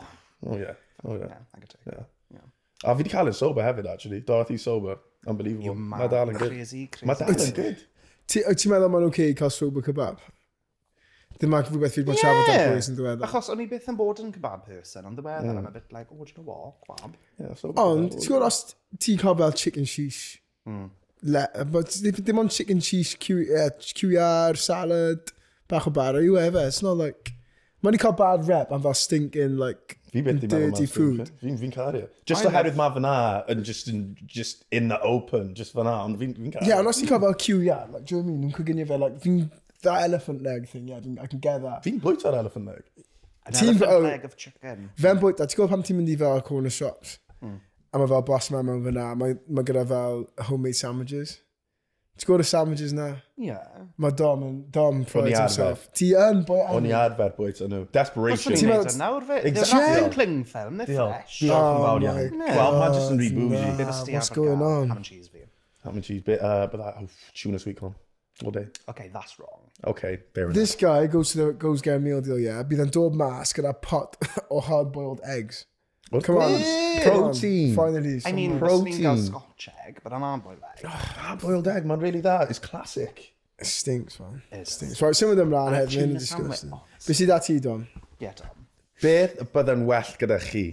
oh, 0.49 0.57
yeah. 0.59 0.73
Oh, 1.05 1.15
yeah. 1.15 1.27
Yeah, 1.29 1.39
I 1.55 1.59
can 1.61 1.69
take 1.69 1.87
it. 1.87 2.07
Yeah. 2.33 2.41
A 2.83 2.93
fi 2.93 3.03
wedi 3.03 3.13
cael 3.13 3.31
yn 3.31 3.39
sober 3.39 3.63
hefyd, 3.67 3.89
actually. 3.91 4.21
Dorothy 4.27 4.59
sober. 4.59 4.99
Unbelievable. 5.27 5.71
You're 5.71 5.79
Mae 5.79 6.09
dal 6.11 6.33
yn 6.33 6.39
good. 6.39 6.51
Crazy, 6.51 6.87
crazy. 6.91 7.07
Mae 7.07 7.19
dal 7.19 7.35
yn 7.35 7.57
good. 7.59 7.83
Ti'n 8.33 8.73
meddwl 8.73 8.91
mae'n 8.91 9.09
okay 9.11 9.35
cael 9.39 9.53
sober 9.55 9.85
kebab? 9.87 10.23
Dim 11.43 11.55
ac 11.59 11.69
rhywbeth 11.71 11.97
fi'n 11.97 12.07
bod 12.07 12.19
yeah. 12.21 12.41
ar 12.55 12.73
bwys 12.73 12.89
yn 12.91 12.97
ddiweddar. 12.99 13.27
Achos 13.27 13.51
o'n 13.51 13.63
i 13.63 13.67
byth 13.71 13.87
yn 13.91 13.99
bod 13.99 14.21
yn 14.23 14.33
kebab 14.35 14.65
person, 14.67 15.07
ond 15.09 15.19
ddiweddar 15.19 15.49
yeah. 15.49 15.61
I'm 15.61 15.67
a 15.67 15.73
bit 15.75 15.95
like, 15.95 16.11
oh, 16.13 16.23
do 16.23 16.31
you 16.31 16.37
know 16.39 16.47
what, 16.47 16.83
kebab. 16.87 17.15
Yeah, 17.41 17.55
so 17.59 17.73
ond, 17.83 18.15
ti'n 18.15 18.29
gwybod 18.29 18.47
os 18.47 18.61
ti'n 19.03 19.23
cael 19.23 19.39
fel 19.41 19.57
chicken 19.63 19.89
sheesh? 19.89 20.21
Mm. 20.71 20.91
Le, 21.35 21.47
dim 22.19 22.43
ond 22.43 22.55
chicken 22.55 22.83
sheesh, 22.83 23.15
QR, 23.23 24.59
salad, 24.59 25.35
bach 25.71 25.87
o 25.91 25.95
bar, 25.95 26.19
yw 26.23 26.39
efe. 26.43 26.67
It's 26.67 26.83
not 26.83 26.99
like... 26.99 27.35
Mae'n 27.83 27.99
i 27.99 28.03
cael 28.03 28.15
bad 28.19 28.47
rep 28.47 28.71
am 28.75 28.83
fel 28.85 28.95
stinking, 28.95 29.57
like, 29.59 29.99
Fi 30.13 30.21
beth 30.21 30.43
di 30.43 30.49
meddwl. 30.49 30.73
Dirty 30.75 30.87
food. 30.93 31.31
Fi'n 31.41 31.57
fi 31.57 31.71
cario. 31.73 32.05
E. 32.05 32.25
Just 32.29 32.45
oherwydd 32.49 32.77
mae 32.77 32.93
fyna 32.93 33.13
yn 33.53 33.63
just 33.65 33.89
in, 33.89 34.03
just 34.29 34.67
in 34.71 34.91
the 34.93 34.99
open, 35.09 35.55
just 35.57 35.73
fyna, 35.77 35.95
ond 36.05 36.19
fi'n 36.21 36.35
fi 36.37 36.53
cario. 36.53 36.69
Ie, 36.69 36.75
ond 36.77 36.91
os 36.91 37.01
ti'n 37.01 37.09
cael 37.09 37.23
fel 37.23 37.39
queue, 37.41 37.63
yeah, 37.65 37.87
like, 37.89 38.05
do 38.05 38.17
you 38.17 38.21
know 38.21 38.29
what 38.29 38.37
I 38.37 38.43
mean? 38.43 38.51
Yn 38.51 38.57
coginio 38.59 38.89
fe, 38.91 38.99
like, 39.01 39.17
fi'n, 39.25 39.39
that 39.87 40.05
elephant 40.11 40.43
leg 40.45 40.69
thing, 40.69 40.89
yeah, 40.93 41.01
I 41.23 41.27
can 41.27 41.41
get 41.41 41.65
that. 41.65 41.81
Fi'n 41.87 42.01
bwyta'r 42.05 42.37
elephant 42.43 42.69
leg. 42.69 42.83
An 43.47 43.57
Team, 43.57 43.71
elephant 43.71 43.91
oh, 43.91 43.99
leg 44.05 44.25
of 44.29 44.37
chicken. 44.37 44.91
Fe'n 45.01 45.23
bwyta, 45.23 45.49
ti'n 45.49 45.63
gwybod 45.63 45.73
pam 45.73 45.87
ti'n 45.89 45.99
mynd 46.03 46.13
i 46.13 46.19
fel 46.21 46.45
corner 46.51 46.75
shops? 46.77 47.17
Mm. 47.41 47.57
A 47.93 48.03
mae 48.03 48.13
fel 48.13 48.27
boss 48.29 48.53
man 48.53 48.69
mewn 48.69 48.85
fyna, 48.85 49.09
mae 49.17 49.41
ma 49.49 49.65
gyda 49.69 49.87
fel 49.89 50.27
homemade 50.51 50.77
sandwiches. 50.79 51.39
Ti'n 52.21 52.27
go 52.29 52.37
to 52.37 52.45
sandwiches 52.45 52.93
now. 52.93 53.17
Yeah. 53.37 53.65
My 53.97 54.11
Dom 54.11 54.43
and 54.43 54.59
Dom 54.71 54.99
O'n 55.01 55.03
i 55.03 55.05
fried 55.11 55.33
arfer. 55.33 55.41
himself. 55.41 55.87
Ti 55.97 56.11
yn, 56.15 56.43
boi 56.47 56.61
O'n 56.77 56.87
i 56.87 56.93
arfer 56.95 57.33
bwyta 57.39 57.67
nhw. 57.71 57.81
Os 57.87 57.93
Desperation. 57.97 58.53
o'n 58.53 58.59
Ti'n 58.59 58.69
i'n 58.69 58.73
meddwl- 58.75 58.85
neud 58.85 58.93
yn 58.93 59.03
nawr 59.03 59.25
fe? 59.31 59.39
Exactly. 59.49 59.79
They're 59.81 59.97
Diolch. 59.97 60.03
not 60.03 60.13
cling 60.19 60.37
film, 60.45 60.77
they're 60.77 60.87
fresh. 60.93 61.39
Diolch 61.41 61.73
yn 61.73 61.83
fawr 61.87 62.07
iawn. 62.07 62.39
Wel, 62.61 62.79
mae 62.79 62.93
just 62.99 63.11
yn 63.17 63.19
rhy 63.23 63.31
bougie. 63.39 63.77
Bit 63.81 63.89
of 63.89 63.95
stay 64.03 64.15
what's 64.19 64.31
going 64.37 64.63
on? 64.69 64.89
Ham 64.93 64.97
and 65.01 65.05
cheese 65.09 65.29
fi. 65.33 65.47
Ham 65.85 65.95
and 65.97 66.05
cheese, 66.05 66.23
bit, 66.23 66.41
uh, 66.43 66.69
but 66.71 66.79
that, 66.85 67.01
oh, 67.01 67.09
tuna 67.35 67.59
sweet 67.59 67.81
corn. 67.81 67.95
All 68.45 68.51
day. 68.51 68.67
Okay, 68.89 69.11
that's 69.13 69.39
wrong. 69.39 69.61
Okay, 69.85 70.19
fair 70.35 70.45
enough. 70.45 70.55
This 70.55 70.75
guy 70.75 71.07
goes 71.07 71.33
to 71.33 71.39
the, 71.39 71.53
goes 71.53 71.83
get 71.83 71.97
a 71.97 71.99
meal 72.01 72.21
deal, 72.21 72.39
yeah? 72.39 72.63
be 72.63 72.77
Bydd 72.77 72.87
yn 72.87 72.93
dod 72.95 73.15
mas 73.19 73.53
gyda 73.53 73.73
pot 73.83 74.17
o 74.51 74.61
hard-boiled 74.61 75.21
eggs. 75.25 75.65
Of 76.13 76.25
Come 76.25 76.37
on. 76.37 76.53
Yeah. 76.53 77.03
Protein. 77.05 77.75
Come 77.75 77.85
on. 77.85 77.93
Finally, 77.93 78.21
I 78.25 78.33
mean, 78.33 78.59
protein. 78.59 79.01
Gael 79.01 79.17
Scotch 79.17 79.69
egg, 79.87 80.01
but 80.05 80.13
an 80.13 80.21
hard-boiled 80.21 80.59
egg. 80.59 80.85
Ah, 80.87 80.91
oh, 80.91 81.21
hard-boiled 81.21 81.69
egg, 81.69 81.87
man, 81.87 82.01
really 82.01 82.21
that 82.21 82.51
is 82.51 82.59
classic. 82.59 83.35
It 83.59 83.67
stinks, 83.67 84.19
man. 84.21 84.43
It, 84.51 84.69
stinks. 84.69 85.01
Right, 85.01 85.15
some 85.15 85.31
of 85.31 85.37
them 85.37 85.51
ran 85.51 85.73
hefyd, 85.73 85.97
mynd 85.97 86.17
yn 86.17 86.19
disgusting. 86.19 86.73
Be 87.07 87.15
sydd 87.15 87.33
ati, 87.33 87.61
Dom? 87.63 87.87
Yeah, 88.19 88.35
Dom. 88.37 88.67
Beth 89.03 89.39
y 89.41 89.47
bydda'n 89.55 89.85
well 89.87 90.15
gyda 90.21 90.39
chi? 90.43 90.65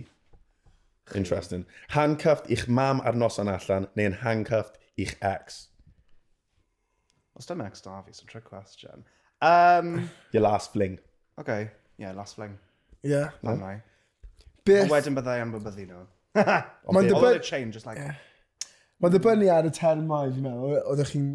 Interesting. 1.16 1.66
Handcuffed 1.96 2.50
i'ch 2.54 2.68
mam 2.68 3.02
ar 3.02 3.18
noson 3.18 3.50
allan, 3.50 3.88
neu'n 3.98 4.20
handcuffed 4.24 4.78
i'ch 4.98 5.16
ex? 5.22 5.68
Os 7.38 7.48
dim 7.50 7.62
ex 7.62 7.82
da 7.82 8.02
fi, 8.02 8.12
so 8.14 8.26
trick 8.28 8.46
question. 8.46 9.06
Um, 9.42 10.10
Your 10.34 10.44
last 10.44 10.74
fling. 10.74 11.00
Okay, 11.40 11.72
yeah, 11.98 12.12
last 12.12 12.36
fling. 12.36 12.58
Yeah. 13.02 13.30
Don't 13.44 13.60
no. 13.60 13.66
I? 13.66 13.82
Beth? 14.70 14.88
A 14.88 14.94
wedyn 14.94 15.18
byddai 15.18 15.38
am 15.44 15.54
bybyddu 15.58 15.86
nhw. 15.90 16.06
Mae'n 16.96 17.10
dibynnu... 17.10 17.44
change, 17.44 17.74
just 17.76 17.90
like... 17.90 18.08
Mae'n 19.00 19.16
dibynnu 19.16 19.50
ar 19.54 19.68
y 19.68 19.74
termau, 19.76 20.32
fi'n 20.36 20.46
meddwl, 20.46 20.80
oeddech 20.94 21.14
chi'n 21.16 21.30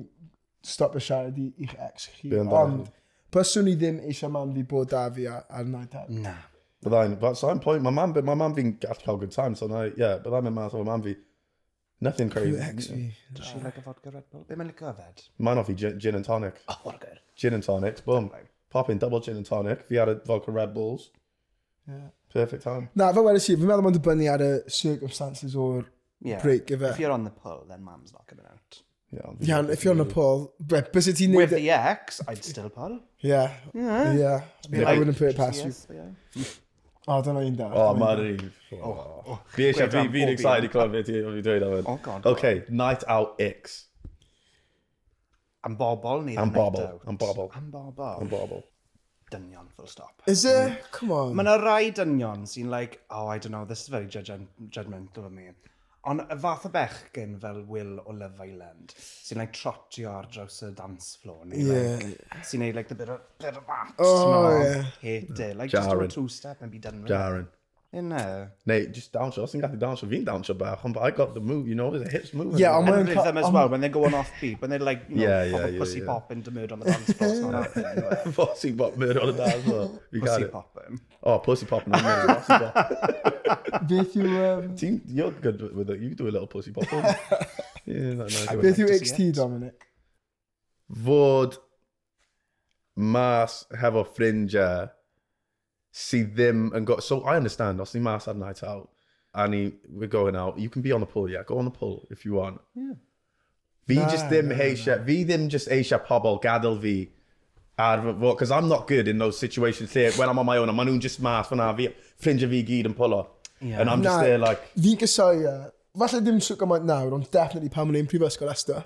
stopio 0.64 1.02
siarad 1.02 1.38
i, 1.40 1.50
i'ch 1.64 1.76
ex 1.88 2.08
chi. 2.16 2.32
Ond, 2.40 2.88
byswn 3.34 3.70
i 3.70 3.76
ddim 3.80 4.00
eisiau 4.08 4.32
mam 4.32 4.52
fi 4.56 4.64
bod 4.74 4.90
da 4.92 5.04
fi 5.12 5.28
ar 5.30 5.68
naid 5.68 5.94
ar. 6.00 6.10
Na. 6.24 6.34
Byddai'n, 6.84 7.16
so 7.36 7.48
I'm 7.48 7.60
point, 7.64 7.82
mae 7.84 7.94
mam, 7.96 8.12
ma 8.28 8.34
mam 8.36 8.56
fi'n 8.56 8.74
gallu 8.82 9.06
cael 9.06 9.20
good 9.22 9.32
time, 9.32 9.56
so 9.56 9.68
na, 9.70 9.86
yeah, 9.96 10.18
byddai'n 10.24 10.44
mynd 10.48 10.58
mas 10.58 10.76
o 10.76 10.82
mam 10.84 11.04
fi, 11.04 11.14
nothing 12.04 12.32
crazy. 12.32 12.58
Ex 12.60 12.90
fi. 12.92 13.06
Does 13.32 13.46
she 13.46 13.60
like 13.64 13.78
a 13.80 13.84
vodka 13.86 14.10
Red 14.10 14.28
Bull? 14.30 14.44
Be 14.48 14.58
mae'n 14.60 14.68
licio 14.72 14.90
yfed? 14.92 15.28
Mae'n 15.40 15.62
offi 15.62 15.76
gin, 15.80 15.96
gin 16.00 16.20
and 16.20 16.28
tonic. 16.28 16.60
Oh, 16.68 16.76
what 16.82 17.00
a 17.00 17.06
good. 17.06 17.22
Gin 17.40 17.56
and 17.56 17.64
tonics, 17.64 18.04
boom. 18.04 18.30
Pop 18.70 18.90
in 18.90 18.98
double 18.98 19.20
gin 19.20 19.40
and 19.40 19.48
tonic, 19.48 19.86
fi 19.88 20.02
ar 20.04 20.12
y 20.12 20.18
vodka 20.28 20.52
Red 20.52 20.74
Bulls. 20.76 21.08
Yeah 21.88 22.12
perfect 22.34 22.66
time. 22.66 22.88
Na, 22.98 23.12
fe 23.14 23.24
wedi 23.24 23.42
si, 23.42 23.56
fi'n 23.58 23.70
meddwl 23.70 23.86
mae'n 23.86 23.98
dibynnu 23.98 24.30
ar 24.32 24.44
y 24.44 24.50
circumstances 24.80 25.54
o'r 25.54 25.84
yeah. 26.20 26.42
break 26.42 26.66
gyfe. 26.70 26.90
If 26.90 27.00
you're 27.02 27.14
on 27.14 27.24
the 27.28 27.30
pull, 27.30 27.64
then 27.68 27.84
mum's 27.84 28.12
not 28.12 28.26
coming 28.26 28.46
out. 28.50 28.82
Yeah, 29.14 29.30
yeah 29.38 29.70
if 29.70 29.84
you're 29.84 29.94
on 29.94 30.02
the 30.02 30.10
pull, 30.10 30.52
but 30.58 30.92
bys 30.92 31.06
ti'n 31.12 31.30
neud... 31.30 31.44
With 31.44 31.54
e? 31.54 31.62
the 31.62 31.70
ex, 31.70 32.20
I'd 32.26 32.44
still 32.44 32.68
pull. 32.68 32.98
Yeah, 33.20 33.54
yeah. 33.72 34.12
yeah. 34.12 34.40
yeah. 34.70 34.88
I 34.88 34.98
wouldn't 34.98 35.16
put 35.16 35.30
it 35.30 35.36
past 35.36 35.64
yes, 35.64 35.86
you. 35.90 36.02
Yeah. 36.34 36.52
O, 37.06 37.18
oh, 37.18 37.20
dyna 37.20 37.40
un 37.44 37.54
da. 37.54 37.66
Oh, 37.68 37.88
O, 37.88 37.94
Mari. 38.00 38.38
Oh, 38.80 39.22
oh. 39.28 39.40
Fi 39.52 39.66
eisiau, 39.68 39.90
fi'n 39.92 40.30
excited 40.32 40.70
i 40.70 40.72
clywed 40.72 40.94
beth 40.94 41.10
fi'n 41.12 41.42
dweud 41.44 41.66
am 41.66 41.74
hyn. 41.74 41.88
Oh, 41.92 41.98
god. 42.00 42.24
OK, 42.30 42.52
night 42.72 43.04
out 43.12 43.42
X. 43.44 43.74
Am 45.68 45.76
bobl 45.76 46.24
ni. 46.24 46.38
Am 46.40 46.52
bobl. 46.54 46.86
Am 47.04 47.18
bobl. 47.20 47.50
Am 47.60 47.68
bobl. 47.74 48.08
Am 48.22 48.30
bobl 48.32 48.64
dynion, 49.34 49.68
full 49.76 49.90
stop. 49.90 50.22
Is 50.30 50.46
it? 50.46 50.72
Mm. 50.72 50.90
Come 50.96 51.12
on. 51.18 51.36
Mae 51.36 51.44
yna 51.44 51.58
rai 51.62 51.92
dynion 52.00 52.48
sy'n 52.48 52.72
like, 52.72 53.00
oh, 53.10 53.26
I 53.28 53.38
don't 53.38 53.52
know, 53.58 53.66
this 53.66 53.84
is 53.84 53.94
very 53.98 54.06
judgmental 54.06 55.26
of 55.26 55.32
me. 55.32 55.50
Ond 56.04 56.20
y 56.28 56.36
fath 56.36 56.66
o 56.68 56.70
bechgyn 56.72 57.38
fel 57.40 57.62
Will 57.64 57.94
o 58.04 58.12
Love 58.12 58.44
Island, 58.44 58.92
sy'n 59.00 59.38
like 59.40 59.54
trotio 59.56 60.10
ar 60.12 60.26
draws 60.28 60.58
y 60.66 60.68
dance 60.76 61.14
floor, 61.22 61.46
neu 61.48 61.62
yeah. 61.64 61.94
like, 62.02 62.42
sy'n 62.44 62.60
neud 62.60 62.76
like 62.76 62.90
the 62.92 62.98
bit 62.98 63.08
of, 63.08 63.22
bit 63.40 63.56
of 63.56 63.64
that, 63.70 63.94
oh, 64.04 64.26
no, 64.28 64.42
yeah. 64.60 64.82
hate 65.00 65.40
it. 65.46 65.56
Like, 65.56 65.72
just 65.72 65.88
do 65.88 66.00
a 66.04 66.08
two-step 66.08 66.60
and 66.60 66.70
be 66.70 66.78
done 66.78 67.00
with 67.00 67.08
Jarring. 67.08 67.48
it. 67.48 67.60
Innau? 67.94 68.42
Uh, 68.42 68.46
Neu, 68.66 68.86
just 68.92 69.12
dawnsio. 69.14 69.44
Os 69.44 69.52
ti'n 69.54 69.62
gallu 69.62 69.78
dawnsio, 69.78 70.08
fi'n 70.10 70.24
dawnsio 70.26 70.56
bach. 70.58 70.84
Ond, 70.84 70.94
but 70.96 71.04
I 71.06 71.10
got 71.14 71.34
the 71.34 71.40
move, 71.40 71.68
you 71.68 71.76
know, 71.76 71.90
there's 71.90 72.06
a 72.06 72.10
hips 72.10 72.34
move. 72.34 72.58
Yeah, 72.58 72.76
I'm 72.76 72.86
wearing... 72.86 73.06
them 73.06 73.38
as 73.38 73.50
well, 73.50 73.68
when 73.68 73.80
they're 73.80 73.90
going 73.96 74.14
off 74.14 74.32
beat, 74.40 74.60
when 74.60 74.70
they're 74.70 74.80
like, 74.80 75.04
you 75.08 75.16
know, 75.16 75.22
yeah, 75.22 75.52
pop 75.52 75.60
yeah, 75.60 75.66
yeah, 75.68 75.78
pussy 75.78 76.00
yeah. 76.00 76.06
pop 76.06 76.32
into 76.32 76.50
murder 76.50 76.74
on 76.74 76.80
the 76.80 76.86
dance 76.86 77.12
floor. 77.12 77.30
It's 77.30 77.40
not 77.40 77.72
happening. 77.74 78.32
Pussy 78.32 78.72
pop 78.72 78.96
murder 78.96 79.20
on 79.20 79.26
the 79.28 79.44
dance 79.44 79.64
floor. 79.64 80.00
You 80.10 80.20
got 80.28 80.42
it. 80.42 80.50
Pussy 80.50 80.52
popping. 80.52 81.00
Oh, 81.22 81.38
pussy 81.38 81.66
popping. 81.66 81.92
Pussy 81.92 82.58
popping. 82.58 83.24
Beth 83.88 84.16
yw... 84.16 84.26
Um... 84.26 84.74
Ti'n, 84.76 85.00
you're 85.06 85.30
good 85.30 85.62
with 85.74 85.90
it. 85.90 86.00
You 86.00 86.14
do 86.14 86.28
a 86.28 86.32
little 86.34 86.48
pussy 86.48 86.72
popping. 86.72 86.98
yeah, 87.84 88.14
no, 88.14 88.26
no. 88.26 88.60
Beth 88.62 88.78
yw 88.78 88.90
XT, 88.90 89.34
Dominic? 89.34 89.86
Fod 91.04 91.58
mas 92.96 93.64
hefo 93.80 94.04
ffrindiau 94.06 94.90
see 95.96 96.22
them 96.22 96.72
and 96.74 96.84
go. 96.84 96.98
So 96.98 97.22
I 97.22 97.36
understand. 97.36 97.80
I 97.80 97.84
see 97.84 98.00
my 98.00 98.18
sad 98.18 98.36
night 98.36 98.64
out. 98.64 98.90
Annie, 99.32 99.72
we're 99.88 100.08
going 100.08 100.34
out. 100.34 100.58
You 100.58 100.68
can 100.68 100.82
be 100.82 100.90
on 100.90 101.00
the 101.00 101.06
pool, 101.06 101.30
yeah. 101.30 101.42
Go 101.46 101.58
on 101.58 101.64
the 101.64 101.70
pool 101.70 102.06
if 102.10 102.24
you 102.24 102.34
want. 102.34 102.60
Yeah. 102.74 102.94
V 103.86 103.94
just 103.94 104.28
them 104.28 104.48
no, 104.48 104.56
Asia. 104.56 105.00
V 105.04 105.22
them 105.22 105.48
just 105.48 105.70
Asia 105.70 105.98
Pobble, 106.04 106.42
Gadel 106.42 106.78
V. 106.78 107.10
Because 107.76 108.50
I'm 108.50 108.68
not 108.68 108.88
good 108.88 109.06
in 109.06 109.18
those 109.18 109.38
situations 109.38 109.92
here. 109.92 110.10
When 110.12 110.28
I'm 110.28 110.38
on 110.38 110.46
my 110.46 110.56
own, 110.56 110.68
I'm 110.68 110.80
on 110.80 111.00
just 111.00 111.20
Mars 111.20 111.50
when 111.50 111.60
I 111.60 111.94
flinch 112.18 112.42
a 112.42 112.48
V 112.48 112.64
geed 112.64 112.86
and 112.86 112.96
pull. 112.96 113.28
Yeah. 113.60 113.80
And 113.80 113.88
I'm 113.88 114.02
just 114.02 114.20
there 114.20 114.38
like. 114.38 114.74
Fi'n 114.74 114.98
gysoia. 114.98 115.70
Vasa 115.94 116.20
dim 116.20 116.40
swg 116.40 116.62
am 116.62 117.12
I'm 117.12 117.22
definitely 117.22 117.68
pan 117.68 117.86
ma'n 117.86 117.96
ein 117.96 118.06
got 118.06 118.40
that 118.40 118.58
stuff. 118.58 118.84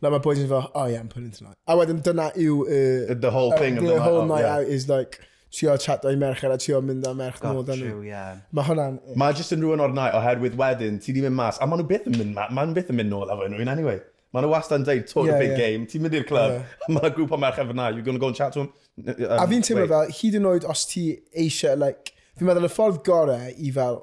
Like 0.00 0.12
my 0.12 0.18
boys 0.18 0.38
are 0.38 0.46
like, 0.46 0.70
oh 0.74 0.86
yeah, 0.86 1.00
I'm 1.00 1.08
pulling 1.08 1.32
tonight. 1.32 1.56
A 1.66 1.76
wedyn 1.76 2.02
done 2.02 2.32
yw... 2.34 2.62
Uh, 2.62 3.14
the 3.14 3.30
whole 3.30 3.52
uh, 3.52 3.58
thing 3.58 3.76
uh, 3.76 3.82
the, 3.82 3.86
the, 3.88 4.00
whole 4.00 4.24
night, 4.24 4.36
night 4.36 4.48
yeah. 4.48 4.54
out 4.54 4.62
is 4.62 4.88
like... 4.88 5.20
trio 5.50 5.74
chat 5.82 6.04
o'i 6.06 6.16
merched 6.18 6.52
a 6.52 6.56
trio 6.60 6.78
mynd 6.84 7.06
â 7.08 7.12
merch 7.16 7.42
nod 7.42 7.70
yn 7.74 7.80
nhw. 7.82 7.98
Mae 8.54 8.66
hwnna'n... 8.68 8.98
Mae 9.18 9.34
jyst 9.34 9.54
yn 9.56 9.64
rhywun 9.64 9.82
o'r 9.82 9.94
night 9.96 10.14
oherwydd 10.14 10.56
wedyn, 10.60 11.00
ti 11.02 11.14
di 11.16 11.24
mynd 11.24 11.34
mas, 11.38 11.58
a 11.58 11.66
maen 11.66 11.82
nhw 11.82 11.88
byth 11.90 12.06
yn 12.10 12.18
mynd, 12.20 12.38
maen 12.38 12.70
nhw 12.70 12.76
byth 12.76 12.92
yn 12.94 12.98
mynd 13.00 13.10
nôl 13.10 13.32
efo 13.34 13.48
nhw'n 13.50 13.72
anyway. 13.72 13.98
Maen 14.30 14.46
nhw 14.46 14.52
wastad 14.52 14.78
yn 14.78 14.86
dweud, 14.86 15.08
talk 15.10 15.26
yeah, 15.26 15.34
a 15.34 15.42
big 15.42 15.56
yeah. 15.56 15.62
game, 15.64 15.88
ti'n 15.90 16.04
mynd 16.04 16.14
i'r 16.20 16.26
club, 16.28 16.54
yeah. 16.54 16.76
mae 16.86 17.00
yna 17.00 17.10
grŵp 17.16 17.34
o 17.34 17.40
merch 17.42 17.58
efo 17.58 17.74
na, 17.74 17.88
you're 17.90 18.06
going 18.06 18.14
to 18.14 18.22
go 18.22 18.30
and 18.30 18.38
chat 18.38 18.54
to 18.54 18.62
him. 18.62 18.68
Um, 19.02 19.24
a 19.34 19.46
fi'n 19.50 19.66
teimlo 19.66 19.88
fel, 19.90 20.12
hyd 20.20 20.36
yn 20.38 20.46
oed 20.52 20.66
os 20.70 20.84
ti 20.86 21.02
eisiau, 21.34 21.74
like, 21.80 22.12
fi'n 22.38 22.46
meddwl 22.46 22.68
y 22.68 22.70
ffordd 22.70 23.00
gorau 23.08 23.50
i 23.50 23.72
fel, 23.74 23.98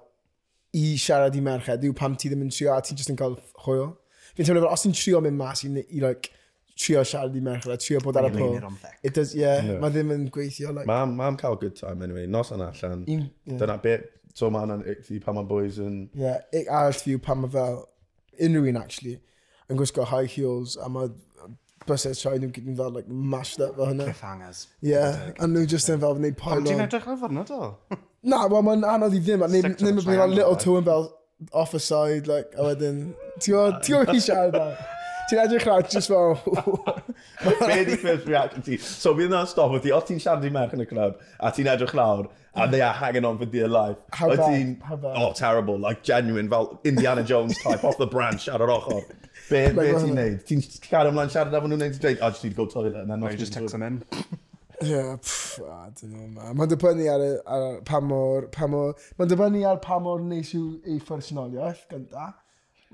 i 0.75 0.83
siarad 0.99 1.37
i 1.39 1.45
merched, 1.45 1.87
yw 1.87 1.95
pam 1.95 2.19
ti 2.19 2.27
ddim 2.27 2.43
yn 2.43 2.51
trio 2.51 2.75
a 2.75 2.81
ti'n 2.83 2.99
just 2.99 3.13
yn 3.13 3.19
cael 3.21 3.39
hwyl. 3.63 3.93
Fi'n 4.35 4.49
teimlo 4.49 4.65
fel, 4.65 4.73
os 4.75 4.83
ti'n 4.83 4.97
trio 4.99 5.23
mynd 5.23 5.39
mas 5.39 5.63
i, 5.63 5.71
i 5.87 6.03
like, 6.03 6.33
trio 6.77 7.03
siarad 7.03 7.35
i 7.35 7.41
merch, 7.43 7.67
a 7.67 7.77
trio 7.81 8.01
bod 8.03 8.19
ar 8.19 8.29
y 8.29 8.33
pôl. 8.35 8.57
It 9.03 9.13
does, 9.17 9.33
yeah, 9.35 9.61
yeah. 9.63 9.79
mae 9.81 9.93
ddim 9.93 10.13
yn 10.15 10.27
gweithio. 10.33 10.73
Like... 10.75 10.87
Mam 10.89 11.15
ma 11.17 11.31
cael 11.39 11.57
good 11.61 11.75
time 11.75 12.03
anyway, 12.05 12.27
nos 12.27 12.53
yna 12.55 12.71
allan. 12.73 13.05
In, 13.07 13.29
yeah. 13.45 13.59
Dyna 13.61 13.77
bit, 13.83 14.09
so 14.37 14.51
mae'n 14.53 14.67
hwnna'n 14.67 14.89
icti 14.93 15.21
pan 15.23 15.39
mae 15.39 15.47
boys 15.49 15.79
yn... 15.83 16.03
Yeah, 16.17 16.43
ic 16.55 16.69
arall 16.69 16.97
fi 16.97 17.17
pan 17.29 17.41
mae 17.43 17.53
fel 17.55 17.81
unrhyw 18.47 18.69
un 18.71 18.81
actually 18.83 19.17
yn 19.67 19.79
gwisgo 19.79 20.05
high 20.07 20.29
heels 20.31 20.77
a 20.79 20.89
mae 20.91 21.09
bysau 21.87 22.15
troi 22.19 22.37
nhw 22.41 22.51
gyd 22.55 22.67
yn 22.71 22.77
fel 22.77 22.91
like 22.95 23.09
mashed 23.09 23.63
up 23.63 23.77
fel 23.79 23.89
hynna. 23.91 24.09
Cliffhangers. 24.11 24.65
Yeah, 24.85 25.31
a 25.39 25.47
nhw 25.49 25.65
just 25.73 25.89
yn 25.93 26.03
fel 26.03 26.17
gwneud 26.19 26.37
pylon. 26.39 26.65
Ond 26.65 26.71
ti'n 26.73 26.85
edrych 26.85 27.07
ar 27.09 27.21
fyrna 27.23 27.45
do? 27.47 27.71
Na, 28.27 28.43
wel 28.51 28.65
mae'n 28.67 28.85
anodd 28.95 29.15
i 29.15 29.23
ddim, 29.23 29.45
a 29.45 29.49
ddim 29.51 29.71
yn 29.73 29.97
bydd 29.99 30.11
fel 30.11 30.35
little 30.35 30.59
two 30.59 30.77
yn 30.79 30.87
fel 30.87 31.09
off 31.53 31.73
a 31.77 31.79
side, 31.79 32.27
like, 32.27 32.53
a 32.57 32.69
wedyn, 32.69 33.01
ti'n 33.39 33.53
gwybod, 33.53 33.79
ti'n 33.85 33.97
gwybod 33.97 34.17
i 34.19 34.23
siarad 34.25 34.95
Ti'n 35.27 35.39
edrych 35.43 35.65
rawd, 35.67 35.89
just 35.91 36.07
fel... 36.07 36.37
Be 37.59 37.83
di 37.85 37.97
first 37.99 38.27
reaction 38.27 38.63
ti? 38.63 38.77
So, 38.79 39.11
bydd 39.17 39.27
yna'n 39.27 39.49
stop 39.51 39.73
o 39.75 39.79
ti, 39.83 39.91
o 39.91 39.99
ti'n 39.99 40.21
siarad 40.23 40.45
i 40.47 40.51
merch 40.55 40.75
yn 40.77 40.85
y 40.85 40.87
club, 40.87 41.17
a 41.43 41.51
ti'n 41.51 41.67
edrych 41.73 41.91
lawr, 41.97 42.29
and 42.55 42.73
they 42.73 42.81
are 42.81 42.93
hanging 42.95 43.27
on 43.27 43.37
for 43.37 43.45
dear 43.45 43.67
life. 43.67 43.97
How 44.13 44.31
o 44.31 44.37
bad? 44.37 44.81
How 44.87 44.95
bad? 44.95 45.19
Oh, 45.19 45.33
terrible, 45.33 45.77
like 45.77 46.01
genuine, 46.01 46.47
fel 46.49 46.79
Indiana 46.85 47.23
Jones 47.23 47.59
type, 47.59 47.83
off 47.83 47.97
the 47.97 48.07
branch 48.07 48.47
ar 48.47 48.63
yr 48.63 48.71
ochr. 48.77 49.03
Be, 49.49 49.67
be 49.75 49.91
ti'n 49.99 50.15
neud? 50.15 50.41
Ti'n 50.47 50.63
cael 50.87 51.11
ymlaen 51.11 51.35
siarad 51.35 51.59
efo 51.59 51.67
nhw'n 51.67 51.83
neud 51.85 51.99
i 51.99 52.03
dweud, 52.07 52.21
I 52.21 52.31
just 52.31 52.47
need 52.47 52.55
to 52.55 52.61
go 52.63 52.69
toilet, 52.71 52.95
and 52.95 53.11
then... 53.11 53.23
Or 53.23 53.35
you 53.35 53.43
just 53.43 53.57
text 53.57 53.75
them 53.75 53.83
in. 53.83 54.03
Yeah, 54.79 55.15
pff, 55.19 55.59
I 55.65 55.89
don't 55.89 56.11
know, 56.13 56.27
man. 56.27 56.53
Mae'n 56.53 56.69
dibynnu 56.69 57.07
ar, 57.09 57.21
ar 57.49 57.79
pa 57.81 57.97
mor, 57.97 58.43
pa 58.53 58.67
mor, 58.69 58.91
mae'n 59.17 59.31
dibynnu 59.31 59.63
ar 59.65 59.79
pa 59.81 59.97
mor 59.97 60.21
neis 60.21 60.51
yw 60.53 60.75
ei 60.85 60.99
ffyrsonoliaeth 61.01 61.87
gyntaf. 61.89 62.35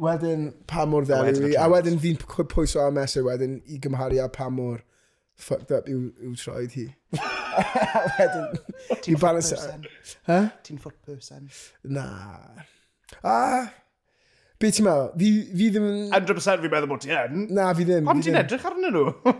Wedyn, 0.02 0.48
pa 0.68 0.88
mor 0.90 1.06
ddeli 1.06 1.36
fi. 1.38 1.54
A 1.60 1.68
wedyn 1.70 2.00
fi'n 2.02 2.18
pwyso 2.50 2.82
ar 2.82 2.96
mesur 2.96 3.28
wedyn 3.28 3.60
i 3.70 3.78
gymharu 3.84 4.24
a 4.24 4.30
pa 4.34 4.50
mor 4.50 4.82
fucked 5.38 5.72
up 5.76 5.90
yw, 5.90 6.10
yw 6.24 6.34
troed 6.40 6.74
hi. 6.78 6.88
wedyn, 8.18 8.50
i 8.98 9.00
Ti'n 9.06 9.22
foot 9.22 9.38
person. 9.38 9.88
Ha? 10.30 10.42
Ti'n 10.66 10.82
foot 10.82 11.00
person. 11.06 11.48
Na. 11.84 12.08
Ah, 13.22 13.70
Be 14.64 14.72
ti'n 14.72 14.86
meddwl? 14.88 15.10
Fi, 15.20 15.30
fi 15.52 15.70
ddim 15.74 15.86
yn... 15.90 15.98
100% 16.14 16.62
fi'n 16.64 16.72
meddwl 16.72 16.90
bod 16.94 17.02
ti 17.04 17.12
yn. 17.12 17.48
Na, 17.52 17.68
fi 17.76 17.84
ddim. 17.88 18.06
Pam 18.08 18.22
ti'n 18.24 18.40
edrych 18.40 18.64
arnyn 18.70 18.96
nhw? 18.96 19.34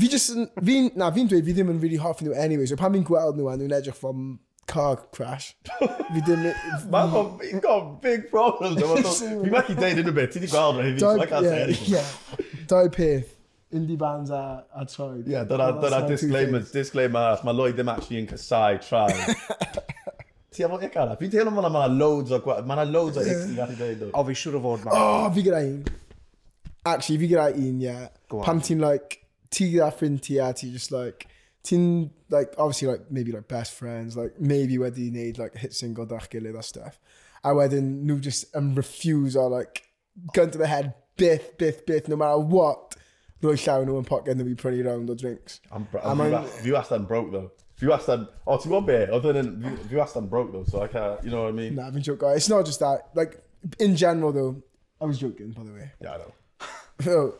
fi 0.00 0.08
just... 0.10 0.32
Fi, 0.56 0.76
na, 0.96 1.10
fi'n 1.14 1.28
dweud 1.30 1.44
fi 1.44 1.56
ddim 1.56 1.72
yn 1.74 1.82
really 1.82 2.00
hoffi 2.00 2.24
nhw 2.26 2.36
anyway, 2.40 2.68
so 2.70 2.78
pan 2.80 2.94
fi'n 2.96 3.04
gweld 3.06 3.36
nhw 3.36 3.50
a 3.52 3.58
nhw'n 3.60 3.74
edrych 3.76 3.98
from 3.98 4.38
car 4.66 4.96
crash. 5.12 5.54
fi 5.78 6.20
ddim... 6.20 6.44
Mae'n 6.92 7.14
hwn, 7.14 7.30
he's 7.42 7.62
got 7.64 8.02
big 8.02 8.28
problems. 8.30 8.80
Fi 9.20 9.52
wedi 9.54 9.78
deud 9.78 10.02
unrhyw 10.02 10.18
bit. 10.18 10.34
ti 10.34 10.42
di 10.42 10.50
gweld 10.52 10.80
rhaid 10.80 11.00
fi, 11.00 11.14
I 11.14 11.26
can't 11.30 11.46
say 11.46 11.62
anything. 11.62 12.68
Dau 12.70 12.88
peth, 12.92 13.34
indie 13.74 13.98
bands 13.98 14.30
a, 14.30 14.42
a 14.74 14.86
Troed. 14.86 15.26
Ie, 15.28 15.42
dyna 15.50 16.00
disclaimer, 16.08 16.62
disclaimer 16.72 17.24
arall, 17.24 17.44
mae 17.48 17.58
Lloyd 17.60 17.76
ddim 17.78 17.92
actually 17.92 18.22
yn 18.22 18.30
casau 18.30 18.78
traed. 18.84 19.82
Ti 20.54 20.64
efo 20.68 20.78
ic 20.86 20.96
arall? 21.02 21.18
Fi'n 21.20 21.32
teimlo 21.34 21.52
mae 21.56 21.66
yna 21.66 21.84
loads 21.98 22.34
o 22.34 22.40
gwaith, 22.44 22.64
mae 22.68 22.78
yna 22.78 22.86
loads 22.94 23.18
o 23.18 23.26
ics 23.26 23.44
sy'n 23.48 23.58
gallu 23.58 23.78
dweud. 23.80 24.08
O, 24.12 24.24
fi 24.28 24.38
siŵr 24.44 24.58
o 24.60 24.64
fod 24.68 24.86
ma. 24.86 24.94
O, 24.94 25.28
fi 25.34 25.46
gyda 25.48 25.62
un. 25.66 25.78
Actually, 26.84 27.20
fi 27.24 27.30
gyda 27.34 27.48
un, 27.58 27.78
ie. 27.82 27.96
Pan 28.36 28.62
ti'n 28.64 28.82
like, 28.84 29.20
ti 29.50 29.72
gyda 29.74 29.90
ffrind 29.94 30.22
ti 30.24 30.38
a 30.38 30.52
ti 30.56 30.70
just 30.70 30.94
like, 30.94 31.26
ti'n 31.64 32.10
like, 32.30 32.54
obviously 32.58 32.88
like, 32.88 33.10
maybe 33.10 33.32
like 33.32 33.48
best 33.48 33.72
friends, 33.74 34.16
like 34.16 34.38
maybe 34.40 34.76
wedi 34.78 35.10
wneud 35.10 35.38
like 35.38 35.54
hit 35.56 35.72
single 35.74 36.06
da'ch 36.06 36.28
gilydd 36.30 36.58
a 36.58 36.62
stuff. 36.62 37.00
A 37.44 37.50
wedyn 37.54 38.04
nhw 38.04 38.20
just 38.20 38.54
yn 38.56 38.74
refuse 38.76 39.36
or 39.36 39.48
like, 39.50 39.82
gun 40.32 40.50
to 40.50 40.58
the 40.58 40.66
head, 40.66 40.94
byth, 41.18 41.56
byth, 41.58 41.84
byth, 41.86 42.08
no 42.08 42.16
matter 42.16 42.38
what, 42.38 42.96
roi 43.42 43.54
llaw 43.56 43.82
nhw 43.84 43.98
yn 44.00 44.06
pocket 44.08 44.36
nhw 44.38 44.48
i 44.52 44.54
prynu 44.60 44.84
round 44.86 45.10
o 45.10 45.14
drinks. 45.14 45.60
I'm 45.72 45.84
bro- 45.90 46.00
A 46.02 46.10
fi 46.14 46.22
mae'n- 46.22 46.32
wa- 46.32 46.42
Fi 46.62 46.70
wastad 46.76 47.06
broke 47.08 47.32
though. 47.32 47.50
Fi 47.76 47.86
wastad, 47.90 48.28
o 48.46 48.56
ti'n 48.58 48.70
gwybod 48.72 48.86
be? 48.86 48.98
Oedd 49.18 49.28
yn, 49.42 49.50
fi- 49.64 49.88
fi 49.90 49.96
wastad 50.00 50.28
broke 50.30 50.52
though, 50.52 50.64
so 50.64 50.82
I 50.82 50.86
can't, 50.88 51.22
you 51.24 51.30
know 51.30 51.42
what 51.44 51.48
I 51.48 51.56
mean? 51.58 51.74
Nah, 51.74 51.90
fi'n 51.90 52.02
joke. 52.02 52.22
It's 52.36 52.48
not 52.48 52.64
just 52.66 52.80
that. 52.80 53.08
Like, 53.14 53.40
in 53.80 53.96
general 53.96 54.32
though, 54.32 54.62
I 55.00 55.04
was 55.06 55.18
joking, 55.18 55.50
by 55.52 55.64
the 55.64 55.72
way. 55.72 55.90
Yeah, 56.00 56.12
I 56.14 56.16
know. 56.18 56.32
So, 57.02 57.34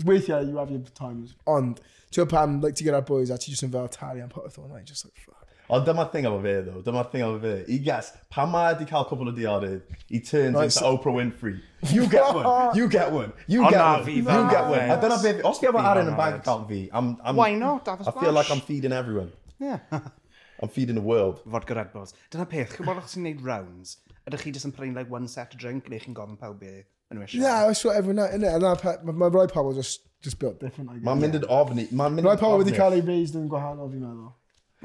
weithiau, 0.00 0.46
you 0.48 0.56
have 0.56 0.70
your 0.70 0.80
times. 0.94 1.34
Ond, 1.46 1.80
Ti'n 2.14 2.28
pam, 2.30 2.60
like, 2.62 2.76
ti 2.78 2.84
gyda'r 2.86 3.06
boys 3.06 3.30
a 3.34 3.38
ti 3.38 3.50
just 3.50 3.64
yn 3.66 3.72
fel 3.74 3.88
tari 3.90 4.22
am 4.22 4.28
popeth 4.30 4.60
o'n 4.60 4.70
like, 4.70 4.84
just 4.86 5.04
like, 5.04 5.18
fuck. 5.18 5.44
Ond 5.74 5.86
dyma 5.88 6.04
thing 6.12 6.28
efo 6.28 6.38
fe, 6.44 6.52
ddo. 6.62 6.82
Dyma 6.86 7.02
thing 7.10 7.24
efo 7.26 7.40
fe. 7.42 7.54
I 7.74 7.78
guess, 7.82 8.12
pan 8.30 8.52
mae 8.52 8.68
wedi 8.68 8.86
cael 8.90 9.06
cwbl 9.08 9.32
o 9.32 9.34
diarydd, 9.34 9.96
he 10.12 10.20
turns 10.20 10.54
right, 10.54 10.68
into 10.68 10.76
so... 10.76 10.92
Oprah 10.92 11.16
Winfrey. 11.16 11.56
You 11.90 12.06
get 12.06 12.34
one. 12.36 12.46
You 12.78 12.88
get 12.88 13.10
one. 13.10 13.32
You 13.48 13.64
oh, 13.64 13.70
get 13.70 13.78
na, 13.78 13.96
one. 13.96 14.04
Fi, 14.04 14.12
you 14.12 14.22
na, 14.22 14.50
get 14.50 14.68
one. 14.68 14.90
A 14.94 15.00
dyna 15.00 15.18
fe, 15.24 15.34
os 15.42 15.58
fi 15.58 15.70
efo 15.72 15.82
Aaron 15.82 16.12
yn 16.12 16.20
bank 16.20 16.38
account 16.42 16.68
fi, 16.68 16.84
I'm, 16.92 17.16
I'm, 17.24 17.40
Why 17.40 17.50
not? 17.54 17.88
I 17.88 18.12
feel 18.20 18.32
like 18.38 18.50
I'm 18.50 18.62
feeding 18.70 18.92
everyone. 18.92 19.32
Yeah. 19.58 19.80
I'm 20.62 20.68
feeding 20.68 20.94
the 20.94 21.06
world. 21.12 21.42
Vodka 21.46 21.74
Red 21.74 21.92
Bulls. 21.92 22.14
Dyna 22.30 22.46
peth, 22.46 22.76
chi'n 22.76 22.86
bod 22.86 23.02
o'ch 23.02 23.10
sy'n 23.16 23.26
neud 23.26 23.42
rounds, 23.42 23.96
ydych 24.28 24.46
chi 24.46 24.54
jyst 24.54 24.70
yn 24.70 24.76
prynu 24.76 25.00
like 25.00 25.10
one 25.10 25.26
set 25.26 25.56
of 25.56 25.64
drink 25.64 25.90
neu 25.90 25.98
chi'n 26.04 26.14
gofyn 26.14 26.38
pawb 26.38 26.60
beth 26.62 26.86
yn 27.16 27.22
wisio? 27.24 27.40
Yeah, 27.42 27.66
that's 27.66 27.84
what 27.84 27.96
everyone 27.96 28.28
innit? 28.30 28.54
And 28.54 28.62
that, 28.62 28.80
pa- 28.82 28.96
my, 29.04 29.12
my 29.12 29.26
right 29.26 29.50
pobl 29.50 29.74
just 29.74 30.00
just 30.22 30.38
built 30.38 30.58
different, 30.60 30.90
I 30.90 30.94
guess. 30.94 31.04
Mae'n 31.08 31.20
mynd 31.20 31.34
yn 31.40 31.46
ofni. 31.58 31.86
Mae'n 31.92 32.14
mynd 32.18 32.24
Right 32.30 32.38
yn 32.38 32.44
pobl 32.44 32.62
wedi 32.62 32.72
ofnus. 32.72 32.76
cael 32.80 32.94
ei 32.98 33.04
raised 33.08 33.34
yn 33.40 33.48
gwahanol 33.52 33.90
fi'n 33.92 34.04
meddwl. 34.06 34.32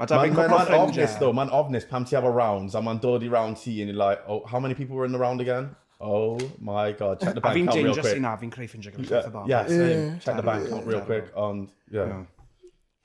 Mae 0.00 0.06
da 0.10 0.18
fi'n 0.22 0.34
Mae'n 0.34 0.34
cwpl 0.36 0.44
o 0.44 0.58
man 0.58 0.66
ofnus 0.80 0.96
ffrindiau. 0.96 1.20
though, 1.20 1.32
mae'n 1.38 1.50
ofnus 1.60 1.86
pam 1.88 2.04
ti 2.08 2.16
efo 2.20 2.32
rounds 2.34 2.74
a 2.74 2.82
mae'n 2.84 3.00
dod 3.04 3.24
i 3.24 3.28
round 3.36 3.56
ti 3.62 3.76
and 3.82 3.90
you're 3.90 3.98
like, 4.02 4.20
oh, 4.28 4.42
how 4.46 4.60
many 4.60 4.74
people 4.74 4.96
were 4.96 5.04
in 5.06 5.12
the 5.12 5.18
round 5.22 5.40
again? 5.40 5.70
Oh 6.00 6.38
my 6.58 6.92
god, 6.92 7.20
check 7.20 7.34
the 7.34 7.40
A 7.40 7.42
bank 7.42 7.56
fi'n 7.56 7.62
account 7.68 7.76
real 7.76 7.84
dangerous 7.94 8.06
quick. 8.06 8.16
i 8.16 8.24
na, 8.26 8.36
fi'n 8.40 8.52
creu 8.54 8.68
ffrindiau 8.68 8.92
gyda 8.96 9.08
Yeah, 9.08 9.20
llwyth 9.20 9.26
o 9.26 9.32
bobl. 9.38 9.48
yeah, 9.54 9.66
same. 9.66 10.18
Check 10.26 10.36
the 10.36 10.42
bank 10.50 10.66
account 10.66 10.86
real 10.86 11.00
quick 11.10 11.32
and 11.36 11.68
yeah, 11.90 12.06
Yeah. 12.06 12.22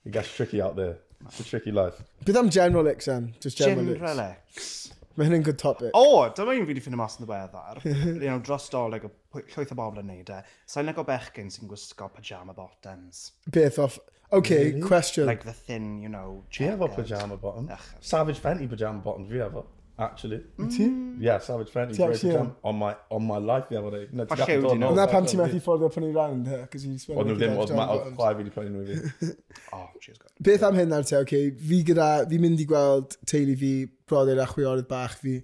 it 0.06 0.12
gets 0.12 0.32
tricky 0.34 0.60
out 0.62 0.76
there. 0.76 0.96
It's 1.26 1.40
a 1.40 1.44
tricky 1.44 1.72
life. 1.72 2.00
Beth 2.24 2.36
am 2.36 2.48
General 2.50 2.84
Licks 2.84 3.06
then? 3.06 3.24
Um, 3.24 3.34
just 3.40 3.56
General 3.58 3.76
Gin 3.84 3.88
Licks. 3.92 4.00
relics. 4.02 4.92
Mae 5.16 5.24
hyn 5.30 5.38
yn 5.38 5.44
good 5.46 5.56
topic. 5.60 5.90
O, 5.96 6.26
dyma 6.36 6.52
un 6.52 6.64
fi 6.66 6.70
wedi 6.74 6.82
ffynu 6.84 6.98
mas 7.00 7.14
yn 7.16 7.24
ddiweddar. 7.24 7.78
Iawn, 8.26 8.42
dros 8.44 8.66
doleg 8.72 9.06
like, 9.06 9.14
pwy- 9.32 9.46
llwyth 9.54 9.72
o 9.72 9.78
bobl 9.78 10.02
yn 10.02 10.10
neud 10.12 10.32
e. 10.34 10.42
Sa'n 10.68 10.84
leg 10.88 10.98
o 11.00 11.04
bechgyn 11.08 11.48
sy'n 11.54 11.70
gwisgo 11.70 12.10
pyjama 12.18 12.54
bottoms. 12.56 13.30
Beth 13.48 13.78
off... 13.86 13.98
OK, 14.34 14.50
Really? 14.50 14.80
question. 14.82 15.24
Like 15.30 15.44
the 15.46 15.52
thin, 15.54 16.00
you 16.02 16.08
know, 16.10 16.42
Ti 16.50 16.64
efo 16.72 16.88
jacket. 16.88 17.04
pyjama 17.06 17.36
bottom. 17.40 17.68
Savage 18.02 18.40
Fenty 18.42 18.66
pyjama 18.68 18.98
bottom, 19.04 19.24
fi 19.30 19.38
efo 19.46 19.62
actually. 19.98 20.40
Mm. 20.58 20.76
Ti? 20.76 21.24
Yeah, 21.24 21.38
Savage 21.38 21.70
Fenty. 21.70 21.96
Ti 21.96 22.02
actually 22.02 22.34
yn? 22.34 22.40
Um, 22.40 22.56
on 22.62 22.76
my, 22.76 22.96
on 23.10 23.26
my 23.26 23.38
life 23.38 23.68
the 23.68 23.78
other 23.78 23.90
day. 23.90 24.08
No, 24.12 24.26
ti'n 24.26 24.42
gallu 24.42 24.62
dod 24.66 24.84
Yna 24.92 25.06
pam 25.10 25.26
ti 25.26 25.38
methu 25.40 25.60
ffordd 25.64 25.86
o 25.86 25.90
prynu 25.92 26.12
round, 26.14 26.50
he? 26.50 26.60
Oedd 26.66 27.30
nhw 27.30 27.36
ddim, 27.38 27.56
oedd 27.62 27.72
chwaer 27.72 28.36
fi 28.36 28.42
wedi 28.42 28.52
prynu 28.54 28.72
nhw 28.74 28.84
i 28.84 28.98
fi. 29.00 29.32
Oh, 29.76 29.88
cheers, 30.00 30.18
God. 30.18 30.32
Beth 30.48 30.66
am 30.68 30.76
hyn 30.78 30.92
ar 30.96 31.06
te, 31.08 31.16
okay? 31.22 31.50
Fi 31.70 31.80
gyda, 31.88 32.10
fi 32.30 32.40
mynd 32.42 32.60
i 32.62 32.68
gweld 32.68 33.16
teulu 33.30 33.56
fi, 33.62 33.72
brodyr 34.08 34.42
a 34.44 34.48
chwiorydd 34.50 34.88
bach 34.90 35.16
fi, 35.22 35.38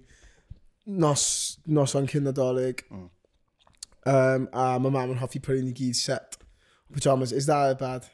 nos, 0.85 1.25
nos 1.65 1.97
o'n 1.97 2.09
cyn 2.11 2.29
nadolig. 2.29 2.85
Mm. 2.93 3.09
Um, 4.13 4.49
a 4.51 4.67
mae 4.83 4.91
mam 4.91 5.15
yn 5.15 5.21
hoffi 5.23 5.41
prynu 5.41 5.69
ni 5.69 5.77
gyd 5.77 5.97
set 5.97 6.37
pyjamas. 6.93 7.33
Is 7.33 7.47
that 7.49 7.79
bad? 7.79 8.05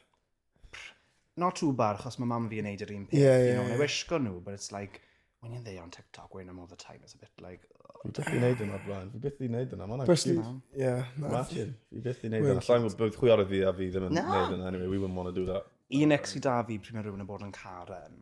Not 1.36 1.56
too 1.56 1.72
bad, 1.72 2.00
achos 2.00 2.18
mae 2.18 2.28
mam 2.28 2.48
fi 2.50 2.60
yn 2.62 2.68
neud 2.70 2.82
yr 2.84 2.96
un 2.96 3.06
peth. 3.06 3.20
Yeah, 3.20 3.36
yeah, 3.36 3.46
you 3.46 3.54
know, 3.60 3.68
yeah. 3.68 3.76
I 3.76 3.84
wish 3.84 4.02
nhw, 4.08 4.40
but 4.44 4.54
it's 4.54 4.72
like, 4.72 5.00
when 5.40 5.52
you're 5.52 5.62
there 5.62 5.82
on 5.82 5.90
TikTok 5.90 6.34
wearing 6.34 6.48
them 6.48 6.58
all 6.58 6.66
the 6.66 6.76
time, 6.76 6.98
it's 7.02 7.14
a 7.14 7.18
bit 7.18 7.30
like... 7.40 7.60
Oh, 7.88 8.00
fi 8.04 8.10
beth 8.16 8.28
i 8.32 8.38
wneud 8.38 8.60
yna, 8.64 8.80
Brian. 8.84 9.10
Fi 9.12 9.20
beth 9.24 9.40
i 9.40 9.48
wneud 9.48 9.72
yna. 9.76 9.86
Mae'n 9.88 10.02
actually... 10.04 10.36
Ie. 10.78 10.92
Imagine. 11.20 11.72
Fi 11.92 12.02
beth 12.04 12.24
i 12.24 12.30
wneud 12.30 12.48
yna. 12.52 12.64
Llaen 12.66 12.84
bod 12.86 12.96
bydd 13.00 13.16
chwiorydd 13.20 13.50
fi 13.52 13.62
a 13.64 13.72
fi 13.78 13.88
ddim 13.94 14.06
yn 14.10 14.20
wneud 14.20 14.54
yna. 14.56 14.68
Anyway, 14.70 14.90
we 14.92 15.00
wouldn't 15.00 15.16
want 15.16 15.32
to 15.32 15.36
do 15.36 15.46
that. 15.48 15.72
Un 15.96 16.14
ex 16.16 16.36
i 16.36 16.44
da 16.44 16.58
fi 16.68 16.76
pryd 16.82 16.98
mae 16.98 17.06
rhywun 17.06 17.24
yn 17.24 17.30
bod 17.30 17.44
yn 17.46 17.54
Karen. 17.56 18.20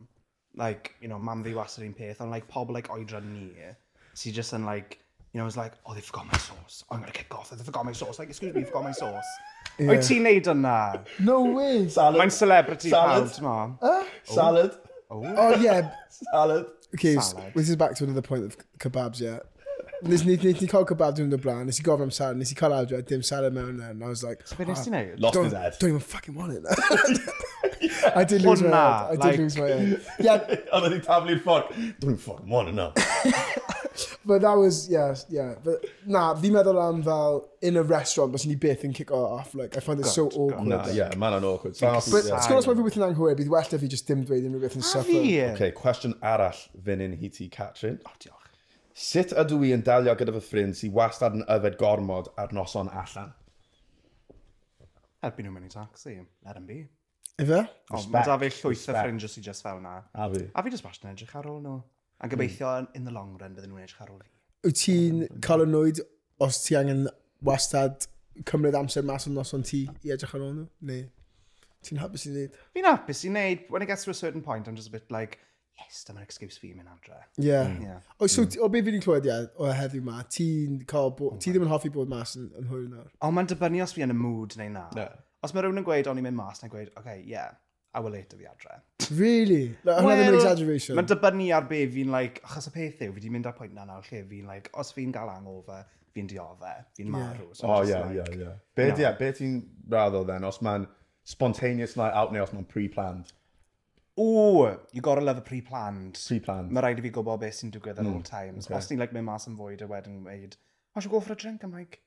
Like, 0.58 0.94
you 1.02 1.10
know, 1.10 1.18
mam 1.18 1.42
fi 1.46 1.52
wastad 1.58 1.86
un 1.86 1.94
peth, 1.98 2.22
ond 2.24 2.34
like 2.34 2.48
pobl 2.50 2.78
like 2.78 2.90
oedran 2.94 3.26
ni, 3.34 3.74
sy'n 4.18 4.34
just 4.38 4.54
yn 4.56 4.64
like, 4.66 4.98
you 5.32 5.40
know, 5.40 5.46
it's 5.46 5.58
like, 5.58 5.74
oh, 5.86 5.94
they 5.94 6.00
forgot 6.00 6.26
my 6.26 6.38
sauce. 6.38 6.84
Oh, 6.88 6.96
I'm 6.96 7.02
going 7.02 7.12
to 7.12 7.18
kick 7.18 7.34
off. 7.34 7.50
They 7.50 7.62
forgot 7.62 7.84
my 7.84 7.92
sauce. 7.92 8.18
Like, 8.18 8.30
excuse 8.30 8.54
me, 8.54 8.60
you 8.62 8.66
forgot 8.66 8.84
my 8.84 8.96
sauce. 8.96 9.28
Yeah. 9.78 9.92
Oed 9.92 10.06
ti'n 10.06 10.24
neud 10.24 10.48
yna? 10.54 10.78
No 11.22 11.42
way. 11.58 11.86
Salad. 11.92 12.18
Mae'n 12.22 12.32
celebrity 12.34 12.90
Salad. 12.94 13.28
pawb, 13.28 13.36
ti'n 13.36 13.46
ma? 13.46 14.00
Salad. 14.26 14.78
Oh. 15.10 15.22
oh, 15.22 15.54
yeah. 15.60 15.92
Salad. 16.08 16.66
Okay, 16.94 17.16
s- 17.16 17.30
Salad. 17.32 17.52
this 17.54 17.68
is 17.68 17.76
back 17.76 17.94
to 17.96 18.04
another 18.04 18.22
point 18.22 18.44
of 18.44 18.56
kebabs, 18.78 19.20
yeah. 19.20 19.38
Nes 20.02 20.24
ni, 20.24 20.36
nes 20.36 20.60
ni 20.62 20.68
cael 20.68 20.84
kebab 20.86 21.16
dwi'n 21.18 21.28
dod 21.30 21.42
blaen, 21.42 21.66
nes 21.66 21.80
i 21.80 21.82
gofyn 21.82 22.02
am 22.06 22.10
salad, 22.10 22.36
nes 22.38 22.52
i 22.52 22.54
cael 22.54 22.72
adre, 22.76 23.00
dim 23.04 23.22
salad 23.22 23.52
mewn 23.52 23.76
there, 23.78 23.90
and 23.90 24.02
I 24.04 24.08
was 24.08 24.22
like, 24.24 24.44
Be 24.56 24.64
nes 24.64 24.84
ti'n 24.86 24.94
neud? 24.96 25.20
Lost 25.20 25.34
don't, 25.34 25.44
his 25.44 25.52
head. 25.54 25.76
don't 25.80 25.90
even 25.90 26.00
fucking 26.00 26.34
want 26.34 26.52
it. 26.52 26.64
I 28.16 28.24
did 28.24 28.42
lose 28.42 28.62
my 28.62 28.68
Hwnna, 28.68 29.08
head. 29.08 29.08
I 29.08 29.10
did 29.10 29.20
like- 29.20 29.38
lose 29.38 29.56
my 29.58 29.66
head. 29.68 30.00
Yeah, 30.20 30.38
Oedd 30.72 30.86
wedi 30.88 31.00
taflu'r 31.08 31.42
ffordd. 31.44 31.74
Dwi'n 32.04 32.18
fucking 32.26 32.48
want 32.48 32.68
it 32.68 32.74
now. 32.74 32.92
but 34.24 34.42
that 34.42 34.56
was, 34.56 34.88
yeah, 34.88 35.14
yeah. 35.28 35.54
But 35.64 35.84
na, 36.06 36.34
fi 36.34 36.50
meddwl 36.54 36.80
am 36.82 37.02
fel 37.02 37.44
in 37.62 37.76
a 37.76 37.82
restaurant, 37.82 38.32
bys 38.32 38.46
ni 38.46 38.56
byth 38.56 38.84
yn 38.88 38.94
kick 38.96 39.10
off. 39.10 39.54
Like, 39.54 39.76
I 39.76 39.80
find 39.80 40.00
it 40.00 40.06
so 40.06 40.26
awkward. 40.28 40.68
Na, 40.68 40.82
yeah, 40.88 41.14
man 41.16 41.38
o'n 41.38 41.46
awkward. 41.48 41.78
But 41.80 42.02
sgwrs 42.02 42.68
mae 42.68 42.78
fi 42.80 42.86
within 42.88 43.06
anghywir, 43.08 43.38
bydd 43.38 43.52
well 43.54 43.70
da 43.70 43.80
fi 43.82 43.88
just 43.94 44.10
dim 44.10 44.24
dweud 44.28 44.46
unrhyw 44.48 44.66
beth 44.66 44.76
yn 44.78 44.86
suffer. 44.90 45.24
Okay, 45.54 45.72
cwestiwn 45.78 46.18
arall 46.34 46.60
fyn 46.84 47.04
yn 47.08 47.16
hi 47.20 47.32
ti, 47.34 47.48
Catrin. 47.52 47.98
Oh, 48.06 48.14
diolch. 48.22 48.46
Sut 48.98 49.30
ydw 49.38 49.60
i 49.62 49.72
yn 49.76 49.82
dalio 49.86 50.14
gyda 50.18 50.32
fy 50.34 50.40
ffrind 50.42 50.74
sy'n 50.78 50.94
wastad 50.94 51.36
yn 51.38 51.44
yfed 51.54 51.76
gormod 51.78 52.32
ar 52.38 52.54
noson 52.56 52.90
allan? 52.90 53.34
Helpu 55.22 55.44
nhw 55.44 55.52
mynd 55.54 55.68
i 55.68 55.74
taxi, 55.74 56.16
let 56.46 56.58
him 56.58 56.66
be. 56.66 56.80
Ife? 57.38 57.60
Ond 57.94 58.10
mae 58.10 58.26
da 58.26 58.34
fi 58.42 58.48
llwyth 58.50 58.88
o 58.90 58.96
ffrindiau 58.96 59.30
sy'n 59.30 59.44
just 59.46 59.62
fel 59.62 59.78
na. 59.84 60.00
A 60.14 60.26
fi. 60.32 60.42
A 60.50 60.64
fi 60.66 60.72
just 60.74 60.82
bach 60.82 60.98
yn 60.98 61.12
edrych 61.12 61.36
ar 61.38 61.46
ôl 61.46 61.60
nhw. 61.62 61.76
A 62.20 62.28
gobeithio 62.28 62.72
mm. 62.82 62.88
in 62.94 63.04
the 63.04 63.14
long 63.14 63.36
run 63.40 63.54
bydden 63.54 63.74
nhw'n 63.74 63.86
edrych 63.86 64.02
ar 64.04 64.14
ôl 64.14 64.22
fi. 64.24 64.32
Wyt 64.66 64.80
ti'n 64.82 65.26
cael 65.44 65.66
yn 65.66 65.74
nwyd 65.74 66.02
os 66.44 66.62
ti 66.64 66.78
angen 66.78 67.06
wastad 67.46 68.08
cymryd 68.48 68.76
amser 68.78 69.06
mas 69.06 69.28
o'n 69.28 69.38
noson 69.38 69.64
ti 69.66 69.84
i 70.06 70.14
edrych 70.14 70.34
ar 70.34 70.44
ôl 70.46 70.56
nhw? 70.56 70.66
Neu 70.90 71.06
ti'n 71.86 72.00
hapus 72.02 72.26
i 72.26 72.32
wneud? 72.32 72.56
Fi'n 72.74 72.88
hapus 72.88 73.22
i 73.24 73.30
wneud. 73.30 73.68
When 73.70 73.82
it 73.82 73.86
gets 73.90 74.04
to 74.04 74.10
a 74.10 74.14
certain 74.14 74.42
point, 74.42 74.68
I'm 74.68 74.76
just 74.76 74.88
a 74.88 74.92
bit 74.92 75.10
like, 75.10 75.38
yes, 75.78 76.02
dyma'r 76.08 76.26
excuse 76.26 76.58
fi 76.58 76.72
mynd 76.74 76.90
adre. 76.90 77.20
Yeah. 77.36 77.68
Hmm. 77.68 77.82
Yeah. 77.82 78.00
O, 78.18 78.26
so, 78.26 78.44
mm. 78.44 78.58
o 78.60 78.68
be 78.68 78.82
fi 78.82 78.90
wedi 78.90 79.02
clywed, 79.04 79.28
ia, 79.28 79.38
o 79.56 79.70
heddiw 79.70 80.02
ma, 80.04 80.20
ti'n 80.36 80.82
cael, 80.90 81.14
bo, 81.18 81.32
oh 81.34 81.40
ti 81.42 81.54
ddim 81.54 81.68
yn 81.68 81.72
hoffi 81.72 81.92
bod 81.94 82.10
mas 82.10 82.34
yn, 82.40 82.50
yn 82.58 82.68
hwyl 82.72 82.84
nawr? 82.90 83.08
O, 83.22 83.30
mae'n 83.34 83.50
dibynnu 83.52 83.84
os 83.84 83.94
fi 83.96 84.04
yn 84.06 84.14
y 84.14 84.18
mood 84.18 84.58
neu 84.60 84.74
na. 84.74 84.88
Yeah. 84.98 85.16
Os 85.46 85.54
mae 85.54 85.64
rhywun 85.64 85.80
yn 85.84 85.86
gweud, 85.86 86.10
o'n 86.10 86.18
i'n 86.18 86.26
mynd 86.26 86.40
mas, 86.40 86.62
na'n 86.62 86.72
gweud, 86.72 86.90
okay, 86.98 87.22
yeah, 87.26 87.54
a 87.98 88.02
weleta 88.04 88.38
fi 88.38 88.48
adre. 88.48 88.78
Really? 89.18 89.62
Like, 89.82 90.02
hwnna 90.04 90.16
ddim 90.18 90.32
yn 90.32 90.38
exaggeration? 90.38 90.98
Mae'n 90.98 91.08
dibynnu 91.10 91.48
ar 91.56 91.66
be 91.70 91.80
fi'n, 91.94 92.12
like, 92.14 92.42
achos 92.46 92.68
y 92.70 92.74
peth 92.74 93.02
yw, 93.06 93.12
fi 93.14 93.20
wedi 93.20 93.32
mynd 93.34 93.48
ar 93.50 93.56
pwynt 93.58 93.74
na 93.76 93.86
nawr 93.88 94.06
lle 94.06 94.22
fi'n, 94.30 94.46
like, 94.48 94.70
os 94.78 94.92
fi'n 94.96 95.14
gael 95.14 95.32
hangover, 95.32 95.82
fi'n 96.14 96.30
diodde, 96.30 96.74
fi'n 96.98 97.10
marw. 97.14 97.50
So 97.58 97.70
oh, 97.70 97.82
yeah, 97.88 98.06
like, 98.06 98.20
yeah, 98.20 98.44
yeah. 98.44 98.54
Be, 98.78 98.88
yeah, 99.02 99.18
be 99.18 99.32
ti'n 99.40 99.58
raddo, 99.90 100.24
then, 100.28 100.46
os 100.48 100.62
mae'n 100.64 100.86
spontaneous 101.28 101.96
night 102.00 102.14
out 102.16 102.32
neu 102.34 102.46
os 102.46 102.54
mae'n 102.54 102.68
pre-planned? 102.68 103.34
Ooh, 104.18 104.66
you 104.92 105.00
gotta 105.00 105.20
love 105.20 105.38
a 105.38 105.44
pre-planned. 105.46 106.18
Pre-planned. 106.26 106.72
Mae 106.74 106.82
rhaid 106.82 106.98
i 106.98 107.06
fi 107.06 107.14
gwybod 107.14 107.42
beth 107.42 107.58
sy'n 107.60 107.70
digwydd 107.74 108.00
mm. 108.00 108.06
at 108.06 108.14
all 108.14 108.24
times. 108.26 108.66
Okay. 108.66 108.78
Os 108.78 108.90
ni'n 108.90 109.02
like, 109.02 109.14
mynd 109.14 109.28
mas 109.28 109.46
yn 109.50 109.58
fwyd 109.58 109.84
a 109.86 109.90
wedyn 109.90 110.22
weid, 110.26 110.56
I 110.58 110.98
oh, 110.98 111.04
should 111.04 111.12
go 111.12 111.20
for 111.22 111.36
a 111.36 111.38
drink. 111.38 111.62
I'm 111.62 111.74
like, 111.76 112.00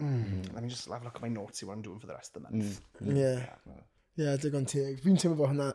mm, 0.00 0.06
mm. 0.08 0.54
let 0.54 0.62
me 0.64 0.70
just 0.72 0.88
have 0.88 1.02
a 1.02 1.04
look 1.04 1.18
at 1.20 1.22
my 1.22 1.28
notes, 1.28 1.60
see 1.60 1.66
what 1.66 1.76
I'm 1.76 1.82
doing 1.84 2.00
for 2.00 2.08
the 2.08 2.16
rest 2.16 2.36
of 2.36 2.42
the 2.42 2.48
month. 2.48 2.80
Mm. 3.02 3.16
Yeah. 3.18 3.44
yeah. 3.66 3.82
Ie, 4.18 4.24
yeah, 4.26 4.36
digon 4.40 4.66
teg. 4.68 4.98
Fi'n 5.04 5.16
teimlo 5.20 5.38
bod 5.38 5.52
hwnna 5.54 5.70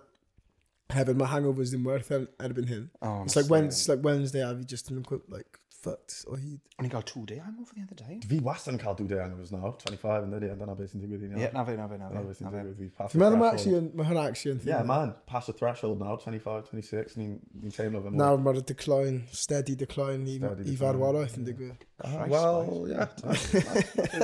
hefyd, 0.93 1.17
mae 1.19 1.31
hangovers 1.33 1.71
ddim 1.73 1.87
werth 1.89 2.11
yn 2.15 2.27
erbyn 2.47 2.67
hyn. 2.69 2.83
Oh, 3.01 3.23
it's, 3.23 3.35
like 3.35 3.49
when, 3.49 3.65
it's 3.71 3.87
like 3.89 4.03
Wednesday 4.05 4.43
a 4.45 4.51
fi 4.55 4.63
just 4.75 4.91
yn 4.93 5.01
quote, 5.07 5.25
like, 5.33 5.57
fucked 5.77 6.13
o 6.29 6.37
hyd. 6.37 6.59
O'n 6.77 6.85
i'n 6.87 6.91
cael 6.93 7.03
two 7.09 7.23
day 7.29 7.37
hangover 7.41 7.73
the 7.75 7.81
other 7.83 7.97
day. 7.97 8.19
Fi 8.29 8.37
wastad 8.45 8.75
yn 8.75 8.79
cael 8.81 8.95
two 8.99 9.07
day 9.09 9.17
hangovers 9.21 9.51
nawr, 9.53 9.73
25 9.81 10.27
yn 10.27 10.35
dydi, 10.35 10.51
a 10.53 10.57
dyna 10.59 10.75
beth 10.77 10.93
sy'n 10.93 11.01
digwydd 11.03 11.25
i 11.25 11.31
ni. 11.31 11.41
Ie, 11.43 11.49
na 11.53 11.63
fe, 11.67 11.75
na 11.79 11.89
fe, 11.89 11.97
na 12.01 12.11
fe. 12.13 12.21
Na 12.21 12.23
fe, 12.29 12.45
na 12.45 12.71
fe. 12.77 13.09
Fi'n 13.13 13.23
meddwl 13.23 13.41
mae 13.41 14.07
hwnna 14.11 14.23
actually 14.29 14.53
yn... 14.55 14.61
Ie, 14.69 14.79
man, 14.93 15.13
pass 15.29 15.49
the 15.49 15.57
threshold 15.57 16.01
nawr, 16.01 16.17
25, 16.23 16.69
26, 16.71 17.17
ni'n 17.21 17.75
teimlo 17.75 18.01
fe 18.05 18.13
mwy. 18.13 18.21
Nawr 18.21 18.41
mae'r 18.45 18.61
decline, 18.69 19.21
steady 19.33 19.75
decline 19.81 20.29
i, 20.29 20.37
i 20.65 20.77
farwaraeth 20.81 21.37
yn 21.41 21.49
digwydd. 21.49 21.85
Ah, 22.05 22.25
Wel, 22.29 22.93
ie. 22.93 23.11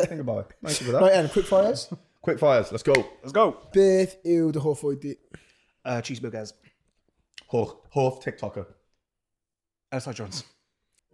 Think 0.05 0.21
about 0.21 0.45
it. 0.45 0.57
Nice 0.61 0.81
with 0.85 0.91
that. 0.95 1.01
Right, 1.01 1.17
and 1.21 1.31
quick 1.33 1.49
fires. 1.49 1.87
Quick 2.23 2.39
fires, 2.39 2.71
let's 2.71 2.83
go. 2.83 2.93
Let's 3.21 3.33
go. 3.33 3.57
Beth 3.73 4.15
yw 4.25 4.51
dy 4.55 4.59
hoff 4.59 4.81
oed 4.87 5.01
di? 5.01 5.15
Uh, 5.83 5.99
cheeseburgers. 6.01 6.53
Hoff, 7.47 7.75
hoff 7.91 8.23
TikToker. 8.23 8.65
Elsa 9.91 10.13
Jones. 10.13 10.43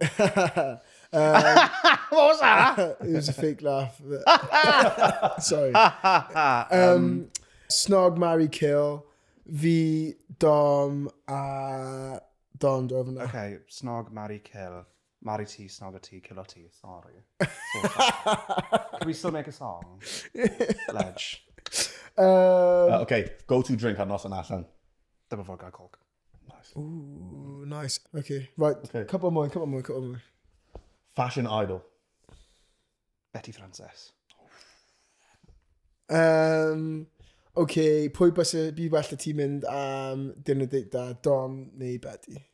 um, 0.00 0.78
What 1.12 2.26
was 2.28 2.40
that? 2.40 2.96
it 3.00 3.12
was 3.12 3.28
a 3.28 3.32
fake 3.32 3.62
laugh. 3.62 4.00
but- 4.00 5.42
Sorry. 5.42 5.74
Um, 5.74 7.28
Snog, 7.68 8.16
marry, 8.16 8.48
kill. 8.48 9.04
Fi, 9.52 10.14
Dom, 10.38 11.10
a 11.28 12.20
Don 12.56 12.86
dro 12.86 13.04
fyna. 13.04 13.22
okay, 13.24 13.58
snog, 13.68 14.12
marry, 14.12 14.38
kill. 14.38 14.86
Marry 15.22 15.46
T, 15.46 15.66
Snogger 15.66 16.00
T, 16.00 16.20
Kilo 16.20 16.44
T, 16.44 16.68
sorry. 16.70 17.24
So 17.40 17.88
sorry. 17.88 18.12
Can 18.98 19.06
we 19.06 19.12
still 19.12 19.30
make 19.30 19.46
a 19.48 19.52
song? 19.52 20.00
Ledge. 20.92 21.44
Um, 22.16 22.26
uh, 22.26 22.98
okay, 23.02 23.30
go-to 23.46 23.76
drink 23.76 23.98
ar 23.98 24.06
noson 24.06 24.32
allan. 24.32 24.64
Dyma 25.30 25.44
vodka 25.44 25.70
coke. 25.70 25.98
Nice. 26.48 26.72
Ooh, 26.76 27.64
nice. 27.66 28.00
Okay, 28.14 28.48
right. 28.56 28.76
Okay. 28.76 29.04
Couple 29.04 29.30
more, 29.30 29.48
couple 29.48 29.66
more, 29.66 29.82
couple 29.82 30.02
more. 30.02 30.22
Fashion 31.14 31.46
idol. 31.46 31.84
Betty 33.32 33.52
Frances. 33.52 34.12
Um, 36.08 37.06
okay, 37.56 38.08
pwy 38.08 38.32
bys 38.34 38.54
y 38.58 38.70
bu 38.74 38.88
well 38.90 39.12
y 39.14 39.18
ti'n 39.20 39.36
mynd 39.38 39.66
am 39.70 40.30
dinner 40.42 40.66
date 40.66 40.90
da, 40.90 41.12
Dom 41.22 41.60
neu 41.78 42.00
Betty? 42.02 42.49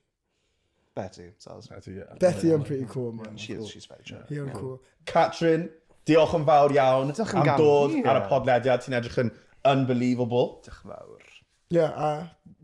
Betty. 0.97 1.27
Saz. 1.39 1.69
Betty, 1.69 1.99
yeah. 1.99 2.15
Betty 2.19 2.53
yn 2.57 2.65
pretty 2.65 2.87
cool, 2.89 3.13
man. 3.13 3.37
She 3.37 3.53
is, 3.53 3.69
she's 3.69 3.85
very 3.87 4.03
chill. 4.03 4.23
Hi 4.31 4.41
yn 4.41 4.51
cool. 4.55 4.79
Catrin, 5.11 5.69
diolch 6.09 6.33
yn 6.39 6.47
fawr 6.49 6.73
iawn 6.73 7.13
Diolch 7.13 7.35
yn 7.35 7.43
am 7.43 7.49
gan... 7.51 7.61
dod 7.61 7.97
yeah. 7.99 8.09
ar 8.13 8.23
y 8.23 8.27
podlediad. 8.31 8.85
Ti'n 8.85 8.97
edrych 8.97 9.19
yn 9.21 9.33
unbelievable. 9.69 10.47
Diolch 10.65 10.81
yn 10.87 10.95
fawr. 10.95 11.23
Ie, 11.67 11.81
yeah, 11.81 11.99
a 11.99 12.09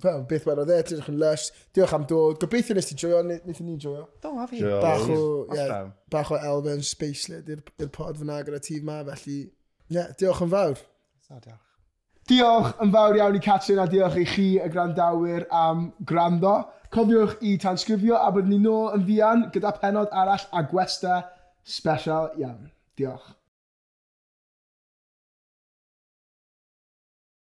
well, 0.04 0.22
beth 0.30 0.44
wedi 0.48 0.64
dde, 0.64 0.78
ti'n 0.80 0.96
edrych 0.96 1.10
yn 1.12 1.18
lush. 1.20 1.48
Diolch 1.76 1.94
am 1.98 2.08
dod. 2.08 2.38
Gobeithio 2.40 2.78
nes 2.78 2.88
ti 2.88 2.96
joio, 3.02 3.20
nes 3.26 3.60
ni 3.60 3.76
joio. 3.76 4.06
Do, 4.24 4.32
a 4.40 4.48
fi. 4.48 4.62
Bach 4.64 5.08
o, 5.12 5.22
yeah, 5.52 5.90
bach 6.14 6.32
o 6.32 6.40
elfen 6.40 6.80
spacelet 6.86 7.52
i'r 7.52 7.92
pod 7.92 8.16
fyna 8.22 8.40
gyda 8.46 8.62
ti 8.64 8.80
yma, 8.80 9.02
felly... 9.12 9.40
Ie, 9.92 9.98
yeah, 9.98 10.12
diolch 10.16 10.40
yn 10.46 10.54
fawr. 10.56 10.80
So, 11.26 11.36
diolch. 11.36 11.60
Diolch 12.30 12.78
yn 12.80 12.94
fawr 12.94 13.18
iawn 13.18 13.36
i 13.36 13.42
Catrin 13.42 13.82
a 13.82 13.90
diolch 13.90 14.22
i 14.22 14.28
chi 14.30 14.52
y 14.62 14.68
grandawyr 14.72 15.50
am 15.52 15.90
gwrando. 16.08 16.62
Cofiwch 16.92 17.38
i 17.40 17.54
tansgrifio 17.56 18.18
a 18.20 18.26
byddwn 18.34 18.50
ni 18.52 18.58
nôl 18.60 18.90
yn 18.98 19.04
fuan 19.06 19.46
gyda 19.54 19.70
penod 19.80 20.10
arall 20.22 20.42
a 20.52 20.60
gwesta 20.72 21.20
special 21.76 22.28
iawn. 22.36 22.66
Diolch. 23.00 23.30